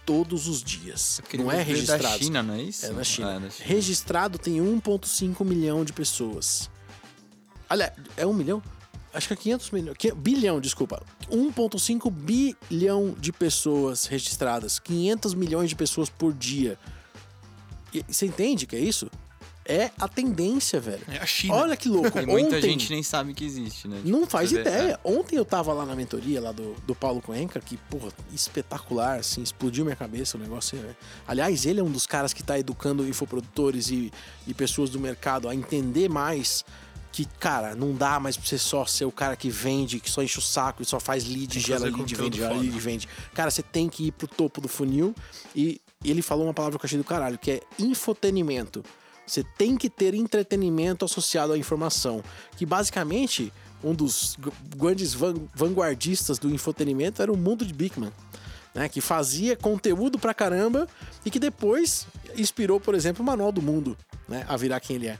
todos 0.07 0.47
os 0.49 0.63
dias. 0.63 1.21
Aquele 1.25 1.43
Não 1.43 1.53
é 1.53 1.63
registrado. 1.63 2.03
da 2.03 2.19
China, 2.19 2.43
não 2.43 2.55
é 2.55 2.63
isso? 2.63 2.87
É 2.87 2.91
na 2.91 3.05
China. 3.05 3.31
É, 3.37 3.41
da 3.41 3.51
China. 3.51 3.67
Registrado 3.69 4.39
tem 4.39 4.55
1,5 4.61 5.45
milhão 5.45 5.85
de 5.85 5.93
pessoas. 5.93 6.71
Olha, 7.69 7.93
é 8.17 8.27
um 8.27 8.33
milhão? 8.33 8.63
Acho 9.13 9.27
que 9.29 9.33
é 9.35 9.37
500 9.37 9.71
milhões. 9.71 9.97
que- 9.99 10.13
Bilhão, 10.13 10.61
desculpa. 10.61 11.03
1,5 11.31 12.11
bilhão 12.11 13.15
de 13.19 13.33
pessoas 13.33 14.05
registradas. 14.07 14.79
500 14.79 15.35
milhões 15.35 15.69
de 15.71 15.77
pessoas 15.77 16.09
por 16.09 16.33
dia. 16.33 16.79
E, 17.93 18.05
você 18.07 18.27
entende 18.27 18.67
que 18.67 18.77
é 18.77 18.81
isso? 18.81 19.11
É 19.71 19.91
a 20.01 20.09
tendência, 20.09 20.81
velho. 20.81 21.03
É 21.09 21.19
a 21.19 21.27
China. 21.27 21.57
Olha 21.57 21.77
que 21.77 21.91
louco. 21.91 22.19
E 22.19 22.25
muita 22.25 22.57
Ontem, 22.57 22.71
gente 22.71 22.91
nem 22.91 23.03
sabe 23.03 23.35
que 23.35 23.45
existe, 23.45 23.87
né? 23.87 23.99
Tipo, 23.99 24.09
não 24.09 24.27
faz 24.27 24.51
ideia. 24.51 24.99
Ontem 25.05 25.37
eu 25.37 25.45
tava 25.45 25.75
lá 25.75 25.85
na 25.85 25.95
mentoria 25.95 26.41
lá 26.41 26.53
do, 26.53 26.75
do 26.87 26.95
Paulo 26.95 27.21
Cuenca, 27.21 27.61
que, 27.61 27.77
porra, 27.77 28.09
espetacular, 28.33 29.19
assim, 29.19 29.43
explodiu 29.43 29.85
minha 29.85 29.95
cabeça 29.95 30.39
o 30.39 30.41
negócio. 30.41 30.79
né? 30.79 30.97
Aliás, 31.27 31.67
ele 31.67 31.81
é 31.81 31.83
um 31.83 31.91
dos 31.91 32.07
caras 32.07 32.33
que 32.33 32.43
tá 32.43 32.59
educando 32.59 33.07
infoprodutores 33.07 33.91
e, 33.91 34.11
e 34.47 34.55
pessoas 34.55 34.89
do 34.89 34.99
mercado 34.99 35.51
a 35.51 35.55
entender 35.55 36.09
mais 36.09 36.65
que, 37.13 37.25
cara, 37.25 37.75
não 37.75 37.95
dá 37.95 38.21
mais 38.21 38.37
pra 38.37 38.47
você 38.47 38.59
só 38.59 38.85
ser 38.87 39.05
o 39.05 39.13
cara 39.13 39.35
que 39.35 39.49
vende, 39.51 39.99
que 39.99 40.11
só 40.11 40.23
enche 40.23 40.39
o 40.39 40.43
saco 40.43 40.83
e 40.83 40.85
só 40.85 41.01
faz 41.01 41.25
lead, 41.27 41.59
gera 41.59 41.85
lead, 41.85 42.15
vende, 42.15 42.37
gera 42.39 42.55
lead, 42.55 42.79
vende. 42.79 43.09
Cara, 43.35 43.51
você 43.51 43.63
tem 43.63 43.89
que 43.89 44.09
ir 44.09 44.13
pro 44.13 44.29
topo 44.29 44.61
do 44.61 44.69
funil 44.69 45.15
e 45.55 45.81
ele 46.05 46.23
falou 46.23 46.45
uma 46.47 46.55
palavra 46.55 46.79
que 46.79 46.85
eu 46.85 46.87
achei 46.89 46.99
do 46.99 47.05
caralho, 47.05 47.39
que 47.39 47.51
é 47.51 47.61
infotenimento. 47.79 48.85
Você 49.27 49.43
tem 49.43 49.77
que 49.77 49.91
ter 49.91 50.15
entretenimento 50.15 51.05
associado 51.05 51.53
à 51.53 51.59
informação. 51.59 52.23
Que 52.57 52.65
basicamente, 52.65 53.53
um 53.85 53.93
dos 53.95 54.39
grandes 54.77 55.13
van- 55.13 55.35
vanguardistas 55.55 56.39
do 56.39 56.49
infotenimento 56.51 57.21
era 57.21 57.33
o 57.33 57.37
mundo 57.37 57.65
de 57.67 57.75
Bigman. 57.75 58.13
Né, 58.75 58.87
que 58.89 59.01
fazia 59.01 59.57
conteúdo 59.57 60.19
pra 60.19 60.33
caramba 60.35 60.87
e 61.25 61.31
que 61.31 61.41
depois 61.41 62.07
inspirou, 62.37 62.79
por 62.79 62.95
exemplo, 62.95 63.23
o 63.23 63.27
Manual 63.27 63.51
do 63.51 63.61
Mundo 63.63 63.97
né, 64.29 64.45
a 64.47 64.57
virar 64.59 64.79
quem 64.79 64.97
ele 64.97 65.09
é. 65.09 65.19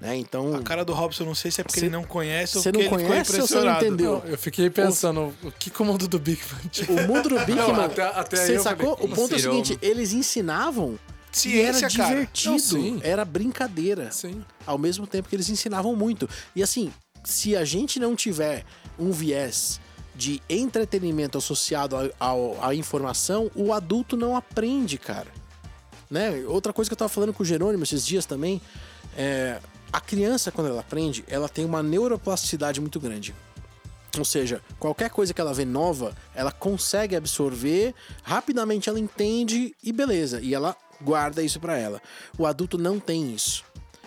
Né, 0.00 0.16
então, 0.16 0.54
A 0.54 0.62
cara 0.62 0.82
do 0.82 0.94
Robson, 0.94 1.24
eu 1.24 1.26
não 1.26 1.34
sei 1.34 1.50
se 1.50 1.60
é 1.60 1.64
porque 1.64 1.78
Cê- 1.78 1.86
ele 1.86 1.92
não 1.92 2.04
conhece 2.04 2.56
ou 2.56 2.62
porque 2.62 2.78
não 2.78 2.80
ele 2.80 2.88
conhece 3.06 3.32
ficou 3.32 3.40
ou 3.42 3.46
cê 3.46 3.54
não 3.56 3.60
impressionado. 3.60 3.84
entendeu? 3.86 4.22
Eu 4.26 4.38
fiquei 4.38 4.70
pensando, 4.70 5.34
o 5.42 5.52
que 5.52 5.68
que 5.68 5.82
o 5.82 5.84
mundo 5.84 6.08
do 6.08 6.18
Big 6.18 6.40
Fan 6.42 6.56
o 6.88 7.06
mundo 7.06 7.28
do 7.28 7.38
Bigman, 7.40 7.84
até- 7.84 8.02
até 8.06 8.40
aí 8.40 8.46
você 8.46 8.58
sacou? 8.60 8.96
falei, 8.96 9.12
o 9.12 9.14
ponto 9.14 9.32
é 9.32 9.34
o 9.34 9.36
inspirou. 9.36 9.62
seguinte, 9.64 9.78
eles 9.82 10.12
ensinavam 10.14 10.98
e 11.44 11.60
era 11.60 11.74
Ciência, 11.78 11.98
cara. 11.98 12.08
divertido, 12.14 12.50
Não, 12.52 12.58
sim. 12.58 13.00
era 13.02 13.24
brincadeira. 13.26 14.10
Sim. 14.10 14.42
ao 14.66 14.78
mesmo 14.78 15.06
tempo 15.06 15.28
que 15.28 15.36
eles 15.36 15.50
ensinavam 15.50 15.94
muito. 15.94 16.26
E 16.56 16.62
assim, 16.62 16.90
se 17.22 17.54
a 17.54 17.64
gente 17.64 18.00
não 18.00 18.16
tiver 18.16 18.64
um 18.98 19.10
viés 19.12 19.78
de 20.16 20.40
entretenimento 20.48 21.36
associado 21.36 21.94
à 22.60 22.74
informação, 22.74 23.50
o 23.54 23.70
adulto 23.72 24.16
não 24.16 24.34
aprende, 24.34 24.96
cara. 24.96 25.28
Né? 26.10 26.42
Outra 26.48 26.72
coisa 26.72 26.88
que 26.88 26.94
eu 26.94 26.98
tava 26.98 27.08
falando 27.10 27.32
com 27.34 27.42
o 27.42 27.46
Jerônimo 27.46 27.82
esses 27.84 28.04
dias 28.04 28.26
também, 28.26 28.60
é, 29.16 29.58
a 29.92 30.00
criança, 30.00 30.52
quando 30.52 30.68
ela 30.68 30.80
aprende, 30.80 31.24
ela 31.28 31.48
tem 31.48 31.64
uma 31.64 31.82
neuroplasticidade 31.82 32.80
muito 32.80 33.00
grande. 33.00 33.34
Ou 34.18 34.24
seja, 34.24 34.60
qualquer 34.78 35.10
coisa 35.10 35.32
que 35.32 35.40
ela 35.40 35.54
vê 35.54 35.64
nova, 35.64 36.14
ela 36.34 36.50
consegue 36.50 37.14
absorver, 37.14 37.94
rapidamente 38.22 38.88
ela 38.88 38.98
entende 38.98 39.74
e 39.82 39.92
beleza, 39.92 40.40
e 40.40 40.52
ela 40.54 40.76
guarda 41.00 41.42
isso 41.42 41.60
pra 41.60 41.76
ela. 41.76 42.00
O 42.36 42.46
adulto 42.46 42.76
não 42.76 42.98
tem 42.98 43.32
isso. 43.32 43.64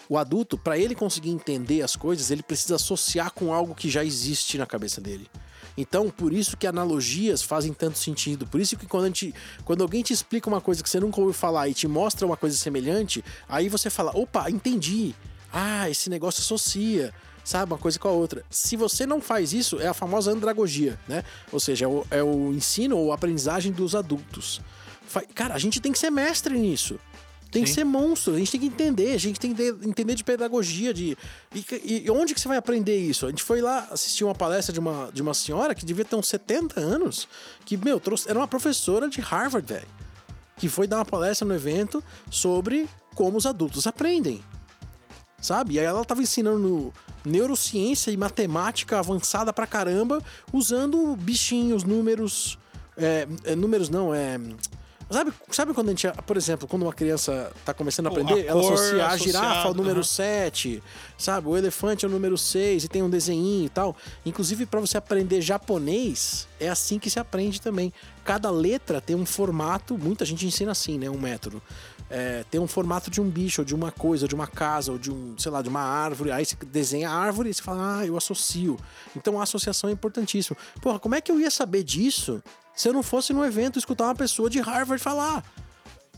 O 0.09 0.17
adulto, 0.17 0.57
pra 0.57 0.77
ele 0.77 0.93
conseguir 0.93 1.29
entender 1.29 1.81
as 1.81 1.95
coisas, 1.95 2.29
ele 2.29 2.43
precisa 2.43 2.75
associar 2.75 3.31
com 3.31 3.53
algo 3.53 3.73
que 3.73 3.89
já 3.89 4.03
existe 4.03 4.57
na 4.57 4.65
cabeça 4.65 4.99
dele. 4.99 5.29
Então, 5.77 6.09
por 6.09 6.33
isso 6.33 6.55
que 6.55 6.67
analogias 6.67 7.41
fazem 7.41 7.73
tanto 7.73 7.97
sentido. 7.97 8.45
Por 8.45 8.59
isso 8.59 8.77
que 8.77 8.85
quando, 8.85 9.05
gente, 9.07 9.33
quando 9.65 9.81
alguém 9.81 10.03
te 10.03 10.13
explica 10.13 10.47
uma 10.47 10.61
coisa 10.61 10.83
que 10.83 10.89
você 10.89 10.99
nunca 10.99 11.19
ouviu 11.19 11.33
falar 11.33 11.67
e 11.67 11.73
te 11.73 11.87
mostra 11.87 12.27
uma 12.27 12.37
coisa 12.37 12.55
semelhante, 12.55 13.23
aí 13.47 13.69
você 13.69 13.89
fala: 13.89 14.11
opa, 14.13 14.49
entendi. 14.51 15.15
Ah, 15.53 15.89
esse 15.89 16.09
negócio 16.09 16.41
associa 16.41 17.13
sabe? 17.43 17.71
Uma 17.73 17.77
coisa 17.77 17.99
com 17.99 18.07
a 18.07 18.11
outra. 18.11 18.43
Se 18.49 18.77
você 18.77 19.05
não 19.05 19.19
faz 19.19 19.51
isso, 19.51 19.79
é 19.81 19.87
a 19.87 19.93
famosa 19.93 20.31
andragogia, 20.31 20.97
né? 21.07 21.23
Ou 21.51 21.59
seja, 21.59 21.83
é 21.83 21.87
o, 21.87 22.05
é 22.09 22.23
o 22.23 22.53
ensino 22.53 22.97
ou 22.97 23.11
aprendizagem 23.11 23.71
dos 23.71 23.95
adultos. 23.95 24.61
Fa- 25.05 25.25
Cara, 25.35 25.53
a 25.53 25.57
gente 25.59 25.81
tem 25.81 25.91
que 25.91 25.99
ser 25.99 26.09
mestre 26.09 26.57
nisso. 26.57 26.97
Tem 27.51 27.61
que 27.63 27.67
Sim. 27.69 27.75
ser 27.75 27.83
monstro, 27.83 28.33
a 28.33 28.39
gente 28.39 28.49
tem 28.49 28.61
que 28.61 28.65
entender, 28.67 29.13
a 29.13 29.19
gente 29.19 29.39
tem 29.39 29.53
que 29.53 29.61
entender 29.83 30.15
de 30.15 30.23
pedagogia, 30.23 30.91
de. 30.93 31.15
E, 31.53 32.03
e 32.05 32.09
onde 32.09 32.33
que 32.33 32.39
você 32.39 32.47
vai 32.47 32.57
aprender 32.57 32.97
isso? 32.97 33.25
A 33.25 33.29
gente 33.29 33.43
foi 33.43 33.61
lá 33.61 33.89
assistir 33.91 34.23
uma 34.23 34.33
palestra 34.33 34.71
de 34.73 34.79
uma, 34.79 35.11
de 35.13 35.21
uma 35.21 35.33
senhora 35.33 35.75
que 35.75 35.85
devia 35.85 36.03
ter 36.05 36.15
uns 36.15 36.29
70 36.29 36.79
anos, 36.79 37.27
que, 37.65 37.75
meu, 37.77 37.99
trouxe, 37.99 38.27
era 38.29 38.39
uma 38.39 38.47
professora 38.47 39.07
de 39.07 39.19
Harvard, 39.21 39.67
velho. 39.71 39.87
Que 40.57 40.67
foi 40.69 40.87
dar 40.87 40.97
uma 40.97 41.05
palestra 41.05 41.45
no 41.47 41.53
evento 41.53 42.01
sobre 42.31 42.89
como 43.13 43.37
os 43.37 43.45
adultos 43.45 43.85
aprendem 43.85 44.41
sabe? 45.43 45.75
E 45.75 45.79
aí 45.79 45.85
ela 45.85 46.03
tava 46.03 46.23
ensinando 46.23 46.91
neurociência 47.23 48.09
e 48.09 48.17
matemática 48.17 48.97
avançada 48.97 49.53
pra 49.53 49.67
caramba, 49.67 50.21
usando 50.51 51.15
bichinhos, 51.15 51.83
números. 51.83 52.57
é, 52.97 53.27
é, 53.43 53.55
números 53.55 53.89
não, 53.89 54.13
é. 54.13 54.39
Sabe, 55.13 55.33
sabe 55.51 55.73
quando 55.73 55.89
a 55.89 55.91
gente, 55.91 56.07
por 56.25 56.35
exemplo, 56.35 56.67
quando 56.67 56.81
uma 56.81 56.93
criança 56.93 57.51
tá 57.63 57.73
começando 57.73 58.07
a 58.07 58.09
aprender, 58.09 58.33
a 58.33 58.45
ela 58.45 58.61
cor 58.61 58.73
associa 58.73 59.07
a 59.07 59.15
girafa 59.15 59.67
ao 59.67 59.73
número 59.73 59.97
aham. 59.97 60.03
7, 60.03 60.83
sabe? 61.17 61.47
O 61.47 61.55
elefante 61.55 62.03
é 62.03 62.07
o 62.07 62.11
número 62.11 62.35
6 62.35 62.85
e 62.85 62.87
tem 62.87 63.03
um 63.03 63.09
desenhinho 63.09 63.65
e 63.65 63.69
tal. 63.69 63.95
Inclusive, 64.25 64.65
pra 64.65 64.79
você 64.79 64.97
aprender 64.97 65.39
japonês, 65.39 66.47
é 66.59 66.67
assim 66.67 66.97
que 66.97 67.09
se 67.09 67.19
aprende 67.19 67.61
também. 67.61 67.93
Cada 68.25 68.49
letra 68.49 68.99
tem 68.99 69.15
um 69.15 69.25
formato, 69.25 69.97
muita 69.97 70.25
gente 70.25 70.47
ensina 70.47 70.71
assim, 70.71 70.97
né? 70.97 71.09
Um 71.09 71.19
método. 71.19 71.61
É, 72.09 72.43
tem 72.49 72.59
um 72.59 72.67
formato 72.67 73.09
de 73.09 73.21
um 73.21 73.29
bicho, 73.29 73.61
ou 73.61 73.65
de 73.65 73.73
uma 73.73 73.91
coisa, 73.91 74.25
ou 74.25 74.27
de 74.27 74.35
uma 74.35 74.47
casa, 74.47 74.91
ou 74.91 74.97
de 74.97 75.11
um, 75.11 75.35
sei 75.37 75.51
lá, 75.51 75.61
de 75.61 75.69
uma 75.69 75.81
árvore. 75.81 76.31
Aí 76.31 76.45
você 76.45 76.55
desenha 76.65 77.09
a 77.09 77.13
árvore 77.13 77.49
e 77.49 77.53
você 77.53 77.61
fala, 77.61 77.99
ah, 77.99 78.05
eu 78.05 78.17
associo. 78.17 78.77
Então 79.15 79.39
a 79.39 79.43
associação 79.43 79.89
é 79.89 79.93
importantíssima. 79.93 80.57
Porra, 80.81 80.99
como 80.99 81.15
é 81.15 81.21
que 81.21 81.31
eu 81.31 81.39
ia 81.39 81.51
saber 81.51 81.83
disso 81.83 82.41
se 82.75 82.87
eu 82.89 82.93
não 82.93 83.03
fosse 83.03 83.33
num 83.33 83.43
evento 83.45 83.77
escutar 83.79 84.05
uma 84.05 84.15
pessoa 84.15 84.49
de 84.49 84.59
Harvard 84.59 85.01
falar? 85.03 85.43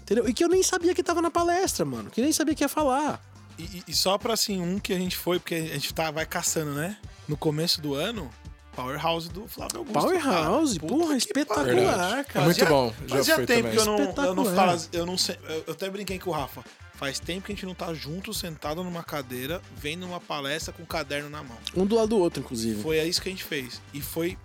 Entendeu? 0.01 0.27
E 0.29 0.33
que 0.33 0.43
eu 0.43 0.49
nem 0.49 0.61
sabia 0.61 0.93
que 0.93 1.01
tava 1.03 1.21
na 1.21 1.31
palestra, 1.31 1.83
mano. 1.83 2.09
Que 2.11 2.21
nem 2.21 2.31
sabia 2.31 2.53
que 2.53 2.63
ia 2.63 2.69
falar. 2.69 3.19
E, 3.57 3.83
e- 3.87 3.93
só 3.95 4.17
pra 4.17 4.33
assim, 4.33 4.61
um 4.61 4.77
que 4.79 4.93
a 4.93 4.97
gente 4.97 5.17
foi, 5.17 5.39
porque 5.39 5.55
a 5.55 5.61
gente 5.73 5.93
tá, 5.93 6.11
vai 6.11 6.25
caçando, 6.25 6.71
né? 6.73 6.97
No 7.27 7.35
começo 7.35 7.81
do 7.81 7.95
ano, 7.95 8.29
Powerhouse 8.75 9.29
do 9.29 9.47
Flávio 9.47 9.79
Augusto. 9.79 9.99
Powerhouse, 9.99 10.79
cara. 10.79 10.93
Porra, 10.93 11.15
espetacular, 11.17 11.65
Verdade. 11.73 12.27
cara. 12.27 12.45
Muito 12.45 12.65
bom, 12.65 12.93
já 13.07 13.15
fazia 13.17 13.35
tempo 13.45 13.47
também. 13.47 13.71
que 13.71 13.77
eu 13.79 13.85
não, 13.85 13.93
eu 13.97 14.03
não 14.35 14.43
Espetacular. 14.43 14.55
falo, 14.77 14.81
eu 14.93 15.05
não 15.05 15.17
sei, 15.17 15.39
eu 15.47 15.63
eu 15.67 15.73
até 15.73 15.89
brinquei 15.89 16.19
com 16.19 16.29
o 16.29 16.33
Rafa. 16.33 16.63
Faz 16.95 17.19
tempo 17.19 17.45
que 17.45 17.51
a 17.51 17.55
gente 17.55 17.65
não 17.65 17.73
tá 17.73 17.93
junto, 17.93 18.33
sentado 18.33 18.83
numa 18.83 19.03
cadeira, 19.03 19.61
vendo 19.75 20.05
uma 20.05 20.19
palestra 20.19 20.71
com 20.73 20.83
um 20.83 20.85
caderno 20.85 21.29
na 21.29 21.41
mão. 21.43 21.57
Um 21.75 21.85
do 21.85 21.95
lado 21.95 22.09
do 22.09 22.17
outro, 22.19 22.41
inclusive. 22.41 22.81
Foi 22.81 23.01
isso 23.01 23.21
que 23.21 23.27
a 23.27 23.31
gente 23.31 23.43
fez. 23.43 23.81
E 23.93 24.01
foi 24.01 24.37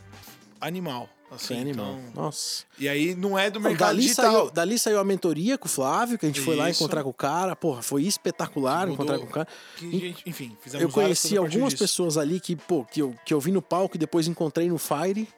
animal. 0.60 1.08
Foi 1.38 1.58
animal. 1.58 1.98
então- 2.10 2.24
Nossa. 2.24 2.64
E 2.78 2.88
aí 2.88 3.14
não 3.14 3.38
é 3.38 3.50
do 3.50 3.60
mercado 3.60 3.88
dali, 3.88 4.00
digital. 4.02 4.32
saiu, 4.32 4.50
dali 4.50 4.78
saiu 4.78 4.98
a 4.98 5.04
mentoria 5.04 5.56
com 5.56 5.66
o 5.66 5.70
Flávio, 5.70 6.18
que 6.18 6.26
a 6.26 6.28
gente 6.28 6.40
foi 6.40 6.56
lá 6.56 6.68
Isso. 6.68 6.82
encontrar 6.82 7.02
com 7.04 7.10
o 7.10 7.14
cara. 7.14 7.54
Porra, 7.54 7.82
foi 7.82 8.02
espetacular 8.04 8.88
encontrar 8.88 9.18
com 9.18 9.24
o 9.26 9.28
cara. 9.30 9.48
Gente- 9.78 10.22
enfim, 10.26 10.56
fizemos 10.60 10.82
Eu 10.82 10.90
conheci 10.90 11.36
algumas 11.36 11.74
pessoas 11.74 12.16
ali 12.16 12.40
que, 12.40 12.56
pô, 12.56 12.84
que 12.84 13.00
eu, 13.00 13.14
que 13.24 13.32
eu 13.32 13.40
vi 13.40 13.52
no 13.52 13.62
palco 13.62 13.96
e 13.96 13.98
depois 13.98 14.26
encontrei 14.26 14.68
no 14.68 14.76
Fire, 14.78 15.28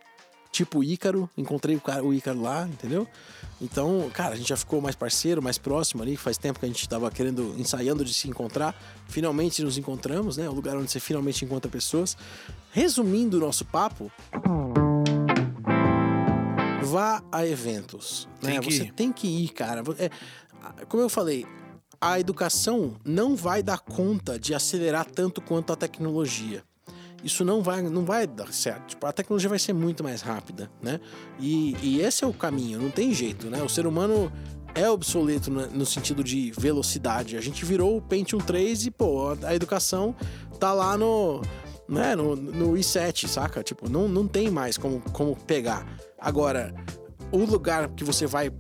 tipo 0.50 0.81
o 0.81 0.85
Ícaro, 0.85 1.28
encontrei 1.37 1.76
o, 1.76 1.81
cara, 1.81 2.02
o 2.05 2.12
Ícaro 2.12 2.40
lá, 2.40 2.66
entendeu? 2.66 3.07
Então, 3.61 4.11
cara, 4.12 4.35
a 4.35 4.37
gente 4.37 4.48
já 4.48 4.57
ficou 4.57 4.81
mais 4.81 4.96
parceiro, 4.96 5.40
mais 5.40 5.57
próximo 5.57 6.02
ali, 6.02 6.16
faz 6.16 6.37
tempo 6.37 6.59
que 6.59 6.64
a 6.66 6.68
gente 6.68 6.88
tava 6.88 7.09
querendo, 7.12 7.55
ensaiando 7.57 8.05
de 8.05 8.12
se 8.12 8.28
encontrar. 8.28 8.74
Finalmente 9.09 9.62
nos 9.62 9.78
encontramos, 9.78 10.37
né? 10.37 10.48
O 10.48 10.52
lugar 10.52 10.76
onde 10.76 10.90
você 10.90 10.98
finalmente 10.98 11.44
encontra 11.44 11.70
pessoas. 11.70 12.16
Resumindo 12.72 13.37
o 13.37 13.40
nosso 13.40 13.64
papo, 13.64 14.11
vá 16.92 17.22
a 17.33 17.46
eventos. 17.46 18.28
Tem 18.40 18.55
né? 18.55 18.61
Você 18.61 18.85
ir. 18.85 18.92
tem 18.92 19.11
que 19.11 19.26
ir, 19.26 19.48
cara. 19.48 19.83
É, 19.98 20.11
como 20.87 21.02
eu 21.02 21.09
falei, 21.09 21.46
a 21.98 22.20
educação 22.20 22.96
não 23.02 23.35
vai 23.35 23.62
dar 23.62 23.78
conta 23.78 24.38
de 24.38 24.55
acelerar 24.55 25.07
tanto 25.07 25.40
quanto 25.40 25.72
a 25.72 25.76
tecnologia. 25.76 26.62
Isso 27.24 27.44
não 27.44 27.62
vai, 27.62 27.81
não 27.81 28.05
vai 28.05 28.26
dar 28.26 28.52
certo. 28.52 28.88
Tipo, 28.88 29.07
a 29.07 29.12
tecnologia 29.12 29.48
vai 29.48 29.59
ser 29.59 29.72
muito 29.72 30.05
mais 30.05 30.20
rápida, 30.20 30.70
né? 30.83 31.00
E, 31.40 31.74
e 31.81 32.00
esse 32.00 32.24
é 32.24 32.26
o 32.26 32.33
caminho, 32.33 32.78
não 32.81 32.90
tem 32.90 33.14
jeito, 33.14 33.48
né? 33.48 33.62
O 33.62 33.68
ser 33.68 33.87
humano 33.87 34.31
é 34.74 34.90
obsoleto 34.90 35.50
no, 35.50 35.87
sentido 35.87 36.22
de 36.22 36.52
velocidade. 36.59 37.38
A 37.38 37.40
gente 37.40 37.64
virou 37.64 37.96
o 37.96 38.02
Pentium 38.02 38.38
3 38.38 38.87
e, 38.87 38.90
pô, 38.90 39.31
a, 39.31 39.48
a 39.48 39.55
educação 39.55 40.14
tá 40.59 40.72
lá 40.72 40.98
no, 40.98 41.40
né, 41.92 42.14
no, 42.16 42.35
no 42.35 42.72
i7, 42.72 43.26
saca? 43.28 43.62
Tipo, 43.62 43.88
não, 43.88 44.09
não 44.09 44.26
tem 44.26 44.50
mais 44.50 44.76
como, 44.78 45.00
como 45.12 45.37
pegar. 45.37 45.87
Agora, 46.18 46.74
o 47.31 47.38
lugar 47.44 47.88
que 47.90 48.02
você 48.05 48.26
vai 48.26 48.50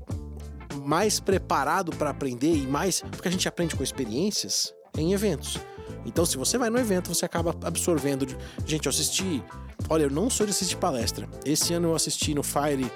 mais 0.84 1.20
preparado 1.20 1.92
para 1.96 2.10
aprender 2.10 2.54
e 2.54 2.66
mais. 2.66 3.02
Porque 3.10 3.28
a 3.28 3.30
gente 3.30 3.48
aprende 3.48 3.74
com 3.76 3.82
experiências 3.82 4.74
em 4.96 5.12
eventos. 5.12 5.58
Então, 6.04 6.24
se 6.26 6.36
você 6.36 6.58
vai 6.58 6.68
no 6.70 6.78
evento, 6.78 7.14
você 7.14 7.24
acaba 7.24 7.54
absorvendo. 7.64 8.26
de- 8.26 8.36
Gente, 8.66 8.86
eu 8.86 8.90
assisti. 8.90 9.42
Olha, 9.88 10.04
eu 10.04 10.10
não 10.10 10.28
sou 10.30 10.46
de 10.46 10.52
assistir 10.52 10.76
palestra. 10.76 11.28
Esse 11.44 11.72
ano 11.74 11.88
eu 11.88 11.94
assisti 11.94 12.34
no 12.34 12.42
Fire 12.42 12.90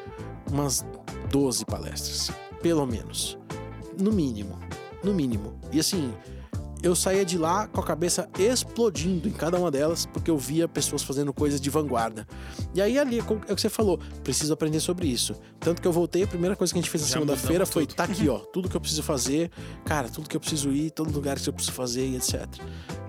umas 0.51 0.85
12 1.31 1.65
palestras. 1.65 2.31
Pelo 2.63 2.87
menos. 2.87 3.39
No 4.01 4.13
mínimo. 4.13 4.59
No 5.05 5.15
mínimo. 5.15 5.59
E 5.73 5.79
assim, 5.81 6.13
eu 6.83 6.95
saía 6.95 7.25
de 7.25 7.39
lá 7.39 7.67
com 7.67 7.81
a 7.81 7.85
cabeça 7.85 8.29
explodindo 8.39 9.29
em 9.29 9.33
cada 9.33 9.59
uma 9.59 9.71
delas, 9.71 10.07
porque 10.07 10.31
eu 10.31 10.39
via 10.39 10.69
pessoas 10.69 11.03
fazendo 11.03 11.33
coisas 11.33 11.61
de 11.61 11.71
vanguarda. 11.71 12.27
E 12.75 12.81
aí 12.81 12.99
ali, 12.99 13.19
é 13.19 13.23
o 13.23 13.55
que 13.55 13.61
você 13.61 13.69
falou, 13.69 13.99
preciso 14.23 14.53
aprender 14.53 14.81
sobre 14.81 15.07
isso. 15.07 15.35
Tanto 15.59 15.81
que 15.81 15.89
eu 15.89 15.93
voltei, 15.93 16.23
a 16.23 16.27
primeira 16.27 16.55
coisa 16.55 16.73
que 16.73 16.79
a 16.79 16.83
gente 16.83 16.91
fez 16.91 17.03
na 17.03 17.09
segunda-feira 17.09 17.67
foi, 17.67 17.87
tá 17.87 18.05
aqui, 18.05 18.29
ó, 18.29 18.39
tudo 18.53 18.69
que 18.69 18.77
eu 18.77 18.81
preciso 18.81 19.03
fazer, 19.03 19.51
cara, 19.85 20.09
tudo 20.09 20.29
que 20.29 20.37
eu 20.37 20.41
preciso 20.41 20.71
ir, 20.71 20.91
todo 20.91 21.13
lugar 21.13 21.39
que 21.39 21.49
eu 21.49 21.53
preciso 21.53 21.75
fazer 21.75 22.07
e 22.07 22.17
etc. 22.17 22.47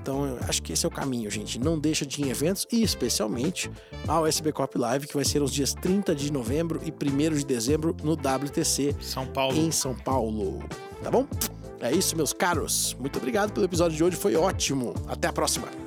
Então, 0.02 0.26
eu 0.26 0.40
acho 0.48 0.64
que 0.64 0.72
esse 0.72 0.86
é 0.86 0.88
o 0.88 0.92
caminho, 0.92 1.30
gente. 1.30 1.60
Não 1.60 1.78
deixa 1.78 2.06
de 2.06 2.22
ir 2.22 2.28
em 2.28 2.30
eventos 2.30 2.66
e 2.72 2.82
especialmente 2.82 3.70
ao 4.08 4.26
SB 4.26 4.54
Cop 4.54 4.78
Live, 4.78 5.06
que 5.06 5.14
vai 5.14 5.26
ser 5.26 5.42
nos 5.42 5.52
dias 5.52 5.74
30 5.74 6.16
de 6.16 6.32
novembro 6.32 6.80
e 6.82 6.92
1 6.92 7.36
de 7.36 7.46
dezembro 7.46 7.94
no 8.02 8.14
WTC 8.14 8.96
São 9.02 9.28
Paulo. 9.28 9.58
em 9.58 9.70
São 9.70 9.94
Paulo. 9.94 10.64
Tá 11.04 11.12
bom? 11.12 11.28
É 11.80 11.92
isso, 11.92 12.16
meus 12.16 12.34
caros. 12.34 12.96
Muito 13.00 13.18
obrigado 13.18 13.52
pelo 13.52 13.66
episódio 13.66 13.96
de 13.96 14.04
hoje, 14.04 14.16
foi 14.16 14.36
ótimo. 14.36 14.94
Até 15.08 15.28
a 15.28 15.34
próxima. 15.34 15.87